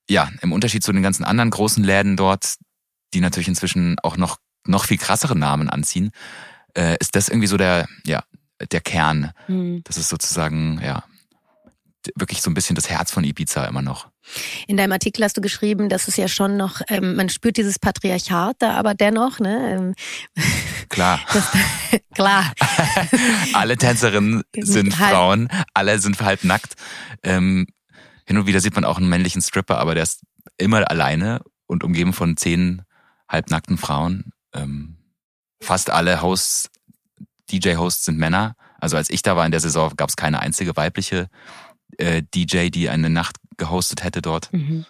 ja, 0.09 0.31
im 0.43 0.53
Unterschied 0.53 0.83
zu 0.83 0.93
den 0.93 1.03
ganzen 1.03 1.25
anderen 1.25 1.51
großen 1.51 1.83
Läden 1.83 2.17
dort, 2.17 2.55
die 3.15 3.21
natürlich 3.21 3.49
inzwischen 3.49 3.97
auch 4.03 4.17
noch, 4.17 4.39
noch 4.67 4.85
viel 4.85 4.99
krassere 4.99 5.37
Namen 5.37 5.69
anziehen, 5.69 6.11
äh, 6.77 6.97
ist 7.01 7.17
das 7.17 7.29
irgendwie 7.29 7.49
so 7.49 7.57
der, 7.57 7.87
ja, 8.05 8.23
der 8.71 8.81
Kern. 8.81 9.33
Mhm. 9.49 9.83
Das 9.85 9.97
ist 9.97 10.09
sozusagen, 10.09 10.81
ja, 10.83 11.05
wirklich 12.15 12.41
so 12.41 12.51
ein 12.51 12.55
bisschen 12.55 12.77
das 12.77 12.89
Herz 12.89 13.11
von 13.11 13.25
Ibiza 13.25 13.65
immer 13.65 13.83
noch. 13.83 14.09
In 14.67 14.77
deinem 14.77 14.93
Artikel 14.93 15.25
hast 15.25 15.37
du 15.37 15.41
geschrieben, 15.41 15.89
dass 15.89 16.09
es 16.09 16.17
ja 16.17 16.29
schon 16.29 16.57
noch, 16.57 16.81
ähm, 16.89 17.17
man 17.17 17.29
spürt 17.29 17.57
dieses 17.57 17.79
Patriarchat 17.79 18.57
da, 18.59 18.75
aber 18.75 18.95
dennoch, 18.95 19.39
ne? 19.39 19.95
Ähm, 20.37 20.43
klar. 20.89 21.21
Das, 21.33 21.53
klar. 22.15 22.53
alle 23.53 23.77
Tänzerinnen 23.77 24.43
sind 24.57 24.99
halt. 24.99 25.15
Frauen, 25.15 25.49
alle 25.75 25.99
sind 25.99 26.21
halb 26.21 26.45
nackt. 26.45 26.75
Ähm, 27.23 27.67
hin 28.27 28.39
und 28.39 28.47
wieder 28.47 28.61
sieht 28.61 28.75
man 28.75 28.85
auch 28.85 28.99
einen 28.99 29.09
männlichen 29.09 29.43
Stripper, 29.43 29.79
aber 29.79 29.95
der 29.95 30.03
ist 30.03 30.23
immer 30.59 30.91
alleine 30.91 31.41
und 31.67 31.85
umgeben 31.85 32.13
von 32.13 32.37
zehn 32.37 32.83
halbnackten 33.29 33.79
Frauen. 33.79 34.33
Ähm, 34.53 34.97
fast 35.61 35.91
alle 35.91 36.23
Hosts, 36.23 36.71
DJ-Hosts 37.51 38.05
sind 38.05 38.19
Männer. 38.19 38.55
Also 38.79 38.97
als 38.97 39.11
ich 39.11 39.23
da 39.23 39.37
war 39.37 39.45
in 39.45 39.53
der 39.53 39.61
Saison, 39.61 39.93
gab 39.97 40.09
es 40.09 40.17
keine 40.17 40.41
einzige 40.41 40.77
weibliche 40.77 41.29
äh, 41.99 42.23
DJ, 42.35 42.69
die 42.69 42.89
eine 42.89 43.11
Nacht 43.11 43.37
gehostet 43.57 44.05
hätte 44.05 44.23
dort. 44.23 44.53
Mhm. 44.53 44.87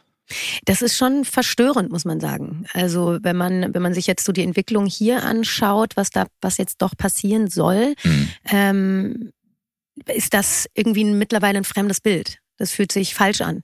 Das 0.64 0.82
ist 0.82 0.96
schon 0.96 1.24
verstörend, 1.24 1.92
muss 1.92 2.04
man 2.04 2.18
sagen. 2.18 2.66
Also 2.72 3.18
wenn 3.22 3.36
man 3.36 3.72
wenn 3.74 3.82
man 3.82 3.94
sich 3.94 4.06
jetzt 4.06 4.24
so 4.24 4.32
die 4.32 4.42
Entwicklung 4.42 4.86
hier 4.86 5.22
anschaut, 5.22 5.96
was 5.96 6.10
da 6.10 6.26
was 6.40 6.58
jetzt 6.58 6.82
doch 6.82 6.96
passieren 6.96 7.48
soll, 7.48 7.94
mhm. 8.02 8.28
ähm, 8.50 9.32
ist 10.12 10.34
das 10.34 10.66
irgendwie 10.74 11.04
mittlerweile 11.04 11.58
ein 11.58 11.64
fremdes 11.64 12.00
Bild. 12.00 12.38
Das 12.58 12.72
fühlt 12.72 12.90
sich 12.90 13.14
falsch 13.14 13.42
an. 13.42 13.62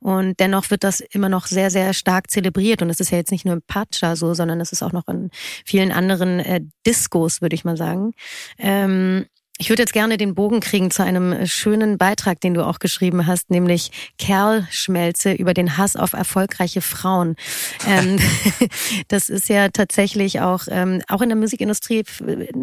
Und 0.00 0.40
dennoch 0.40 0.70
wird 0.70 0.82
das 0.82 1.00
immer 1.00 1.28
noch 1.28 1.46
sehr, 1.46 1.70
sehr 1.70 1.94
stark 1.94 2.30
zelebriert. 2.30 2.82
Und 2.82 2.90
es 2.90 2.98
ist 2.98 3.10
ja 3.10 3.18
jetzt 3.18 3.30
nicht 3.30 3.44
nur 3.44 3.54
im 3.54 3.62
Pacha 3.62 4.16
so, 4.16 4.34
sondern 4.34 4.60
es 4.60 4.72
ist 4.72 4.82
auch 4.82 4.92
noch 4.92 5.06
in 5.06 5.30
vielen 5.64 5.92
anderen 5.92 6.40
äh, 6.40 6.60
Discos, 6.84 7.40
würde 7.40 7.54
ich 7.54 7.64
mal 7.64 7.76
sagen. 7.76 8.14
Ähm, 8.58 9.26
ich 9.62 9.70
würde 9.70 9.82
jetzt 9.82 9.92
gerne 9.92 10.16
den 10.16 10.34
Bogen 10.34 10.58
kriegen 10.58 10.90
zu 10.90 11.04
einem 11.04 11.32
äh, 11.32 11.46
schönen 11.46 11.96
Beitrag, 11.96 12.40
den 12.40 12.52
du 12.52 12.66
auch 12.66 12.80
geschrieben 12.80 13.28
hast, 13.28 13.48
nämlich 13.48 13.92
Kerlschmelze 14.18 15.34
über 15.34 15.54
den 15.54 15.76
Hass 15.78 15.94
auf 15.94 16.14
erfolgreiche 16.14 16.80
Frauen. 16.80 17.36
Ähm, 17.86 18.18
das 19.08 19.28
ist 19.28 19.48
ja 19.48 19.68
tatsächlich 19.68 20.40
auch, 20.40 20.62
ähm, 20.68 21.00
auch 21.06 21.22
in 21.22 21.28
der 21.28 21.38
Musikindustrie 21.38 22.02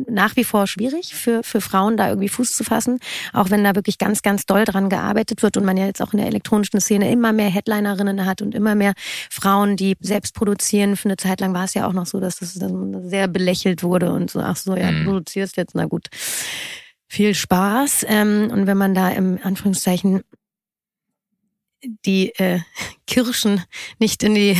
nach 0.10 0.36
wie 0.36 0.44
vor 0.44 0.68
schwierig 0.68 1.16
für, 1.16 1.42
für 1.42 1.62
Frauen, 1.62 1.96
da 1.96 2.10
irgendwie 2.10 2.28
Fuß 2.28 2.52
zu 2.52 2.66
fassen. 2.66 3.00
Auch 3.32 3.50
wenn 3.50 3.64
da 3.64 3.76
wirklich 3.76 3.98
ganz, 3.98 4.22
ganz 4.22 4.46
doll 4.46 4.66
dran 4.66 4.90
gearbeitet 4.90 5.42
wird 5.42 5.56
und 5.56 5.64
man 5.64 5.78
ja 5.78 5.86
jetzt 5.86 6.02
auch 6.02 6.12
in 6.12 6.18
der 6.18 6.28
elektronischen 6.28 6.82
Szene 6.82 7.10
immer 7.10 7.32
mehr 7.32 7.50
Headlinerinnen 7.50 8.26
hat 8.26 8.42
und 8.42 8.54
immer 8.54 8.76
mehr 8.76 8.92
Frauen, 9.30 9.78
die 9.78 9.96
selbst 10.02 10.36
produzieren. 10.36 10.98
Für 10.98 11.08
eine 11.08 11.16
Zeit 11.16 11.40
lang 11.40 11.54
war 11.54 11.64
es 11.64 11.76
ja 11.76 11.88
auch 11.88 11.94
noch 11.94 12.08
so, 12.08 12.20
dass 12.20 12.40
das 12.40 12.56
sehr 12.56 13.30
belächelt 13.30 13.84
wurde 13.84 14.12
und 14.12 14.30
so, 14.30 14.42
ach 14.42 14.58
so, 14.58 14.76
ja, 14.76 14.92
du 14.92 14.98
mhm. 14.98 15.06
produzierst 15.06 15.56
jetzt, 15.56 15.76
na 15.76 15.86
gut 15.86 16.10
viel 17.10 17.34
Spaß. 17.34 18.06
Ähm, 18.08 18.50
und 18.52 18.68
wenn 18.68 18.78
man 18.78 18.94
da 18.94 19.10
im 19.10 19.40
Anführungszeichen 19.44 20.22
die 22.06 22.34
äh, 22.36 22.60
Kirschen 23.08 23.64
nicht 23.98 24.24
in 24.24 24.36
die 24.36 24.58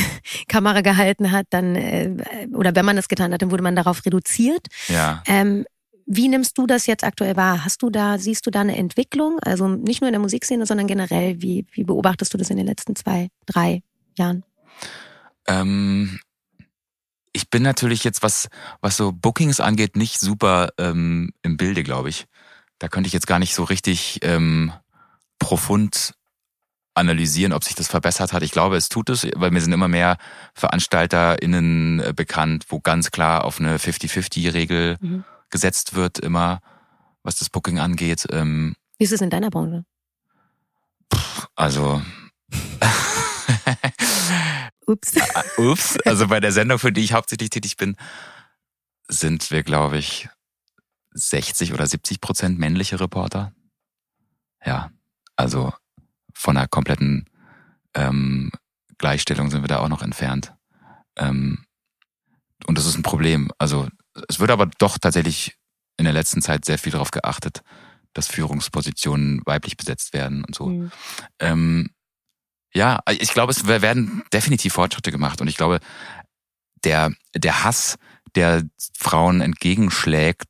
Kamera 0.48 0.82
gehalten 0.82 1.30
hat, 1.30 1.46
dann 1.50 1.76
äh, 1.76 2.48
oder 2.52 2.74
wenn 2.74 2.84
man 2.84 2.96
das 2.96 3.08
getan 3.08 3.32
hat, 3.32 3.40
dann 3.40 3.50
wurde 3.50 3.62
man 3.62 3.76
darauf 3.76 4.04
reduziert. 4.04 4.66
Ja. 4.88 5.22
Ähm, 5.26 5.64
wie 6.12 6.26
nimmst 6.26 6.58
du 6.58 6.66
das 6.66 6.86
jetzt 6.86 7.04
aktuell 7.04 7.36
wahr? 7.36 7.64
Hast 7.64 7.82
du 7.82 7.90
da, 7.90 8.18
siehst 8.18 8.44
du 8.44 8.50
da 8.50 8.62
eine 8.62 8.76
Entwicklung? 8.76 9.38
Also 9.42 9.68
nicht 9.68 10.00
nur 10.00 10.08
in 10.08 10.12
der 10.12 10.20
Musikszene, 10.20 10.66
sondern 10.66 10.88
generell, 10.88 11.40
wie, 11.40 11.66
wie 11.70 11.84
beobachtest 11.84 12.34
du 12.34 12.38
das 12.38 12.50
in 12.50 12.56
den 12.56 12.66
letzten 12.66 12.96
zwei, 12.96 13.28
drei 13.46 13.82
Jahren? 14.18 14.42
Ähm, 15.46 16.18
ich 17.32 17.48
bin 17.48 17.62
natürlich 17.62 18.02
jetzt, 18.02 18.24
was, 18.24 18.48
was 18.80 18.96
so 18.96 19.12
Bookings 19.12 19.60
angeht, 19.60 19.94
nicht 19.94 20.18
super 20.18 20.70
ähm, 20.78 21.30
im 21.42 21.56
Bilde, 21.56 21.84
glaube 21.84 22.08
ich 22.08 22.26
da 22.80 22.88
könnte 22.88 23.06
ich 23.06 23.12
jetzt 23.12 23.28
gar 23.28 23.38
nicht 23.38 23.54
so 23.54 23.62
richtig 23.62 24.18
ähm, 24.22 24.72
profund 25.38 26.14
analysieren, 26.94 27.52
ob 27.52 27.62
sich 27.62 27.76
das 27.76 27.86
verbessert 27.86 28.32
hat. 28.32 28.42
Ich 28.42 28.50
glaube, 28.50 28.76
es 28.76 28.88
tut 28.88 29.08
es, 29.10 29.26
weil 29.36 29.52
mir 29.52 29.60
sind 29.60 29.72
immer 29.72 29.86
mehr 29.86 30.16
VeranstalterInnen 30.54 32.00
äh, 32.00 32.12
bekannt, 32.14 32.64
wo 32.68 32.80
ganz 32.80 33.12
klar 33.12 33.44
auf 33.44 33.60
eine 33.60 33.78
50-50-Regel 33.78 34.96
mhm. 35.00 35.24
gesetzt 35.50 35.94
wird, 35.94 36.18
immer 36.18 36.60
was 37.22 37.36
das 37.36 37.48
Booking 37.50 37.78
angeht. 37.78 38.26
Ähm, 38.32 38.74
Wie 38.98 39.04
ist 39.04 39.12
es 39.12 39.20
in 39.20 39.30
deiner 39.30 39.50
Branche? 39.50 39.84
Also 41.54 42.02
Ups. 44.86 45.12
Ah, 45.34 45.44
ups. 45.58 45.98
Also 46.04 46.26
bei 46.26 46.40
der 46.40 46.52
Sendung, 46.52 46.78
für 46.78 46.92
die 46.92 47.02
ich 47.02 47.12
hauptsächlich 47.12 47.50
tätig 47.50 47.76
bin, 47.76 47.96
sind 49.08 49.50
wir, 49.50 49.62
glaube 49.62 49.98
ich, 49.98 50.28
60 51.12 51.72
oder 51.72 51.86
70 51.86 52.20
Prozent 52.20 52.58
männliche 52.58 53.00
Reporter. 53.00 53.52
Ja, 54.64 54.90
also 55.36 55.72
von 56.34 56.56
einer 56.56 56.68
kompletten 56.68 57.28
ähm, 57.94 58.50
Gleichstellung 58.98 59.50
sind 59.50 59.62
wir 59.62 59.68
da 59.68 59.80
auch 59.80 59.88
noch 59.88 60.02
entfernt. 60.02 60.54
Ähm, 61.16 61.64
und 62.66 62.78
das 62.78 62.86
ist 62.86 62.96
ein 62.96 63.02
Problem. 63.02 63.50
Also 63.58 63.88
es 64.28 64.40
wird 64.40 64.50
aber 64.50 64.66
doch 64.66 64.98
tatsächlich 64.98 65.56
in 65.96 66.04
der 66.04 66.12
letzten 66.12 66.42
Zeit 66.42 66.64
sehr 66.64 66.78
viel 66.78 66.92
darauf 66.92 67.10
geachtet, 67.10 67.62
dass 68.12 68.28
Führungspositionen 68.28 69.42
weiblich 69.44 69.76
besetzt 69.76 70.12
werden 70.12 70.44
und 70.44 70.54
so. 70.54 70.66
Mhm. 70.66 70.92
Ähm, 71.38 71.90
ja, 72.72 73.00
ich 73.10 73.32
glaube, 73.32 73.50
es 73.50 73.66
werden 73.66 74.22
definitiv 74.32 74.74
Fortschritte 74.74 75.10
gemacht 75.10 75.40
und 75.40 75.48
ich 75.48 75.56
glaube, 75.56 75.80
der, 76.84 77.12
der 77.34 77.64
Hass, 77.64 77.96
der 78.34 78.62
Frauen 78.96 79.40
entgegenschlägt, 79.40 80.44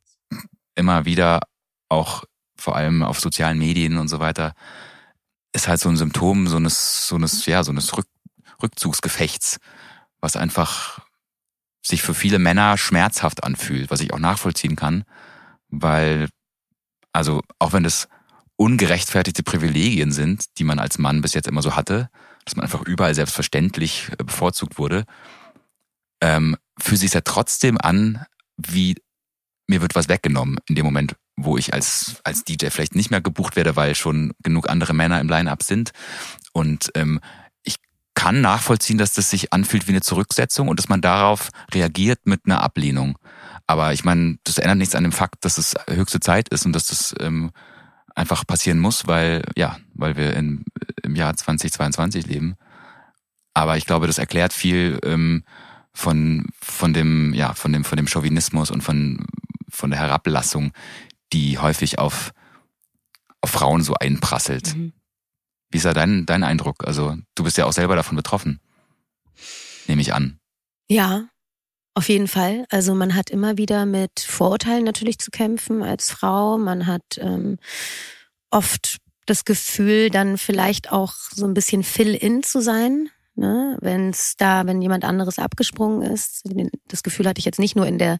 immer 0.75 1.05
wieder 1.05 1.41
auch 1.89 2.23
vor 2.55 2.75
allem 2.75 3.03
auf 3.03 3.19
sozialen 3.19 3.57
Medien 3.57 3.97
und 3.97 4.07
so 4.07 4.19
weiter, 4.19 4.53
ist 5.53 5.67
halt 5.67 5.79
so 5.79 5.89
ein 5.89 5.97
Symptom 5.97 6.47
so 6.47 6.57
eines, 6.57 7.07
so 7.07 7.15
eines, 7.15 7.45
ja, 7.45 7.63
so 7.63 7.71
eines 7.71 7.95
Rück, 7.97 8.07
Rückzugsgefechts, 8.61 9.57
was 10.19 10.35
einfach 10.35 10.99
sich 11.83 12.03
für 12.03 12.13
viele 12.13 12.39
Männer 12.39 12.77
schmerzhaft 12.77 13.43
anfühlt, 13.43 13.89
was 13.89 14.01
ich 14.01 14.13
auch 14.13 14.19
nachvollziehen 14.19 14.75
kann, 14.75 15.03
weil, 15.67 16.29
also 17.11 17.41
auch 17.59 17.73
wenn 17.73 17.83
das 17.83 18.07
ungerechtfertigte 18.55 19.41
Privilegien 19.41 20.11
sind, 20.11 20.57
die 20.59 20.63
man 20.63 20.77
als 20.77 20.99
Mann 20.99 21.21
bis 21.21 21.33
jetzt 21.33 21.47
immer 21.47 21.63
so 21.63 21.75
hatte, 21.75 22.09
dass 22.45 22.55
man 22.55 22.63
einfach 22.63 22.83
überall 22.83 23.15
selbstverständlich 23.15 24.11
äh, 24.17 24.23
bevorzugt 24.23 24.77
wurde, 24.77 25.05
ähm, 26.21 26.55
fühlt 26.79 27.01
sich 27.01 27.13
ja 27.13 27.21
trotzdem 27.21 27.79
an, 27.81 28.23
wie 28.57 28.95
mir 29.71 29.81
wird 29.81 29.95
was 29.95 30.09
weggenommen 30.09 30.57
in 30.67 30.75
dem 30.75 30.85
Moment, 30.85 31.15
wo 31.35 31.57
ich 31.57 31.73
als, 31.73 32.17
als 32.23 32.43
DJ 32.43 32.67
vielleicht 32.67 32.93
nicht 32.93 33.09
mehr 33.09 33.21
gebucht 33.21 33.55
werde, 33.55 33.75
weil 33.75 33.95
schon 33.95 34.33
genug 34.43 34.69
andere 34.69 34.93
Männer 34.93 35.19
im 35.19 35.29
Line-Up 35.29 35.63
sind. 35.63 35.91
Und 36.51 36.91
ähm, 36.93 37.19
ich 37.63 37.77
kann 38.13 38.41
nachvollziehen, 38.41 38.97
dass 38.97 39.13
das 39.13 39.29
sich 39.29 39.53
anfühlt 39.53 39.87
wie 39.87 39.93
eine 39.93 40.01
Zurücksetzung 40.01 40.67
und 40.67 40.77
dass 40.77 40.89
man 40.89 41.01
darauf 41.01 41.49
reagiert 41.73 42.19
mit 42.25 42.41
einer 42.45 42.61
Ablehnung. 42.61 43.17
Aber 43.65 43.93
ich 43.93 44.03
meine, 44.03 44.37
das 44.43 44.57
ändert 44.57 44.77
nichts 44.77 44.95
an 44.95 45.03
dem 45.03 45.13
Fakt, 45.13 45.45
dass 45.45 45.57
es 45.57 45.73
höchste 45.89 46.19
Zeit 46.19 46.49
ist 46.49 46.65
und 46.65 46.73
dass 46.73 46.87
das 46.87 47.15
ähm, 47.19 47.51
einfach 48.13 48.45
passieren 48.45 48.79
muss, 48.79 49.07
weil, 49.07 49.41
ja, 49.55 49.77
weil 49.93 50.17
wir 50.17 50.35
in, 50.35 50.65
im 51.01 51.15
Jahr 51.15 51.35
2022 51.35 52.27
leben. 52.27 52.55
Aber 53.53 53.77
ich 53.77 53.85
glaube, 53.85 54.07
das 54.07 54.17
erklärt 54.17 54.51
viel 54.51 54.99
ähm, 55.03 55.43
von, 55.93 56.47
von 56.61 56.93
dem, 56.93 57.33
ja, 57.33 57.53
von 57.53 57.71
dem, 57.71 57.85
von 57.85 57.95
dem 57.95 58.07
Chauvinismus 58.07 58.71
und 58.71 58.81
von, 58.81 59.25
von 59.71 59.89
der 59.89 59.99
Herablassung, 59.99 60.73
die 61.33 61.57
häufig 61.57 61.99
auf, 61.99 62.31
auf 63.41 63.49
Frauen 63.49 63.83
so 63.83 63.93
einprasselt. 63.95 64.75
Mhm. 64.75 64.93
Wie 65.69 65.77
ist 65.77 65.85
da 65.85 65.93
dein, 65.93 66.25
dein 66.25 66.43
Eindruck? 66.43 66.85
Also, 66.85 67.17
du 67.35 67.43
bist 67.43 67.57
ja 67.57 67.65
auch 67.65 67.73
selber 67.73 67.95
davon 67.95 68.17
betroffen. 68.17 68.59
Nehme 69.87 70.01
ich 70.01 70.13
an. 70.13 70.39
Ja, 70.89 71.29
auf 71.93 72.07
jeden 72.07 72.27
Fall. 72.27 72.65
Also 72.69 72.95
man 72.95 73.15
hat 73.15 73.29
immer 73.29 73.57
wieder 73.57 73.85
mit 73.85 74.19
Vorurteilen 74.19 74.85
natürlich 74.85 75.19
zu 75.19 75.29
kämpfen 75.31 75.83
als 75.83 76.09
Frau. 76.09 76.57
Man 76.57 76.87
hat 76.87 77.17
ähm, 77.17 77.57
oft 78.49 78.97
das 79.25 79.45
Gefühl, 79.45 80.09
dann 80.09 80.37
vielleicht 80.37 80.91
auch 80.91 81.13
so 81.13 81.45
ein 81.45 81.53
bisschen 81.53 81.83
fill-in 81.83 82.43
zu 82.43 82.61
sein. 82.61 83.09
Ne? 83.41 83.75
Wenn 83.81 84.11
es 84.11 84.35
da, 84.37 84.67
wenn 84.67 84.83
jemand 84.83 85.03
anderes 85.03 85.39
abgesprungen 85.39 86.03
ist, 86.03 86.43
das 86.87 87.01
Gefühl 87.01 87.27
hatte 87.27 87.39
ich 87.39 87.45
jetzt 87.45 87.57
nicht 87.57 87.75
nur 87.75 87.87
in 87.87 87.97
der 87.97 88.19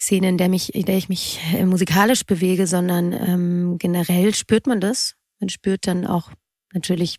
Szene, 0.00 0.30
in 0.30 0.38
der 0.38 0.48
mich, 0.48 0.74
in 0.74 0.86
der 0.86 0.96
ich 0.96 1.10
mich 1.10 1.38
äh, 1.52 1.66
musikalisch 1.66 2.24
bewege, 2.24 2.66
sondern 2.66 3.12
ähm, 3.12 3.76
generell 3.78 4.34
spürt 4.34 4.66
man 4.66 4.80
das. 4.80 5.16
Man 5.38 5.50
spürt 5.50 5.86
dann 5.86 6.06
auch 6.06 6.30
natürlich 6.72 7.16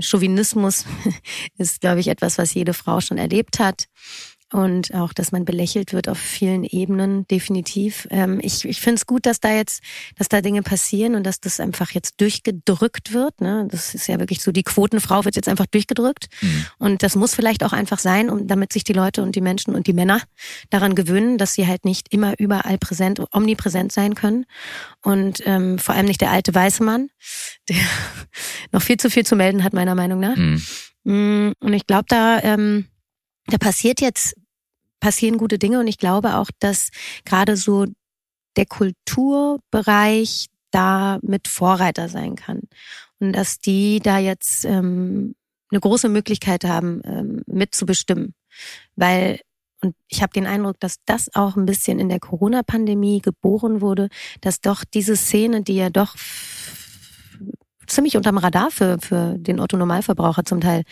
Chauvinismus 0.00 0.86
ist, 1.58 1.82
glaube 1.82 2.00
ich, 2.00 2.08
etwas, 2.08 2.38
was 2.38 2.54
jede 2.54 2.72
Frau 2.72 3.02
schon 3.02 3.18
erlebt 3.18 3.58
hat 3.58 3.84
und 4.52 4.94
auch, 4.94 5.12
dass 5.12 5.32
man 5.32 5.44
belächelt 5.44 5.92
wird 5.92 6.08
auf 6.08 6.18
vielen 6.18 6.62
Ebenen, 6.62 7.26
definitiv. 7.26 8.06
Ähm, 8.10 8.38
ich 8.40 8.64
ich 8.64 8.80
finde 8.80 8.96
es 8.96 9.06
gut, 9.06 9.26
dass 9.26 9.40
da 9.40 9.52
jetzt, 9.52 9.82
dass 10.16 10.28
da 10.28 10.40
Dinge 10.40 10.62
passieren 10.62 11.16
und 11.16 11.24
dass 11.24 11.40
das 11.40 11.58
einfach 11.58 11.90
jetzt 11.90 12.20
durchgedrückt 12.20 13.12
wird. 13.12 13.40
Ne? 13.40 13.66
Das 13.68 13.94
ist 13.94 14.06
ja 14.06 14.20
wirklich 14.20 14.42
so, 14.42 14.52
die 14.52 14.62
Quotenfrau 14.62 15.24
wird 15.24 15.34
jetzt 15.34 15.48
einfach 15.48 15.66
durchgedrückt. 15.66 16.28
Mhm. 16.40 16.66
Und 16.78 17.02
das 17.02 17.16
muss 17.16 17.34
vielleicht 17.34 17.64
auch 17.64 17.72
einfach 17.72 17.98
sein, 17.98 18.30
um 18.30 18.46
damit 18.46 18.72
sich 18.72 18.84
die 18.84 18.92
Leute 18.92 19.22
und 19.22 19.34
die 19.34 19.40
Menschen 19.40 19.74
und 19.74 19.88
die 19.88 19.92
Männer 19.92 20.22
daran 20.70 20.94
gewöhnen, 20.94 21.38
dass 21.38 21.54
sie 21.54 21.66
halt 21.66 21.84
nicht 21.84 22.12
immer 22.12 22.38
überall 22.38 22.78
präsent, 22.78 23.20
omnipräsent 23.32 23.90
sein 23.90 24.14
können. 24.14 24.46
Und 25.02 25.42
ähm, 25.44 25.80
vor 25.80 25.96
allem 25.96 26.06
nicht 26.06 26.20
der 26.20 26.30
alte 26.30 26.54
weiße 26.54 26.84
Mann, 26.84 27.08
der 27.68 27.76
noch 28.70 28.82
viel 28.82 28.96
zu 28.96 29.10
viel 29.10 29.26
zu 29.26 29.34
melden 29.34 29.64
hat, 29.64 29.72
meiner 29.72 29.96
Meinung 29.96 30.20
nach. 30.20 30.36
Mhm. 30.36 30.62
Mm, 31.02 31.52
und 31.58 31.72
ich 31.72 31.86
glaube, 31.86 32.06
da 32.08 32.40
ähm, 32.42 32.86
da 33.46 33.58
passiert 33.58 34.00
jetzt, 34.00 34.34
passieren 35.00 35.38
gute 35.38 35.58
Dinge 35.58 35.80
und 35.80 35.86
ich 35.86 35.98
glaube 35.98 36.36
auch, 36.36 36.48
dass 36.58 36.90
gerade 37.24 37.56
so 37.56 37.86
der 38.56 38.66
Kulturbereich 38.66 40.46
da 40.70 41.18
mit 41.22 41.48
Vorreiter 41.48 42.08
sein 42.08 42.36
kann. 42.36 42.62
Und 43.18 43.32
dass 43.32 43.60
die 43.60 44.00
da 44.00 44.18
jetzt 44.18 44.64
ähm, 44.64 45.34
eine 45.70 45.80
große 45.80 46.08
Möglichkeit 46.08 46.64
haben, 46.64 47.00
ähm, 47.04 47.42
mitzubestimmen. 47.46 48.34
Weil, 48.94 49.40
und 49.82 49.94
ich 50.08 50.22
habe 50.22 50.32
den 50.32 50.46
Eindruck, 50.46 50.80
dass 50.80 50.96
das 51.04 51.34
auch 51.34 51.56
ein 51.56 51.66
bisschen 51.66 51.98
in 51.98 52.08
der 52.08 52.20
Corona-Pandemie 52.20 53.20
geboren 53.20 53.80
wurde, 53.80 54.08
dass 54.40 54.60
doch 54.60 54.84
diese 54.84 55.16
Szene, 55.16 55.62
die 55.62 55.76
ja 55.76 55.90
doch 55.90 56.14
ziemlich 57.86 58.16
unterm 58.16 58.38
Radar 58.38 58.70
für, 58.70 58.98
für 59.00 59.34
den 59.38 59.60
Otto-Normalverbraucher 59.60 60.44
zum 60.44 60.60
Teil 60.60 60.82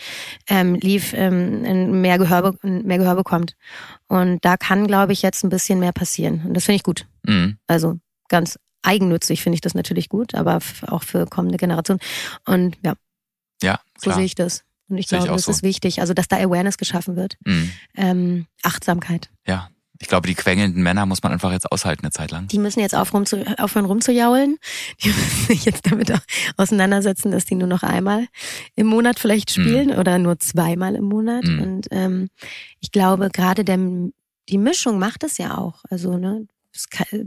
ähm, 0.48 0.74
lief, 0.74 1.12
ähm, 1.14 2.00
mehr, 2.00 2.18
Gehör, 2.18 2.54
mehr 2.62 2.98
Gehör 2.98 3.14
bekommt. 3.14 3.56
Und 4.08 4.44
da 4.44 4.56
kann, 4.56 4.86
glaube 4.86 5.12
ich, 5.12 5.22
jetzt 5.22 5.44
ein 5.44 5.50
bisschen 5.50 5.78
mehr 5.80 5.92
passieren. 5.92 6.42
Und 6.46 6.54
das 6.54 6.64
finde 6.64 6.76
ich 6.76 6.82
gut. 6.82 7.06
Mhm. 7.24 7.58
Also 7.66 7.98
ganz 8.28 8.58
eigennützig 8.82 9.42
finde 9.42 9.54
ich 9.54 9.60
das 9.60 9.74
natürlich 9.74 10.08
gut, 10.08 10.34
aber 10.34 10.58
auch 10.86 11.02
für 11.02 11.26
kommende 11.26 11.56
Generationen. 11.56 12.00
Und 12.44 12.76
ja, 12.84 12.94
ja 13.62 13.80
so 13.98 14.12
sehe 14.12 14.24
ich 14.24 14.34
das. 14.34 14.64
Und 14.88 14.98
ich 14.98 15.08
Sehe 15.08 15.18
glaube, 15.18 15.30
ich 15.30 15.36
das 15.36 15.44
so. 15.46 15.50
ist 15.50 15.62
wichtig. 15.62 16.00
Also, 16.00 16.12
dass 16.12 16.28
da 16.28 16.36
Awareness 16.36 16.76
geschaffen 16.76 17.16
wird. 17.16 17.36
Mhm. 17.44 17.70
Ähm, 17.96 18.46
Achtsamkeit. 18.62 19.30
Ja, 19.46 19.70
ich 20.04 20.08
glaube, 20.08 20.28
die 20.28 20.34
quengelnden 20.34 20.82
Männer 20.82 21.06
muss 21.06 21.22
man 21.22 21.32
einfach 21.32 21.50
jetzt 21.50 21.72
aushalten 21.72 22.04
eine 22.04 22.12
Zeit 22.12 22.30
lang. 22.30 22.46
Die 22.48 22.58
müssen 22.58 22.80
jetzt 22.80 22.94
aufhören, 22.94 23.24
zu, 23.24 23.42
aufhören 23.58 23.86
rumzujaulen. 23.86 24.58
Die 25.02 25.08
müssen 25.08 25.46
sich 25.46 25.64
jetzt 25.64 25.90
damit 25.90 26.12
auseinandersetzen, 26.58 27.32
dass 27.32 27.46
die 27.46 27.54
nur 27.54 27.68
noch 27.68 27.82
einmal 27.82 28.26
im 28.76 28.86
Monat 28.86 29.18
vielleicht 29.18 29.50
spielen 29.50 29.88
mm. 29.88 29.98
oder 29.98 30.18
nur 30.18 30.38
zweimal 30.38 30.94
im 30.94 31.04
Monat. 31.04 31.44
Mm. 31.44 31.58
Und 31.58 31.88
ähm, 31.90 32.28
ich 32.80 32.92
glaube, 32.92 33.30
gerade 33.32 33.64
der, 33.64 33.78
die 34.50 34.58
Mischung 34.58 34.98
macht 34.98 35.24
es 35.24 35.38
ja 35.38 35.56
auch. 35.56 35.82
Also, 35.88 36.18
ne, 36.18 36.46
es, 36.74 36.90
kann, 36.90 37.26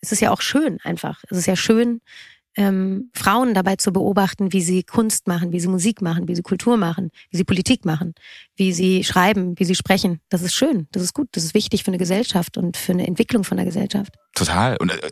es 0.00 0.12
ist 0.12 0.20
ja 0.20 0.30
auch 0.30 0.40
schön 0.40 0.78
einfach. 0.82 1.24
Es 1.28 1.36
ist 1.36 1.46
ja 1.46 1.56
schön, 1.56 2.00
ähm, 2.56 3.10
Frauen 3.14 3.54
dabei 3.54 3.76
zu 3.76 3.92
beobachten, 3.92 4.52
wie 4.52 4.62
sie 4.62 4.82
Kunst 4.82 5.26
machen, 5.26 5.52
wie 5.52 5.60
sie 5.60 5.68
Musik 5.68 6.00
machen, 6.00 6.26
wie 6.26 6.34
sie 6.34 6.42
Kultur 6.42 6.76
machen, 6.76 7.10
wie 7.30 7.36
sie 7.36 7.44
Politik 7.44 7.84
machen, 7.84 8.14
wie 8.56 8.72
sie 8.72 9.04
schreiben, 9.04 9.58
wie 9.58 9.64
sie 9.64 9.74
sprechen. 9.74 10.20
Das 10.30 10.42
ist 10.42 10.54
schön, 10.54 10.88
das 10.90 11.02
ist 11.02 11.12
gut, 11.12 11.28
das 11.32 11.44
ist 11.44 11.54
wichtig 11.54 11.84
für 11.84 11.88
eine 11.88 11.98
Gesellschaft 11.98 12.56
und 12.56 12.76
für 12.76 12.92
eine 12.92 13.06
Entwicklung 13.06 13.44
von 13.44 13.58
der 13.58 13.66
Gesellschaft. 13.66 14.14
Total. 14.34 14.76
Und 14.78 14.90
äh, 14.90 15.10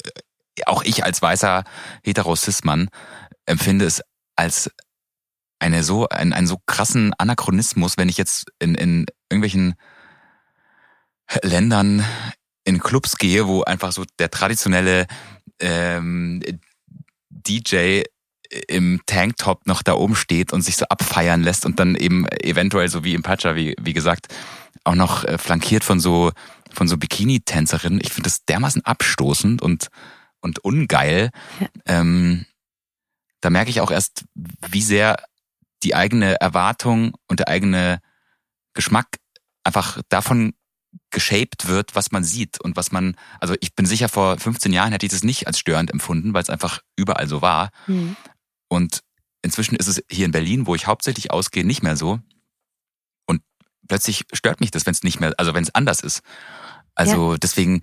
auch 0.67 0.83
ich 0.85 1.05
als 1.05 1.21
weißer 1.21 1.65
Heterosismann 2.03 2.89
empfinde 3.47 3.85
es 3.85 4.01
als 4.37 4.71
eine 5.59 5.85
so, 5.85 6.09
einen, 6.09 6.33
einen 6.33 6.47
so 6.47 6.59
krassen 6.67 7.13
Anachronismus, 7.19 7.99
wenn 7.99 8.09
ich 8.09 8.17
jetzt 8.17 8.47
in, 8.59 8.75
in 8.75 9.07
irgendwelchen 9.31 9.75
Ländern 11.43 12.05
in 12.65 12.81
Clubs 12.81 13.17
gehe, 13.19 13.47
wo 13.47 13.63
einfach 13.63 13.93
so 13.93 14.05
der 14.19 14.31
traditionelle 14.31 15.07
ähm, 15.61 16.43
DJ 17.47 18.03
im 18.69 19.01
Tanktop 19.07 19.67
noch 19.67 19.83
da 19.83 19.95
oben 19.95 20.15
steht 20.15 20.53
und 20.53 20.63
sich 20.63 20.77
so 20.77 20.87
abfeiern 20.87 21.43
lässt 21.43 21.67
und 21.67 21.81
dann 21.81 21.97
eben 21.97 22.27
eventuell 22.29 22.89
so 22.89 23.03
wie 23.05 23.15
im 23.15 23.23
Pacha, 23.23 23.57
wie, 23.57 23.75
wie 23.81 23.93
gesagt, 23.93 24.29
auch 24.85 24.95
noch 24.95 25.25
äh, 25.25 25.39
flankiert 25.39 25.83
von 25.83 25.99
so, 25.99 26.33
von 26.73 26.87
so 26.87 26.97
Bikini-Tänzerinnen. 26.97 28.01
Ich 28.03 28.13
finde 28.13 28.29
das 28.29 28.45
dermaßen 28.45 28.85
abstoßend 28.85 29.63
und, 29.63 29.89
und 30.41 30.59
ungeil. 30.61 31.31
Ja. 31.61 31.69
Ähm, 31.87 32.47
da 33.41 33.51
merke 33.51 33.71
ich 33.71 33.81
auch 33.81 33.91
erst, 33.91 34.25
wie 34.35 34.83
sehr 34.83 35.17
die 35.83 35.95
eigene 35.95 36.41
Erwartung 36.41 37.15
und 37.29 37.41
der 37.41 37.49
eigene 37.49 38.01
Geschmack 38.75 39.07
einfach 39.65 40.01
davon 40.09 40.55
geshaped 41.11 41.69
wird, 41.69 41.95
was 41.95 42.13
man 42.13 42.25
sieht 42.25 42.61
und 42.61 42.77
was 42.77 42.93
man, 42.93 43.17
also 43.41 43.55
ich 43.61 43.75
bin 43.75 43.87
sicher, 43.87 44.09
vor 44.09 44.39
15 44.39 44.73
Jahren 44.73 44.93
hätte 44.93 45.07
ich 45.07 45.13
das 45.13 45.23
nicht 45.23 45.47
als 45.47 45.59
störend 45.59 45.91
empfunden, 45.91 46.35
weil 46.35 46.43
es 46.43 46.51
einfach 46.51 46.81
überall 46.97 47.29
so 47.29 47.43
war. 47.43 47.71
Mhm. 47.87 48.17
Und 48.69 49.01
inzwischen 49.43 49.77
ist 49.77 49.87
es 49.87 50.03
hier 50.11 50.27
in 50.27 50.33
Berlin, 50.33 50.67
wo 50.67 50.75
ich 50.75 50.87
hauptsächlich 50.87 51.31
ausgehe, 51.31 51.65
nicht 51.65 51.83
mehr 51.83 51.97
so. 51.97 52.21
plötzlich 53.87 54.25
stört 54.33 54.61
mich 54.61 54.71
das, 54.71 54.87
wenn 54.87 54.93
es 54.93 55.03
nicht 55.03 55.21
mehr, 55.21 55.35
also 55.37 55.53
wenn 55.55 55.63
es 55.63 55.75
anders 55.75 56.01
ist. 56.01 56.23
Also 56.95 57.33
ja. 57.33 57.39
deswegen. 57.39 57.83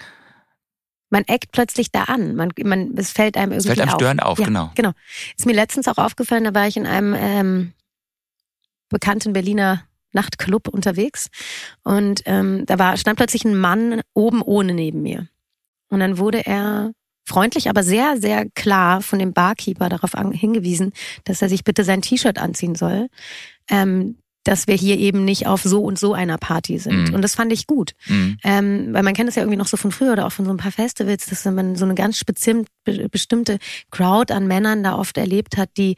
Man 1.10 1.26
eckt 1.26 1.52
plötzlich 1.52 1.92
da 1.92 2.06
an. 2.06 2.36
Man, 2.36 2.52
man, 2.64 2.98
es 2.98 3.12
fällt 3.12 3.38
einem 3.38 3.52
irgendwie 3.52 3.68
es 3.70 3.76
fällt 3.76 3.82
einem 3.82 3.90
auf. 3.90 4.00
störend 4.00 4.24
auf, 4.24 4.40
ja, 4.40 4.46
genau. 4.46 4.72
Genau. 4.76 4.92
Ist 5.38 5.46
mir 5.46 5.54
letztens 5.54 5.88
auch 5.88 5.98
aufgefallen, 5.98 6.46
da 6.46 6.54
war 6.54 6.68
ich 6.68 6.78
in 6.78 6.88
einem 6.88 7.14
ähm, 7.14 7.74
bekannten 8.90 9.34
Berliner 9.34 9.84
Nachtclub 10.14 10.68
unterwegs 10.68 11.30
und 11.84 12.22
ähm, 12.26 12.66
da 12.66 12.80
war 12.80 12.98
stand 12.98 13.18
plötzlich 13.18 13.46
ein 13.46 13.58
Mann 13.58 14.02
oben 14.14 14.42
ohne 14.42 14.74
neben 14.74 15.02
mir 15.02 15.28
und 15.90 16.00
dann 16.00 16.18
wurde 16.18 16.46
er 16.46 16.92
freundlich, 17.26 17.70
aber 17.70 17.84
sehr, 17.84 18.20
sehr 18.20 18.50
klar 18.50 19.02
von 19.02 19.20
dem 19.20 19.34
Barkeeper 19.34 19.90
darauf 19.90 20.12
hingewiesen, 20.32 20.92
dass 21.24 21.42
er 21.42 21.50
sich 21.50 21.64
bitte 21.64 21.84
sein 21.84 22.02
T-Shirt 22.02 22.38
anziehen 22.40 22.76
soll. 22.76 23.08
Ähm, 23.70 24.18
dass 24.44 24.66
wir 24.68 24.76
hier 24.76 24.98
eben 24.98 25.24
nicht 25.24 25.46
auf 25.46 25.62
so 25.62 25.84
und 25.84 26.00
so 26.00 26.14
einer 26.14 26.38
Party 26.38 26.80
sind. 26.80 27.10
Mhm. 27.10 27.14
Und 27.14 27.22
das 27.22 27.36
fand 27.36 27.54
ich 27.54 27.68
gut. 27.68 27.92
Mhm. 28.08 28.38
Ähm, 28.44 28.88
weil 28.92 29.04
man 29.04 29.14
kennt 29.14 29.28
das 29.28 29.36
ja 29.36 29.44
irgendwie 29.44 29.58
noch 29.58 29.68
so 29.68 29.78
von 29.78 29.92
früher 29.92 30.14
oder 30.14 30.26
auch 30.26 30.32
von 30.32 30.46
so 30.46 30.52
ein 30.52 30.58
paar 30.58 30.72
Festivals, 30.72 31.28
dass 31.28 31.46
man 31.46 31.76
so 31.76 31.86
eine 31.86 31.94
ganz 31.94 32.24
bestimmte 32.26 33.60
Crowd 33.92 34.34
an 34.34 34.48
Männern 34.48 34.84
da 34.84 34.98
oft 34.98 35.18
erlebt 35.18 35.58
hat, 35.58 35.70
die 35.78 35.96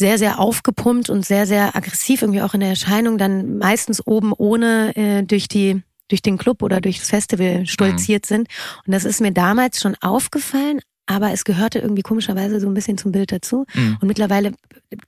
sehr, 0.00 0.16
sehr 0.16 0.40
aufgepumpt 0.40 1.10
und 1.10 1.26
sehr, 1.26 1.46
sehr 1.46 1.76
aggressiv 1.76 2.22
irgendwie 2.22 2.40
auch 2.40 2.54
in 2.54 2.60
der 2.60 2.70
Erscheinung 2.70 3.18
dann 3.18 3.58
meistens 3.58 4.04
oben 4.06 4.32
ohne 4.32 4.96
äh, 4.96 5.22
durch 5.22 5.46
die 5.46 5.82
durch 6.08 6.22
den 6.22 6.38
Club 6.38 6.62
oder 6.62 6.80
durchs 6.80 7.08
Festival 7.08 7.66
stolziert 7.66 8.24
mhm. 8.24 8.34
sind. 8.34 8.48
Und 8.86 8.92
das 8.92 9.04
ist 9.04 9.20
mir 9.20 9.30
damals 9.30 9.78
schon 9.80 9.94
aufgefallen, 10.00 10.80
aber 11.06 11.32
es 11.32 11.44
gehörte 11.44 11.78
irgendwie 11.78 12.02
komischerweise 12.02 12.60
so 12.60 12.66
ein 12.66 12.74
bisschen 12.74 12.96
zum 12.96 13.12
Bild 13.12 13.30
dazu. 13.30 13.66
Mhm. 13.74 13.98
Und 14.00 14.08
mittlerweile 14.08 14.52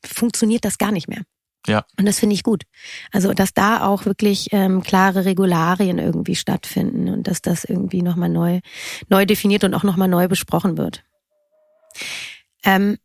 funktioniert 0.05 0.65
das 0.65 0.77
gar 0.77 0.93
nicht 0.93 1.09
mehr. 1.09 1.23
Ja. 1.67 1.87
Und 1.99 2.07
das 2.07 2.19
finde 2.19 2.35
ich 2.35 2.43
gut. 2.43 2.65
Also, 3.13 3.33
dass 3.33 3.55
da 3.55 3.85
auch 3.87 4.05
wirklich 4.05 4.49
ähm, 4.53 4.83
klare 4.83 5.25
Regularien 5.25 5.99
irgendwie 5.99 6.37
stattfinden 6.37 7.09
und 7.09 7.27
dass 7.27 7.41
das 7.41 7.65
irgendwie 7.65 8.03
nochmal 8.03 8.29
neu, 8.29 8.61
neu 9.09 9.25
definiert 9.25 9.65
und 9.65 9.73
auch 9.75 9.85
nochmal 9.85 10.09
neu 10.09 10.29
besprochen 10.29 10.77
wird. 10.77 11.03
Ähm, 12.63 12.99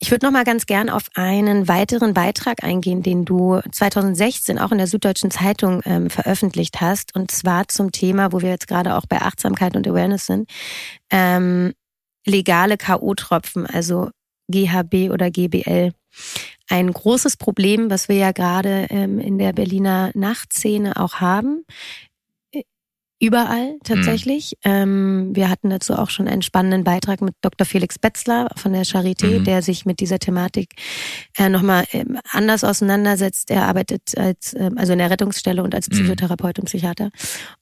ich 0.00 0.10
würde 0.10 0.26
noch 0.26 0.32
mal 0.32 0.44
ganz 0.44 0.66
gern 0.66 0.90
auf 0.90 1.04
einen 1.14 1.68
weiteren 1.68 2.14
Beitrag 2.14 2.62
eingehen, 2.62 3.02
den 3.02 3.24
du 3.24 3.60
2016 3.70 4.58
auch 4.58 4.72
in 4.72 4.78
der 4.78 4.86
Süddeutschen 4.86 5.30
Zeitung 5.30 5.80
ähm, 5.84 6.10
veröffentlicht 6.10 6.80
hast, 6.80 7.14
und 7.14 7.30
zwar 7.30 7.68
zum 7.68 7.92
Thema, 7.92 8.32
wo 8.32 8.42
wir 8.42 8.50
jetzt 8.50 8.68
gerade 8.68 8.96
auch 8.96 9.06
bei 9.08 9.22
Achtsamkeit 9.22 9.76
und 9.76 9.88
Awareness 9.88 10.26
sind, 10.26 10.50
ähm, 11.10 11.72
legale 12.26 12.76
KO-Tropfen, 12.76 13.66
also 13.66 14.10
GHB 14.50 15.10
oder 15.10 15.30
GBL. 15.30 15.92
Ein 16.68 16.92
großes 16.92 17.36
Problem, 17.36 17.90
was 17.90 18.08
wir 18.08 18.16
ja 18.16 18.32
gerade 18.32 18.86
ähm, 18.90 19.18
in 19.18 19.38
der 19.38 19.52
Berliner 19.52 20.10
Nachtszene 20.14 20.96
auch 20.96 21.14
haben, 21.14 21.64
überall 23.20 23.76
tatsächlich. 23.84 24.56
Mhm. 24.64 24.70
Ähm, 24.70 25.30
wir 25.34 25.48
hatten 25.48 25.70
dazu 25.70 25.94
auch 25.94 26.10
schon 26.10 26.28
einen 26.28 26.42
spannenden 26.42 26.84
Beitrag 26.84 27.20
mit 27.20 27.34
Dr. 27.40 27.66
Felix 27.66 27.98
Betzler 27.98 28.50
von 28.56 28.72
der 28.72 28.84
Charité, 28.84 29.40
mhm. 29.40 29.44
der 29.44 29.62
sich 29.62 29.86
mit 29.86 30.00
dieser 30.00 30.18
Thematik 30.18 30.74
äh, 31.36 31.48
nochmal 31.48 31.86
ähm, 31.92 32.18
anders 32.30 32.64
auseinandersetzt. 32.64 33.50
Er 33.50 33.66
arbeitet 33.66 34.16
als, 34.16 34.54
ähm, 34.54 34.76
also 34.78 34.92
in 34.92 34.98
der 34.98 35.10
Rettungsstelle 35.10 35.62
und 35.62 35.74
als 35.74 35.88
mhm. 35.88 35.94
Psychotherapeut 35.94 36.58
und 36.58 36.66
Psychiater. 36.66 37.10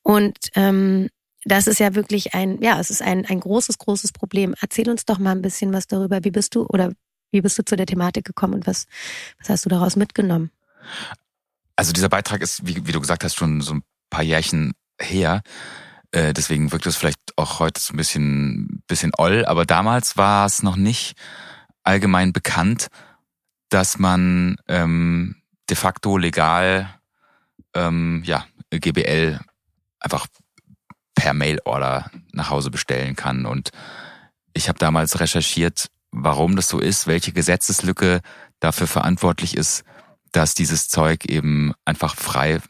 Und 0.02 0.38
ähm, 0.54 1.08
das 1.44 1.66
ist 1.66 1.80
ja 1.80 1.94
wirklich 1.94 2.34
ein, 2.34 2.62
ja, 2.62 2.78
es 2.78 2.90
ist 2.90 3.02
ein, 3.02 3.26
ein 3.26 3.40
großes, 3.40 3.78
großes 3.78 4.12
Problem. 4.12 4.54
Erzähl 4.60 4.88
uns 4.88 5.04
doch 5.04 5.18
mal 5.18 5.32
ein 5.32 5.42
bisschen 5.42 5.72
was 5.72 5.86
darüber. 5.86 6.24
Wie 6.24 6.30
bist 6.30 6.54
du 6.54 6.66
oder 6.66 6.92
wie 7.30 7.40
bist 7.40 7.58
du 7.58 7.64
zu 7.64 7.76
der 7.76 7.86
Thematik 7.86 8.24
gekommen 8.24 8.54
und 8.54 8.66
was, 8.66 8.86
was 9.40 9.48
hast 9.48 9.64
du 9.64 9.68
daraus 9.68 9.96
mitgenommen? 9.96 10.50
Also 11.76 11.92
dieser 11.92 12.08
Beitrag 12.08 12.42
ist, 12.42 12.66
wie, 12.66 12.86
wie 12.86 12.92
du 12.92 13.00
gesagt 13.00 13.24
hast, 13.24 13.34
schon 13.34 13.60
so 13.60 13.74
ein 13.74 13.82
paar 14.10 14.22
Jährchen 14.22 14.72
her. 15.02 15.42
Äh, 16.12 16.32
deswegen 16.32 16.72
wirkt 16.72 16.86
es 16.86 16.96
vielleicht 16.96 17.20
auch 17.36 17.58
heute 17.58 17.80
so 17.80 17.94
ein 17.94 17.96
bisschen, 17.96 18.82
bisschen 18.86 19.12
oll, 19.16 19.44
aber 19.46 19.64
damals 19.64 20.16
war 20.16 20.46
es 20.46 20.62
noch 20.62 20.76
nicht 20.76 21.16
allgemein 21.82 22.32
bekannt, 22.32 22.88
dass 23.70 23.98
man 23.98 24.56
ähm, 24.68 25.36
de 25.68 25.76
facto 25.76 26.18
legal 26.18 26.94
ähm, 27.74 28.22
ja, 28.24 28.44
GBL 28.70 29.40
einfach 30.00 30.26
per 31.14 31.34
Mail-Order 31.34 32.10
nach 32.32 32.50
Hause 32.50 32.70
bestellen 32.70 33.16
kann. 33.16 33.46
Und 33.46 33.70
ich 34.54 34.68
habe 34.68 34.78
damals 34.78 35.20
recherchiert, 35.20 35.88
warum 36.10 36.56
das 36.56 36.68
so 36.68 36.78
ist, 36.78 37.06
welche 37.06 37.32
Gesetzeslücke 37.32 38.20
dafür 38.60 38.86
verantwortlich 38.86 39.56
ist, 39.56 39.84
dass 40.32 40.54
dieses 40.54 40.88
Zeug 40.88 41.26
eben 41.26 41.72
einfach 41.84 42.16
frei 42.16 42.60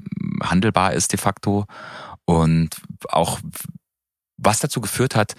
handelbar 0.43 0.93
ist 0.93 1.13
de 1.13 1.19
facto 1.19 1.67
und 2.25 2.71
auch 3.09 3.41
was 4.37 4.61
dazu 4.61 4.81
geführt 4.81 5.15
hat, 5.15 5.35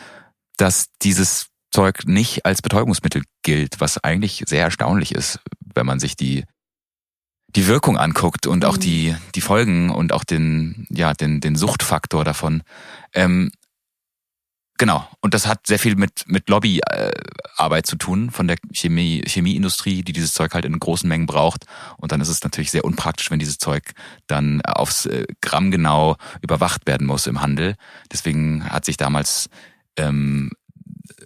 dass 0.58 0.88
dieses 1.02 1.48
Zeug 1.72 2.06
nicht 2.06 2.46
als 2.46 2.62
Betäubungsmittel 2.62 3.24
gilt, 3.42 3.82
was 3.82 4.04
eigentlich 4.04 4.44
sehr 4.48 4.64
erstaunlich 4.64 5.14
ist, 5.14 5.40
wenn 5.74 5.86
man 5.86 6.00
sich 6.00 6.16
die 6.16 6.46
die 7.56 7.68
Wirkung 7.68 7.98
anguckt 7.98 8.48
und 8.48 8.66
auch 8.66 8.78
mhm. 8.78 8.82
die 8.82 9.16
die 9.36 9.42
Folgen 9.42 9.90
und 9.90 10.14
auch 10.14 10.24
den 10.24 10.88
ja 10.90 11.14
den 11.14 11.42
den 11.42 11.56
Suchtfaktor 11.56 12.24
davon. 12.24 12.64
Ähm, 13.14 13.52
Genau. 14.84 15.08
Und 15.22 15.34
das 15.34 15.48
hat 15.48 15.66
sehr 15.66 15.80
viel 15.80 15.96
mit, 15.96 16.26
mit 16.28 16.50
Lobbyarbeit 16.50 17.86
zu 17.86 17.96
tun 17.96 18.32
von 18.32 18.50
der 18.50 18.58
Chemie, 18.74 19.24
Chemieindustrie, 19.26 20.04
die 20.04 20.12
dieses 20.12 20.34
Zeug 20.34 20.54
halt 20.54 20.66
in 20.66 20.78
großen 20.78 21.08
Mengen 21.08 21.26
braucht. 21.26 21.68
Und 21.96 22.12
dann 22.12 22.20
ist 22.20 22.28
es 22.28 22.44
natürlich 22.44 22.70
sehr 22.70 22.84
unpraktisch, 22.84 23.32
wenn 23.32 23.40
dieses 23.40 23.60
Zeug 23.60 23.94
dann 24.28 24.62
aufs 24.64 25.06
äh, 25.06 25.26
Gramm 25.40 25.72
genau 25.72 26.18
überwacht 26.42 26.86
werden 26.86 27.08
muss 27.08 27.28
im 27.28 27.40
Handel. 27.40 27.76
Deswegen 28.12 28.70
hat 28.70 28.84
sich 28.84 28.98
damals 28.98 29.50
ähm, 29.96 30.52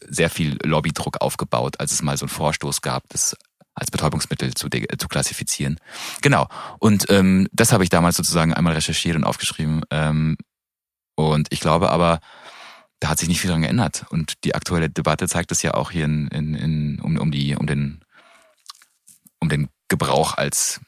sehr 0.08 0.30
viel 0.30 0.60
Lobbydruck 0.64 1.20
aufgebaut, 1.20 1.80
als 1.80 1.91
es 1.91 2.03
mal 2.03 2.16
so 2.16 2.26
einen 2.26 2.30
Vorstoß 2.30 2.84
gab, 2.84 3.10
das 3.10 3.36
als 3.74 3.89
Betäubungsmittel 3.89 4.53
zu, 4.53 4.70
zu 4.70 5.08
klassifizieren. 5.08 5.80
Genau. 6.22 6.47
Und 6.78 7.10
ähm, 7.10 7.47
das 7.53 7.72
habe 7.72 7.84
ich 7.84 7.89
damals 7.89 8.18
sozusagen 8.18 8.53
einmal 8.53 8.74
recherchiert 8.74 9.16
und 9.16 9.24
aufgeschrieben. 9.24 9.82
Ähm, 9.89 10.38
und 11.16 11.47
ich 11.49 11.60
glaube 11.60 11.89
aber, 11.89 12.20
da 13.00 13.10
hat 13.10 13.20
sich 13.20 13.28
nicht 13.28 13.41
viel 13.41 13.50
dran 13.50 13.62
geändert. 13.62 14.06
Und 14.10 14.43
die 14.43 14.56
aktuelle 14.56 14.89
Debatte 14.89 15.28
zeigt 15.28 15.52
es 15.52 15.62
ja 15.62 15.74
auch 15.74 15.91
hier 15.91 16.06
in, 16.06 16.28
in, 16.28 16.54
in, 16.56 17.00
um, 17.02 17.18
um, 17.18 17.32
die, 17.32 17.56
um, 17.56 17.68
den, 17.68 18.04
um 19.39 19.50
den 19.50 19.70
Gebrauch 19.88 20.36
als, 20.36 20.82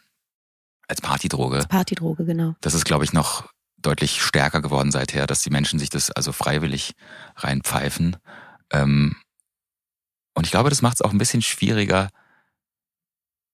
als 0.87 1.01
Partydroge. 1.01 1.57
Als 1.57 1.67
Partydroge, 1.67 2.25
genau. 2.25 2.55
Das 2.61 2.73
ist, 2.73 2.85
glaube 2.85 3.03
ich, 3.03 3.13
noch 3.13 3.49
deutlich 3.77 4.21
stärker 4.21 4.61
geworden 4.61 4.91
seither, 4.91 5.27
dass 5.27 5.41
die 5.41 5.51
Menschen 5.51 5.79
sich 5.79 5.89
das 5.89 6.11
also 6.11 6.31
freiwillig 6.31 6.93
reinpfeifen. 7.35 8.17
Ähm, 8.71 9.15
und 10.33 10.45
ich 10.45 10.51
glaube, 10.51 10.69
das 10.69 10.81
macht 10.81 10.95
es 10.95 11.01
auch 11.01 11.11
ein 11.11 11.17
bisschen 11.17 11.41
schwieriger, 11.41 12.09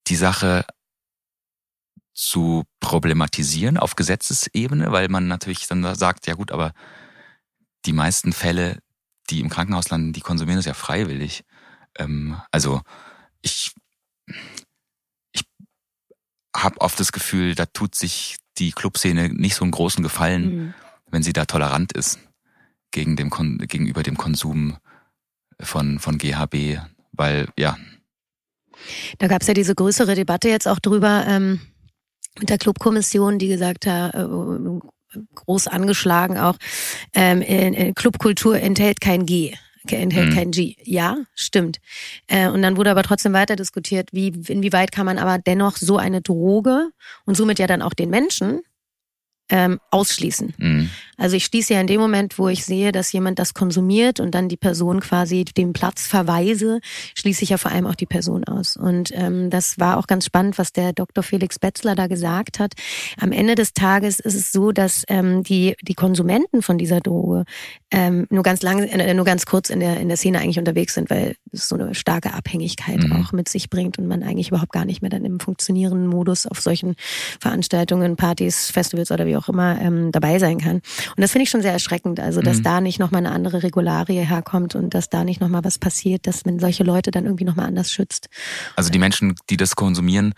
die 0.08 0.16
Sache 0.16 0.64
zu 2.14 2.64
problematisieren 2.80 3.76
auf 3.76 3.94
Gesetzesebene, 3.94 4.90
weil 4.90 5.08
man 5.08 5.28
natürlich 5.28 5.66
dann 5.66 5.94
sagt, 5.94 6.26
ja 6.26 6.34
gut, 6.34 6.50
aber 6.50 6.72
die 7.84 7.92
meisten 7.92 8.32
Fälle, 8.32 8.80
die 9.30 9.40
im 9.40 9.48
Krankenhaus 9.48 9.90
landen, 9.90 10.12
die 10.12 10.20
konsumieren 10.20 10.58
das 10.58 10.66
ja 10.66 10.74
freiwillig. 10.74 11.44
Ähm, 11.98 12.40
also 12.50 12.80
ich, 13.42 13.74
ich 15.32 15.44
habe 16.54 16.80
oft 16.80 16.98
das 16.98 17.12
Gefühl, 17.12 17.54
da 17.54 17.66
tut 17.66 17.94
sich 17.94 18.36
die 18.58 18.72
Clubszene 18.72 19.28
nicht 19.28 19.54
so 19.54 19.64
einen 19.64 19.72
großen 19.72 20.02
Gefallen, 20.02 20.56
mhm. 20.56 20.74
wenn 21.10 21.22
sie 21.22 21.32
da 21.32 21.44
tolerant 21.44 21.92
ist 21.92 22.18
gegen 22.90 23.16
dem, 23.16 23.30
gegenüber 23.58 24.02
dem 24.02 24.16
Konsum 24.16 24.78
von, 25.60 25.98
von 25.98 26.18
GHB, 26.18 26.80
weil 27.12 27.48
ja. 27.58 27.76
Da 29.18 29.26
gab 29.26 29.42
es 29.42 29.48
ja 29.48 29.54
diese 29.54 29.74
größere 29.74 30.14
Debatte 30.14 30.48
jetzt 30.48 30.68
auch 30.68 30.78
drüber 30.78 31.24
ähm, 31.26 31.60
mit 32.38 32.50
der 32.50 32.58
Clubkommission, 32.58 33.38
die 33.38 33.48
gesagt 33.48 33.86
hat, 33.86 34.14
äh, 34.14 34.26
groß 35.34 35.66
angeschlagen 35.68 36.38
auch, 36.38 36.56
ähm, 37.14 37.42
in, 37.42 37.74
in 37.74 37.94
Clubkultur 37.94 38.58
enthält 38.58 39.00
kein 39.00 39.26
G 39.26 39.54
enthält 39.94 40.30
mhm. 40.30 40.34
kein 40.34 40.50
G. 40.50 40.74
Ja, 40.82 41.18
stimmt. 41.34 41.78
Äh, 42.26 42.48
und 42.48 42.62
dann 42.62 42.76
wurde 42.76 42.90
aber 42.90 43.04
trotzdem 43.04 43.32
weiter 43.32 43.54
diskutiert, 43.56 44.08
wie, 44.12 44.28
inwieweit 44.48 44.90
kann 44.90 45.06
man 45.06 45.18
aber 45.18 45.38
dennoch 45.38 45.76
so 45.76 45.96
eine 45.96 46.22
Droge 46.22 46.90
und 47.24 47.36
somit 47.36 47.58
ja 47.58 47.66
dann 47.66 47.82
auch 47.82 47.94
den 47.94 48.10
Menschen 48.10 48.62
ähm, 49.48 49.78
ausschließen. 49.90 50.54
Mhm. 50.56 50.90
Also 51.16 51.36
ich 51.36 51.44
schließe 51.44 51.74
ja 51.74 51.80
in 51.80 51.86
dem 51.86 52.00
Moment, 52.00 52.38
wo 52.38 52.48
ich 52.48 52.64
sehe, 52.64 52.92
dass 52.92 53.12
jemand 53.12 53.38
das 53.38 53.54
konsumiert 53.54 54.20
und 54.20 54.34
dann 54.34 54.48
die 54.48 54.56
Person 54.56 55.00
quasi 55.00 55.44
den 55.44 55.72
Platz 55.72 56.06
verweise, 56.06 56.80
schließe 57.14 57.42
ich 57.42 57.50
ja 57.50 57.58
vor 57.58 57.70
allem 57.70 57.86
auch 57.86 57.94
die 57.94 58.06
Person 58.06 58.44
aus. 58.44 58.76
Und 58.76 59.10
ähm, 59.14 59.50
das 59.50 59.78
war 59.78 59.98
auch 59.98 60.06
ganz 60.06 60.26
spannend, 60.26 60.58
was 60.58 60.72
der 60.72 60.92
Dr. 60.92 61.22
Felix 61.22 61.58
Betzler 61.58 61.94
da 61.94 62.06
gesagt 62.06 62.58
hat. 62.58 62.74
Am 63.18 63.32
Ende 63.32 63.54
des 63.54 63.72
Tages 63.72 64.20
ist 64.20 64.34
es 64.34 64.52
so, 64.52 64.72
dass 64.72 65.04
ähm, 65.08 65.42
die, 65.42 65.74
die 65.82 65.94
Konsumenten 65.94 66.62
von 66.62 66.78
dieser 66.78 67.00
Droge 67.00 67.44
ähm, 67.90 68.26
nur 68.30 68.42
ganz 68.42 68.62
lang, 68.62 68.82
äh, 68.82 69.14
nur 69.14 69.24
ganz 69.24 69.46
kurz 69.46 69.70
in 69.70 69.80
der, 69.80 69.98
in 70.00 70.08
der 70.08 70.16
Szene 70.16 70.40
eigentlich 70.40 70.58
unterwegs 70.58 70.94
sind, 70.94 71.08
weil 71.10 71.36
es 71.52 71.68
so 71.68 71.76
eine 71.76 71.94
starke 71.94 72.34
Abhängigkeit 72.34 72.98
mhm. 72.98 73.12
auch 73.12 73.32
mit 73.32 73.48
sich 73.48 73.70
bringt 73.70 73.98
und 73.98 74.06
man 74.06 74.22
eigentlich 74.22 74.48
überhaupt 74.48 74.72
gar 74.72 74.84
nicht 74.84 75.02
mehr 75.02 75.10
dann 75.10 75.24
im 75.24 75.40
funktionierenden 75.40 76.06
Modus 76.06 76.46
auf 76.46 76.60
solchen 76.60 76.94
Veranstaltungen, 77.40 78.16
Partys, 78.16 78.70
Festivals 78.70 79.10
oder 79.10 79.26
wie 79.26 79.36
auch 79.36 79.48
immer 79.48 79.80
ähm, 79.80 80.12
dabei 80.12 80.38
sein 80.38 80.58
kann. 80.58 80.82
Und 81.10 81.20
das 81.20 81.32
finde 81.32 81.44
ich 81.44 81.50
schon 81.50 81.62
sehr 81.62 81.72
erschreckend, 81.72 82.20
also 82.20 82.40
dass 82.40 82.58
mhm. 82.58 82.62
da 82.62 82.80
nicht 82.80 82.98
nochmal 82.98 83.24
eine 83.24 83.34
andere 83.34 83.62
Regularie 83.62 84.24
herkommt 84.24 84.74
und 84.74 84.94
dass 84.94 85.08
da 85.08 85.24
nicht 85.24 85.40
nochmal 85.40 85.64
was 85.64 85.78
passiert, 85.78 86.26
dass 86.26 86.44
man 86.44 86.58
solche 86.58 86.84
Leute 86.84 87.10
dann 87.10 87.24
irgendwie 87.24 87.44
nochmal 87.44 87.66
anders 87.66 87.90
schützt. 87.90 88.28
Also 88.76 88.90
die 88.90 88.98
Menschen, 88.98 89.34
die 89.50 89.56
das 89.56 89.76
konsumieren, 89.76 90.34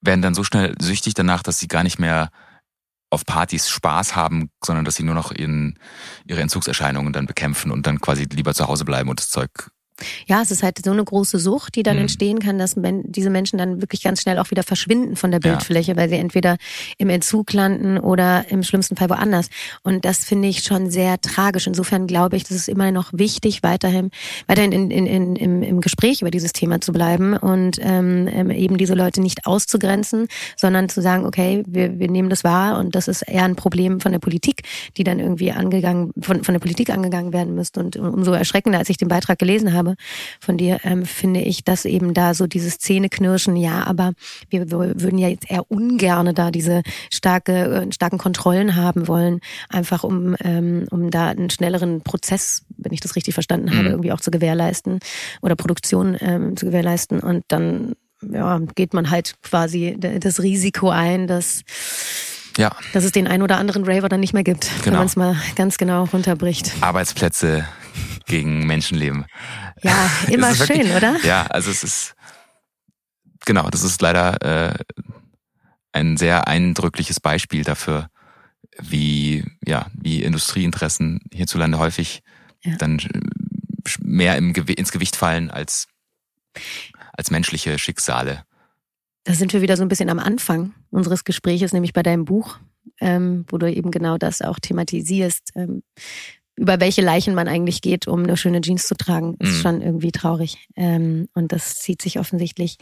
werden 0.00 0.22
dann 0.22 0.34
so 0.34 0.44
schnell 0.44 0.74
süchtig 0.80 1.14
danach, 1.14 1.42
dass 1.42 1.58
sie 1.58 1.68
gar 1.68 1.82
nicht 1.82 1.98
mehr 1.98 2.30
auf 3.10 3.26
Partys 3.26 3.68
Spaß 3.68 4.14
haben, 4.14 4.50
sondern 4.64 4.84
dass 4.84 4.94
sie 4.94 5.02
nur 5.02 5.14
noch 5.14 5.32
ihren, 5.32 5.78
ihre 6.26 6.40
Entzugserscheinungen 6.40 7.12
dann 7.12 7.26
bekämpfen 7.26 7.72
und 7.72 7.86
dann 7.86 8.00
quasi 8.00 8.24
lieber 8.24 8.54
zu 8.54 8.68
Hause 8.68 8.84
bleiben 8.84 9.10
und 9.10 9.18
das 9.18 9.30
Zeug 9.30 9.70
ja, 10.26 10.42
es 10.42 10.50
ist 10.50 10.62
halt 10.62 10.84
so 10.84 10.90
eine 10.90 11.04
große 11.04 11.38
Sucht, 11.38 11.76
die 11.76 11.82
dann 11.82 11.96
mhm. 11.96 12.02
entstehen 12.02 12.38
kann, 12.38 12.58
dass 12.58 12.74
diese 12.76 13.30
Menschen 13.30 13.58
dann 13.58 13.80
wirklich 13.80 14.02
ganz 14.02 14.22
schnell 14.22 14.38
auch 14.38 14.50
wieder 14.50 14.62
verschwinden 14.62 15.16
von 15.16 15.30
der 15.30 15.40
Bildfläche, 15.40 15.92
ja. 15.92 15.96
weil 15.96 16.08
sie 16.08 16.16
entweder 16.16 16.56
im 16.98 17.10
Entzug 17.10 17.52
landen 17.52 17.98
oder 17.98 18.50
im 18.50 18.62
schlimmsten 18.62 18.96
Fall 18.96 19.10
woanders. 19.10 19.48
Und 19.82 20.04
das 20.04 20.24
finde 20.24 20.48
ich 20.48 20.62
schon 20.62 20.90
sehr 20.90 21.20
tragisch. 21.20 21.66
Insofern 21.66 22.06
glaube 22.06 22.36
ich, 22.36 22.44
das 22.44 22.56
ist 22.56 22.68
immer 22.68 22.90
noch 22.92 23.12
wichtig, 23.12 23.62
weiterhin, 23.62 24.10
weiterhin 24.46 24.72
in, 24.72 24.90
in, 24.90 25.06
in, 25.06 25.36
im, 25.36 25.62
im 25.62 25.80
Gespräch 25.80 26.22
über 26.22 26.30
dieses 26.30 26.52
Thema 26.52 26.80
zu 26.80 26.92
bleiben 26.92 27.36
und 27.36 27.78
ähm, 27.80 28.28
ähm, 28.28 28.50
eben 28.50 28.76
diese 28.76 28.94
Leute 28.94 29.20
nicht 29.20 29.46
auszugrenzen, 29.46 30.28
sondern 30.56 30.88
zu 30.88 31.02
sagen, 31.02 31.24
okay, 31.26 31.62
wir, 31.66 31.98
wir 31.98 32.10
nehmen 32.10 32.30
das 32.30 32.44
wahr 32.44 32.78
und 32.78 32.94
das 32.94 33.08
ist 33.08 33.22
eher 33.22 33.44
ein 33.44 33.56
Problem 33.56 34.00
von 34.00 34.12
der 34.12 34.18
Politik, 34.18 34.62
die 34.96 35.04
dann 35.04 35.18
irgendwie 35.18 35.52
angegangen, 35.52 36.12
von, 36.20 36.44
von 36.44 36.54
der 36.54 36.60
Politik 36.60 36.90
angegangen 36.90 37.32
werden 37.32 37.54
müsste. 37.54 37.80
Und 37.80 37.96
umso 37.96 38.32
erschreckender, 38.32 38.78
als 38.78 38.88
ich 38.88 38.96
den 38.96 39.08
Beitrag 39.08 39.38
gelesen 39.38 39.72
habe, 39.72 39.89
von 40.40 40.56
dir, 40.56 40.80
ähm, 40.84 41.04
finde 41.04 41.40
ich, 41.40 41.64
dass 41.64 41.84
eben 41.84 42.14
da 42.14 42.34
so 42.34 42.46
dieses 42.46 42.78
Zähneknirschen, 42.78 43.56
ja, 43.56 43.84
aber 43.84 44.12
wir 44.48 44.70
würden 44.70 45.18
ja 45.18 45.28
jetzt 45.28 45.50
eher 45.50 45.70
ungerne 45.70 46.34
da 46.34 46.50
diese 46.50 46.82
starke, 47.12 47.52
äh, 47.52 47.92
starken 47.92 48.18
Kontrollen 48.18 48.76
haben 48.76 49.08
wollen, 49.08 49.40
einfach 49.68 50.04
um, 50.04 50.36
ähm, 50.40 50.86
um 50.90 51.10
da 51.10 51.28
einen 51.28 51.50
schnelleren 51.50 52.02
Prozess, 52.02 52.64
wenn 52.76 52.92
ich 52.92 53.00
das 53.00 53.16
richtig 53.16 53.34
verstanden 53.34 53.70
habe, 53.70 53.82
mhm. 53.82 53.90
irgendwie 53.90 54.12
auch 54.12 54.20
zu 54.20 54.30
gewährleisten 54.30 55.00
oder 55.42 55.56
Produktion 55.56 56.16
ähm, 56.20 56.56
zu 56.56 56.66
gewährleisten. 56.66 57.20
Und 57.20 57.44
dann 57.48 57.94
ja, 58.22 58.60
geht 58.74 58.94
man 58.94 59.10
halt 59.10 59.34
quasi 59.42 59.96
das 59.98 60.42
Risiko 60.42 60.90
ein, 60.90 61.26
dass 61.26 61.62
ja. 62.58 62.70
dass 62.92 63.04
es 63.04 63.12
den 63.12 63.26
ein 63.26 63.42
oder 63.42 63.58
anderen 63.58 63.84
Raver 63.84 64.08
dann 64.08 64.20
nicht 64.20 64.34
mehr 64.34 64.42
gibt, 64.42 64.70
genau. 64.82 64.84
wenn 64.84 64.92
man 64.94 65.06
es 65.06 65.16
mal 65.16 65.36
ganz 65.56 65.78
genau 65.78 66.04
runterbricht. 66.04 66.72
Arbeitsplätze 66.80 67.66
gegen 68.26 68.66
Menschenleben. 68.66 69.24
Ja, 69.82 70.10
immer 70.28 70.54
schön, 70.54 70.68
wirklich, 70.68 70.94
oder? 70.94 71.16
Ja, 71.24 71.46
also 71.46 71.70
es 71.70 71.84
ist 71.84 72.14
genau, 73.44 73.68
das 73.70 73.82
ist 73.82 74.00
leider 74.02 74.42
äh, 74.42 74.74
ein 75.92 76.16
sehr 76.16 76.48
eindrückliches 76.48 77.20
Beispiel 77.20 77.64
dafür, 77.64 78.08
wie 78.78 79.44
ja 79.66 79.86
wie 79.94 80.22
Industrieinteressen 80.22 81.20
hierzulande 81.32 81.78
häufig 81.78 82.22
ja. 82.62 82.76
dann 82.76 83.00
mehr 84.00 84.36
im, 84.36 84.54
ins 84.54 84.92
Gewicht 84.92 85.16
fallen 85.16 85.50
als 85.50 85.88
als 87.12 87.30
menschliche 87.30 87.78
Schicksale. 87.78 88.44
Da 89.24 89.34
sind 89.34 89.52
wir 89.52 89.60
wieder 89.60 89.76
so 89.76 89.82
ein 89.82 89.88
bisschen 89.88 90.08
am 90.08 90.18
Anfang 90.18 90.72
unseres 90.90 91.24
Gespräches, 91.24 91.72
nämlich 91.72 91.92
bei 91.92 92.02
deinem 92.02 92.24
Buch, 92.24 92.58
ähm, 93.00 93.44
wo 93.48 93.58
du 93.58 93.70
eben 93.70 93.90
genau 93.90 94.16
das 94.16 94.40
auch 94.40 94.58
thematisierst. 94.58 95.50
Ähm, 95.54 95.82
über 96.60 96.78
welche 96.78 97.00
Leichen 97.00 97.34
man 97.34 97.48
eigentlich 97.48 97.80
geht, 97.80 98.06
um 98.06 98.22
eine 98.22 98.36
schöne 98.36 98.60
Jeans 98.60 98.86
zu 98.86 98.94
tragen, 98.94 99.34
ist 99.38 99.56
mhm. 99.56 99.60
schon 99.62 99.80
irgendwie 99.80 100.12
traurig. 100.12 100.58
Ähm, 100.76 101.26
und 101.32 101.52
das 101.52 101.78
zieht 101.78 102.02
sich 102.02 102.18
offensichtlich, 102.18 102.76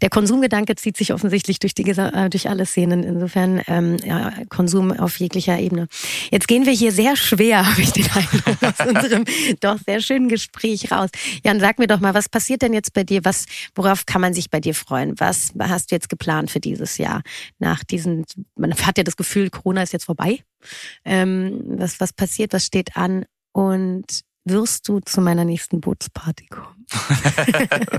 der 0.00 0.10
Konsumgedanke 0.10 0.76
zieht 0.76 0.96
sich 0.96 1.12
offensichtlich 1.12 1.58
durch, 1.58 1.74
die, 1.74 1.82
äh, 1.90 2.30
durch 2.30 2.48
alle 2.48 2.64
Szenen. 2.66 3.02
Insofern 3.02 3.60
ähm, 3.66 3.96
ja, 4.04 4.32
Konsum 4.48 4.92
auf 4.92 5.18
jeglicher 5.18 5.58
Ebene. 5.58 5.88
Jetzt 6.30 6.46
gehen 6.46 6.66
wir 6.66 6.72
hier 6.72 6.92
sehr 6.92 7.16
schwer, 7.16 7.66
habe 7.70 7.80
ich 7.80 7.92
den 7.92 8.06
Eindruck, 8.12 8.62
aus 8.62 8.86
unserem 8.94 9.24
doch 9.58 9.78
sehr 9.84 10.00
schönen 10.00 10.28
Gespräch 10.28 10.92
raus. 10.92 11.10
Jan, 11.44 11.58
sag 11.58 11.80
mir 11.80 11.88
doch 11.88 11.98
mal, 11.98 12.14
was 12.14 12.28
passiert 12.28 12.62
denn 12.62 12.72
jetzt 12.72 12.92
bei 12.92 13.02
dir? 13.02 13.24
Was, 13.24 13.46
worauf 13.74 14.06
kann 14.06 14.20
man 14.20 14.34
sich 14.34 14.50
bei 14.50 14.60
dir 14.60 14.74
freuen? 14.74 15.18
Was 15.18 15.52
hast 15.58 15.90
du 15.90 15.96
jetzt 15.96 16.08
geplant 16.08 16.52
für 16.52 16.60
dieses 16.60 16.96
Jahr? 16.96 17.22
Nach 17.58 17.82
diesen, 17.82 18.24
man 18.54 18.72
hat 18.72 18.98
ja 18.98 19.04
das 19.04 19.16
Gefühl, 19.16 19.50
Corona 19.50 19.82
ist 19.82 19.92
jetzt 19.92 20.04
vorbei 20.04 20.44
ähm, 21.04 21.62
was, 21.66 22.00
was 22.00 22.12
passiert, 22.12 22.52
was 22.52 22.64
steht 22.64 22.96
an 22.96 23.26
und 23.52 24.22
wirst 24.44 24.88
du 24.88 25.00
zu 25.00 25.20
meiner 25.20 25.44
nächsten 25.44 25.80
Bootsparty 25.80 26.46
kommen? 26.46 26.86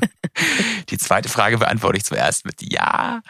die 0.90 0.98
zweite 0.98 1.30
Frage 1.30 1.58
beantworte 1.58 1.98
ich 1.98 2.06
zuerst 2.06 2.46
mit 2.46 2.62
Ja. 2.62 3.22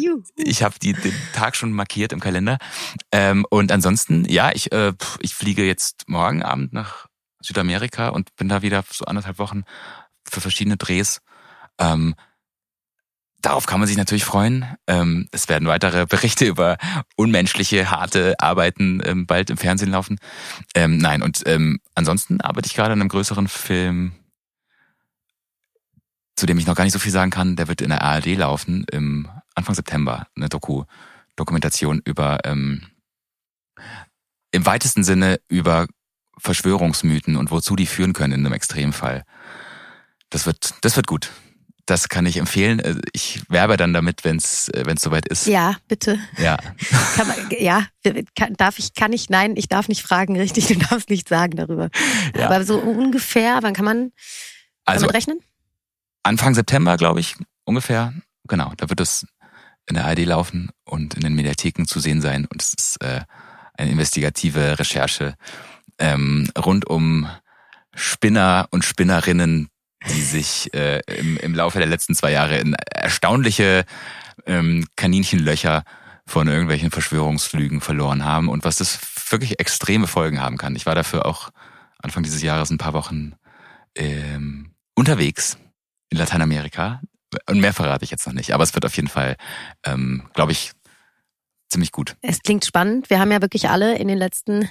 Juhu. 0.00 0.22
Ich 0.36 0.62
habe 0.62 0.78
den 0.78 0.96
Tag 1.32 1.56
schon 1.56 1.72
markiert 1.72 2.12
im 2.12 2.20
Kalender. 2.20 2.58
Ähm, 3.10 3.44
und 3.50 3.72
ansonsten, 3.72 4.24
ja, 4.26 4.52
ich, 4.54 4.70
äh, 4.72 4.92
ich 5.20 5.34
fliege 5.34 5.64
jetzt 5.64 6.08
morgen 6.08 6.42
Abend 6.42 6.72
nach 6.72 7.06
Südamerika 7.42 8.10
und 8.10 8.36
bin 8.36 8.48
da 8.48 8.62
wieder 8.62 8.84
so 8.88 9.04
anderthalb 9.04 9.38
Wochen 9.38 9.64
für 10.24 10.40
verschiedene 10.40 10.76
Drehs. 10.76 11.20
Ähm, 11.78 12.14
Darauf 13.42 13.66
kann 13.66 13.80
man 13.80 13.86
sich 13.86 13.96
natürlich 13.96 14.24
freuen. 14.24 14.66
Ähm, 14.86 15.28
es 15.30 15.48
werden 15.48 15.66
weitere 15.66 16.06
Berichte 16.06 16.44
über 16.44 16.76
unmenschliche, 17.16 17.90
harte 17.90 18.34
Arbeiten 18.38 19.00
ähm, 19.04 19.26
bald 19.26 19.50
im 19.50 19.56
Fernsehen 19.56 19.90
laufen. 19.90 20.18
Ähm, 20.74 20.98
nein, 20.98 21.22
und 21.22 21.42
ansonsten 21.94 22.40
arbeite 22.40 22.66
ich 22.66 22.74
gerade 22.74 22.92
an 22.92 23.00
einem 23.00 23.08
größeren 23.08 23.48
Film, 23.48 24.12
zu 26.36 26.46
dem 26.46 26.58
ich 26.58 26.66
noch 26.66 26.74
gar 26.74 26.84
nicht 26.84 26.92
so 26.92 26.98
viel 26.98 27.12
sagen 27.12 27.30
kann. 27.30 27.56
Der 27.56 27.68
wird 27.68 27.80
in 27.80 27.88
der 27.88 28.02
ARD 28.02 28.36
laufen 28.36 28.84
im 28.90 29.28
Anfang 29.54 29.74
September. 29.74 30.26
Eine 30.36 30.48
Doku, 30.48 30.84
Dokumentation 31.36 32.02
über 32.04 32.40
im 32.44 32.82
weitesten 34.52 35.04
Sinne 35.04 35.40
über 35.48 35.86
Verschwörungsmythen 36.38 37.36
und 37.36 37.50
wozu 37.50 37.76
die 37.76 37.86
führen 37.86 38.12
können 38.12 38.32
in 38.32 38.46
einem 38.46 38.54
Extremfall. 38.54 39.24
Das 40.28 40.46
wird, 40.46 40.74
das 40.82 40.96
wird 40.96 41.06
gut 41.06 41.30
das 41.90 42.08
kann 42.08 42.24
ich 42.26 42.36
empfehlen. 42.36 42.78
Äh, 42.78 42.96
ich 43.12 43.42
werbe 43.48 43.76
dann 43.76 43.92
damit, 43.92 44.24
wenn 44.24 44.36
es 44.36 44.68
äh, 44.68 44.94
soweit 44.98 45.26
ist. 45.26 45.46
Ja, 45.46 45.76
bitte. 45.88 46.18
Ja. 46.38 46.56
Kann 47.16 47.28
man, 47.28 47.36
ja, 47.50 47.86
kann, 48.36 48.54
darf 48.54 48.78
ich, 48.78 48.94
kann 48.94 49.12
ich, 49.12 49.28
nein, 49.28 49.54
ich 49.56 49.68
darf 49.68 49.88
nicht 49.88 50.02
fragen, 50.02 50.38
richtig, 50.38 50.68
du 50.68 50.76
darfst 50.76 51.10
nicht 51.10 51.28
sagen 51.28 51.56
darüber. 51.56 51.90
Ja. 52.36 52.46
Aber 52.46 52.64
so 52.64 52.78
ungefähr, 52.78 53.58
wann 53.62 53.74
kann 53.74 53.84
man 53.84 54.12
also, 54.84 55.06
damit 55.06 55.16
rechnen? 55.16 55.40
Anfang 56.22 56.54
September, 56.54 56.96
glaube 56.96 57.20
ich, 57.20 57.36
ungefähr. 57.64 58.14
Genau, 58.48 58.72
da 58.76 58.88
wird 58.88 59.00
es 59.00 59.26
in 59.86 59.96
der 59.96 60.06
ARD 60.06 60.24
laufen 60.24 60.70
und 60.84 61.14
in 61.14 61.22
den 61.22 61.34
Mediatheken 61.34 61.84
zu 61.86 62.00
sehen 62.00 62.20
sein. 62.20 62.46
Und 62.46 62.62
es 62.62 62.72
ist 62.72 63.02
äh, 63.02 63.22
eine 63.76 63.90
investigative 63.90 64.78
Recherche 64.78 65.34
ähm, 65.98 66.50
rund 66.56 66.86
um 66.86 67.28
Spinner 67.94 68.68
und 68.70 68.84
Spinnerinnen, 68.84 69.68
die 70.08 70.22
sich 70.22 70.72
äh, 70.74 71.00
im, 71.18 71.36
im 71.36 71.54
Laufe 71.54 71.78
der 71.78 71.88
letzten 71.88 72.14
zwei 72.14 72.32
Jahre 72.32 72.58
in 72.58 72.74
erstaunliche 72.74 73.84
ähm, 74.46 74.86
Kaninchenlöcher 74.96 75.84
von 76.26 76.48
irgendwelchen 76.48 76.90
Verschwörungsflügen 76.90 77.80
verloren 77.80 78.24
haben 78.24 78.48
und 78.48 78.64
was 78.64 78.76
das 78.76 78.98
wirklich 79.30 79.60
extreme 79.60 80.06
Folgen 80.06 80.40
haben 80.40 80.56
kann. 80.56 80.76
Ich 80.76 80.86
war 80.86 80.94
dafür 80.94 81.26
auch 81.26 81.50
Anfang 82.02 82.22
dieses 82.22 82.42
Jahres 82.42 82.70
ein 82.70 82.78
paar 82.78 82.94
Wochen 82.94 83.34
ähm, 83.94 84.72
unterwegs 84.94 85.58
in 86.08 86.18
Lateinamerika. 86.18 87.00
Und 87.48 87.60
mehr 87.60 87.72
verrate 87.72 88.04
ich 88.04 88.10
jetzt 88.10 88.26
noch 88.26 88.34
nicht, 88.34 88.52
aber 88.52 88.64
es 88.64 88.74
wird 88.74 88.84
auf 88.84 88.96
jeden 88.96 89.08
Fall, 89.08 89.36
ähm, 89.84 90.28
glaube 90.34 90.52
ich, 90.52 90.72
ziemlich 91.68 91.92
gut. 91.92 92.16
Es 92.22 92.42
klingt 92.42 92.64
spannend. 92.64 93.10
Wir 93.10 93.20
haben 93.20 93.30
ja 93.30 93.40
wirklich 93.40 93.68
alle 93.68 93.96
in 93.96 94.08
den 94.08 94.18
letzten 94.18 94.68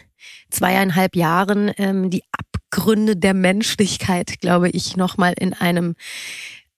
zweieinhalb 0.49 1.15
Jahren 1.15 1.71
ähm, 1.77 2.09
die 2.09 2.23
Abgründe 2.71 3.15
der 3.15 3.33
Menschlichkeit, 3.33 4.39
glaube 4.41 4.69
ich, 4.69 4.95
nochmal 4.95 5.33
in 5.39 5.53
einem 5.53 5.95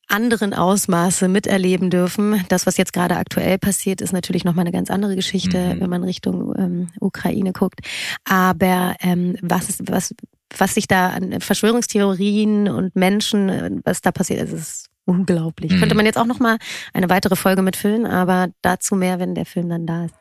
anderen 0.08 0.54
Ausmaße 0.54 1.28
miterleben 1.28 1.90
dürfen. 1.90 2.44
Das, 2.50 2.66
was 2.66 2.78
jetzt 2.78 2.94
gerade 2.94 3.18
aktuell 3.18 3.58
passiert, 3.58 4.02
ist 4.02 4.12
natürlich 4.14 4.44
nochmal 4.44 4.64
eine 4.64 4.72
ganz 4.72 4.90
andere 4.90 5.16
Geschichte, 5.16 5.76
mhm. 5.76 5.82
wenn 5.82 5.90
man 5.90 6.04
Richtung 6.04 6.54
ähm, 6.58 6.90
Ukraine 7.00 7.54
guckt. 7.54 7.80
Aber 8.26 8.96
ähm, 9.02 9.38
was 9.42 9.70
ist, 9.70 9.90
was, 9.90 10.14
was 10.58 10.74
sich 10.74 10.88
da 10.88 11.10
an 11.10 11.40
Verschwörungstheorien 11.40 12.68
und 12.68 12.96
Menschen, 12.96 13.50
äh, 13.50 13.72
was 13.84 14.02
da 14.02 14.12
passiert, 14.12 14.42
ist, 14.42 14.54
ist 14.54 14.90
unglaublich. 15.06 15.72
Mhm. 15.72 15.80
Könnte 15.80 15.96
man 15.96 16.06
jetzt 16.06 16.18
auch 16.18 16.26
nochmal 16.26 16.58
eine 16.94 17.10
weitere 17.10 17.36
Folge 17.36 17.62
mitfüllen, 17.62 18.06
aber 18.06 18.50
dazu 18.62 18.96
mehr, 18.96 19.20
wenn 19.20 19.36
der 19.36 19.46
Film 19.46 19.70
dann 19.70 19.86
da 19.86 20.06
ist. 20.06 20.16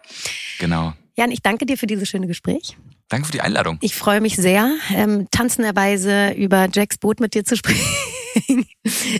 Genau. 0.59 0.93
Jan, 1.16 1.33
ich 1.33 1.43
danke 1.43 1.66
dir 1.66 1.77
für 1.77 1.87
dieses 1.87 2.09
schöne 2.09 2.29
Gespräch. 2.29 2.77
Danke 3.11 3.27
für 3.27 3.33
die 3.33 3.43
Einladung. 3.43 3.77
Ich 3.83 3.95
freue 3.97 4.21
mich 4.23 4.37
sehr, 4.37 4.73
ähm, 4.95 5.27
tanzenderweise 5.31 6.31
über 6.31 6.69
Jacks 6.73 6.97
Boot 6.97 7.21
mit 7.21 7.35
dir 7.35 7.45
zu 7.45 7.57
sprechen. 7.59 7.85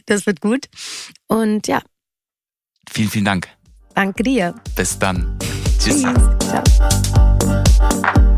das 0.07 0.25
wird 0.27 0.41
gut. 0.41 0.67
Und 1.27 1.67
ja. 1.67 1.83
Vielen, 2.91 3.11
vielen 3.11 3.25
Dank. 3.27 3.49
Danke 3.95 4.23
dir. 4.23 4.55
Bis 4.77 4.99
dann. 4.99 5.37
Tschüss. 5.79 6.03
Tschüss. 6.03 6.13
Ciao. 7.29 8.30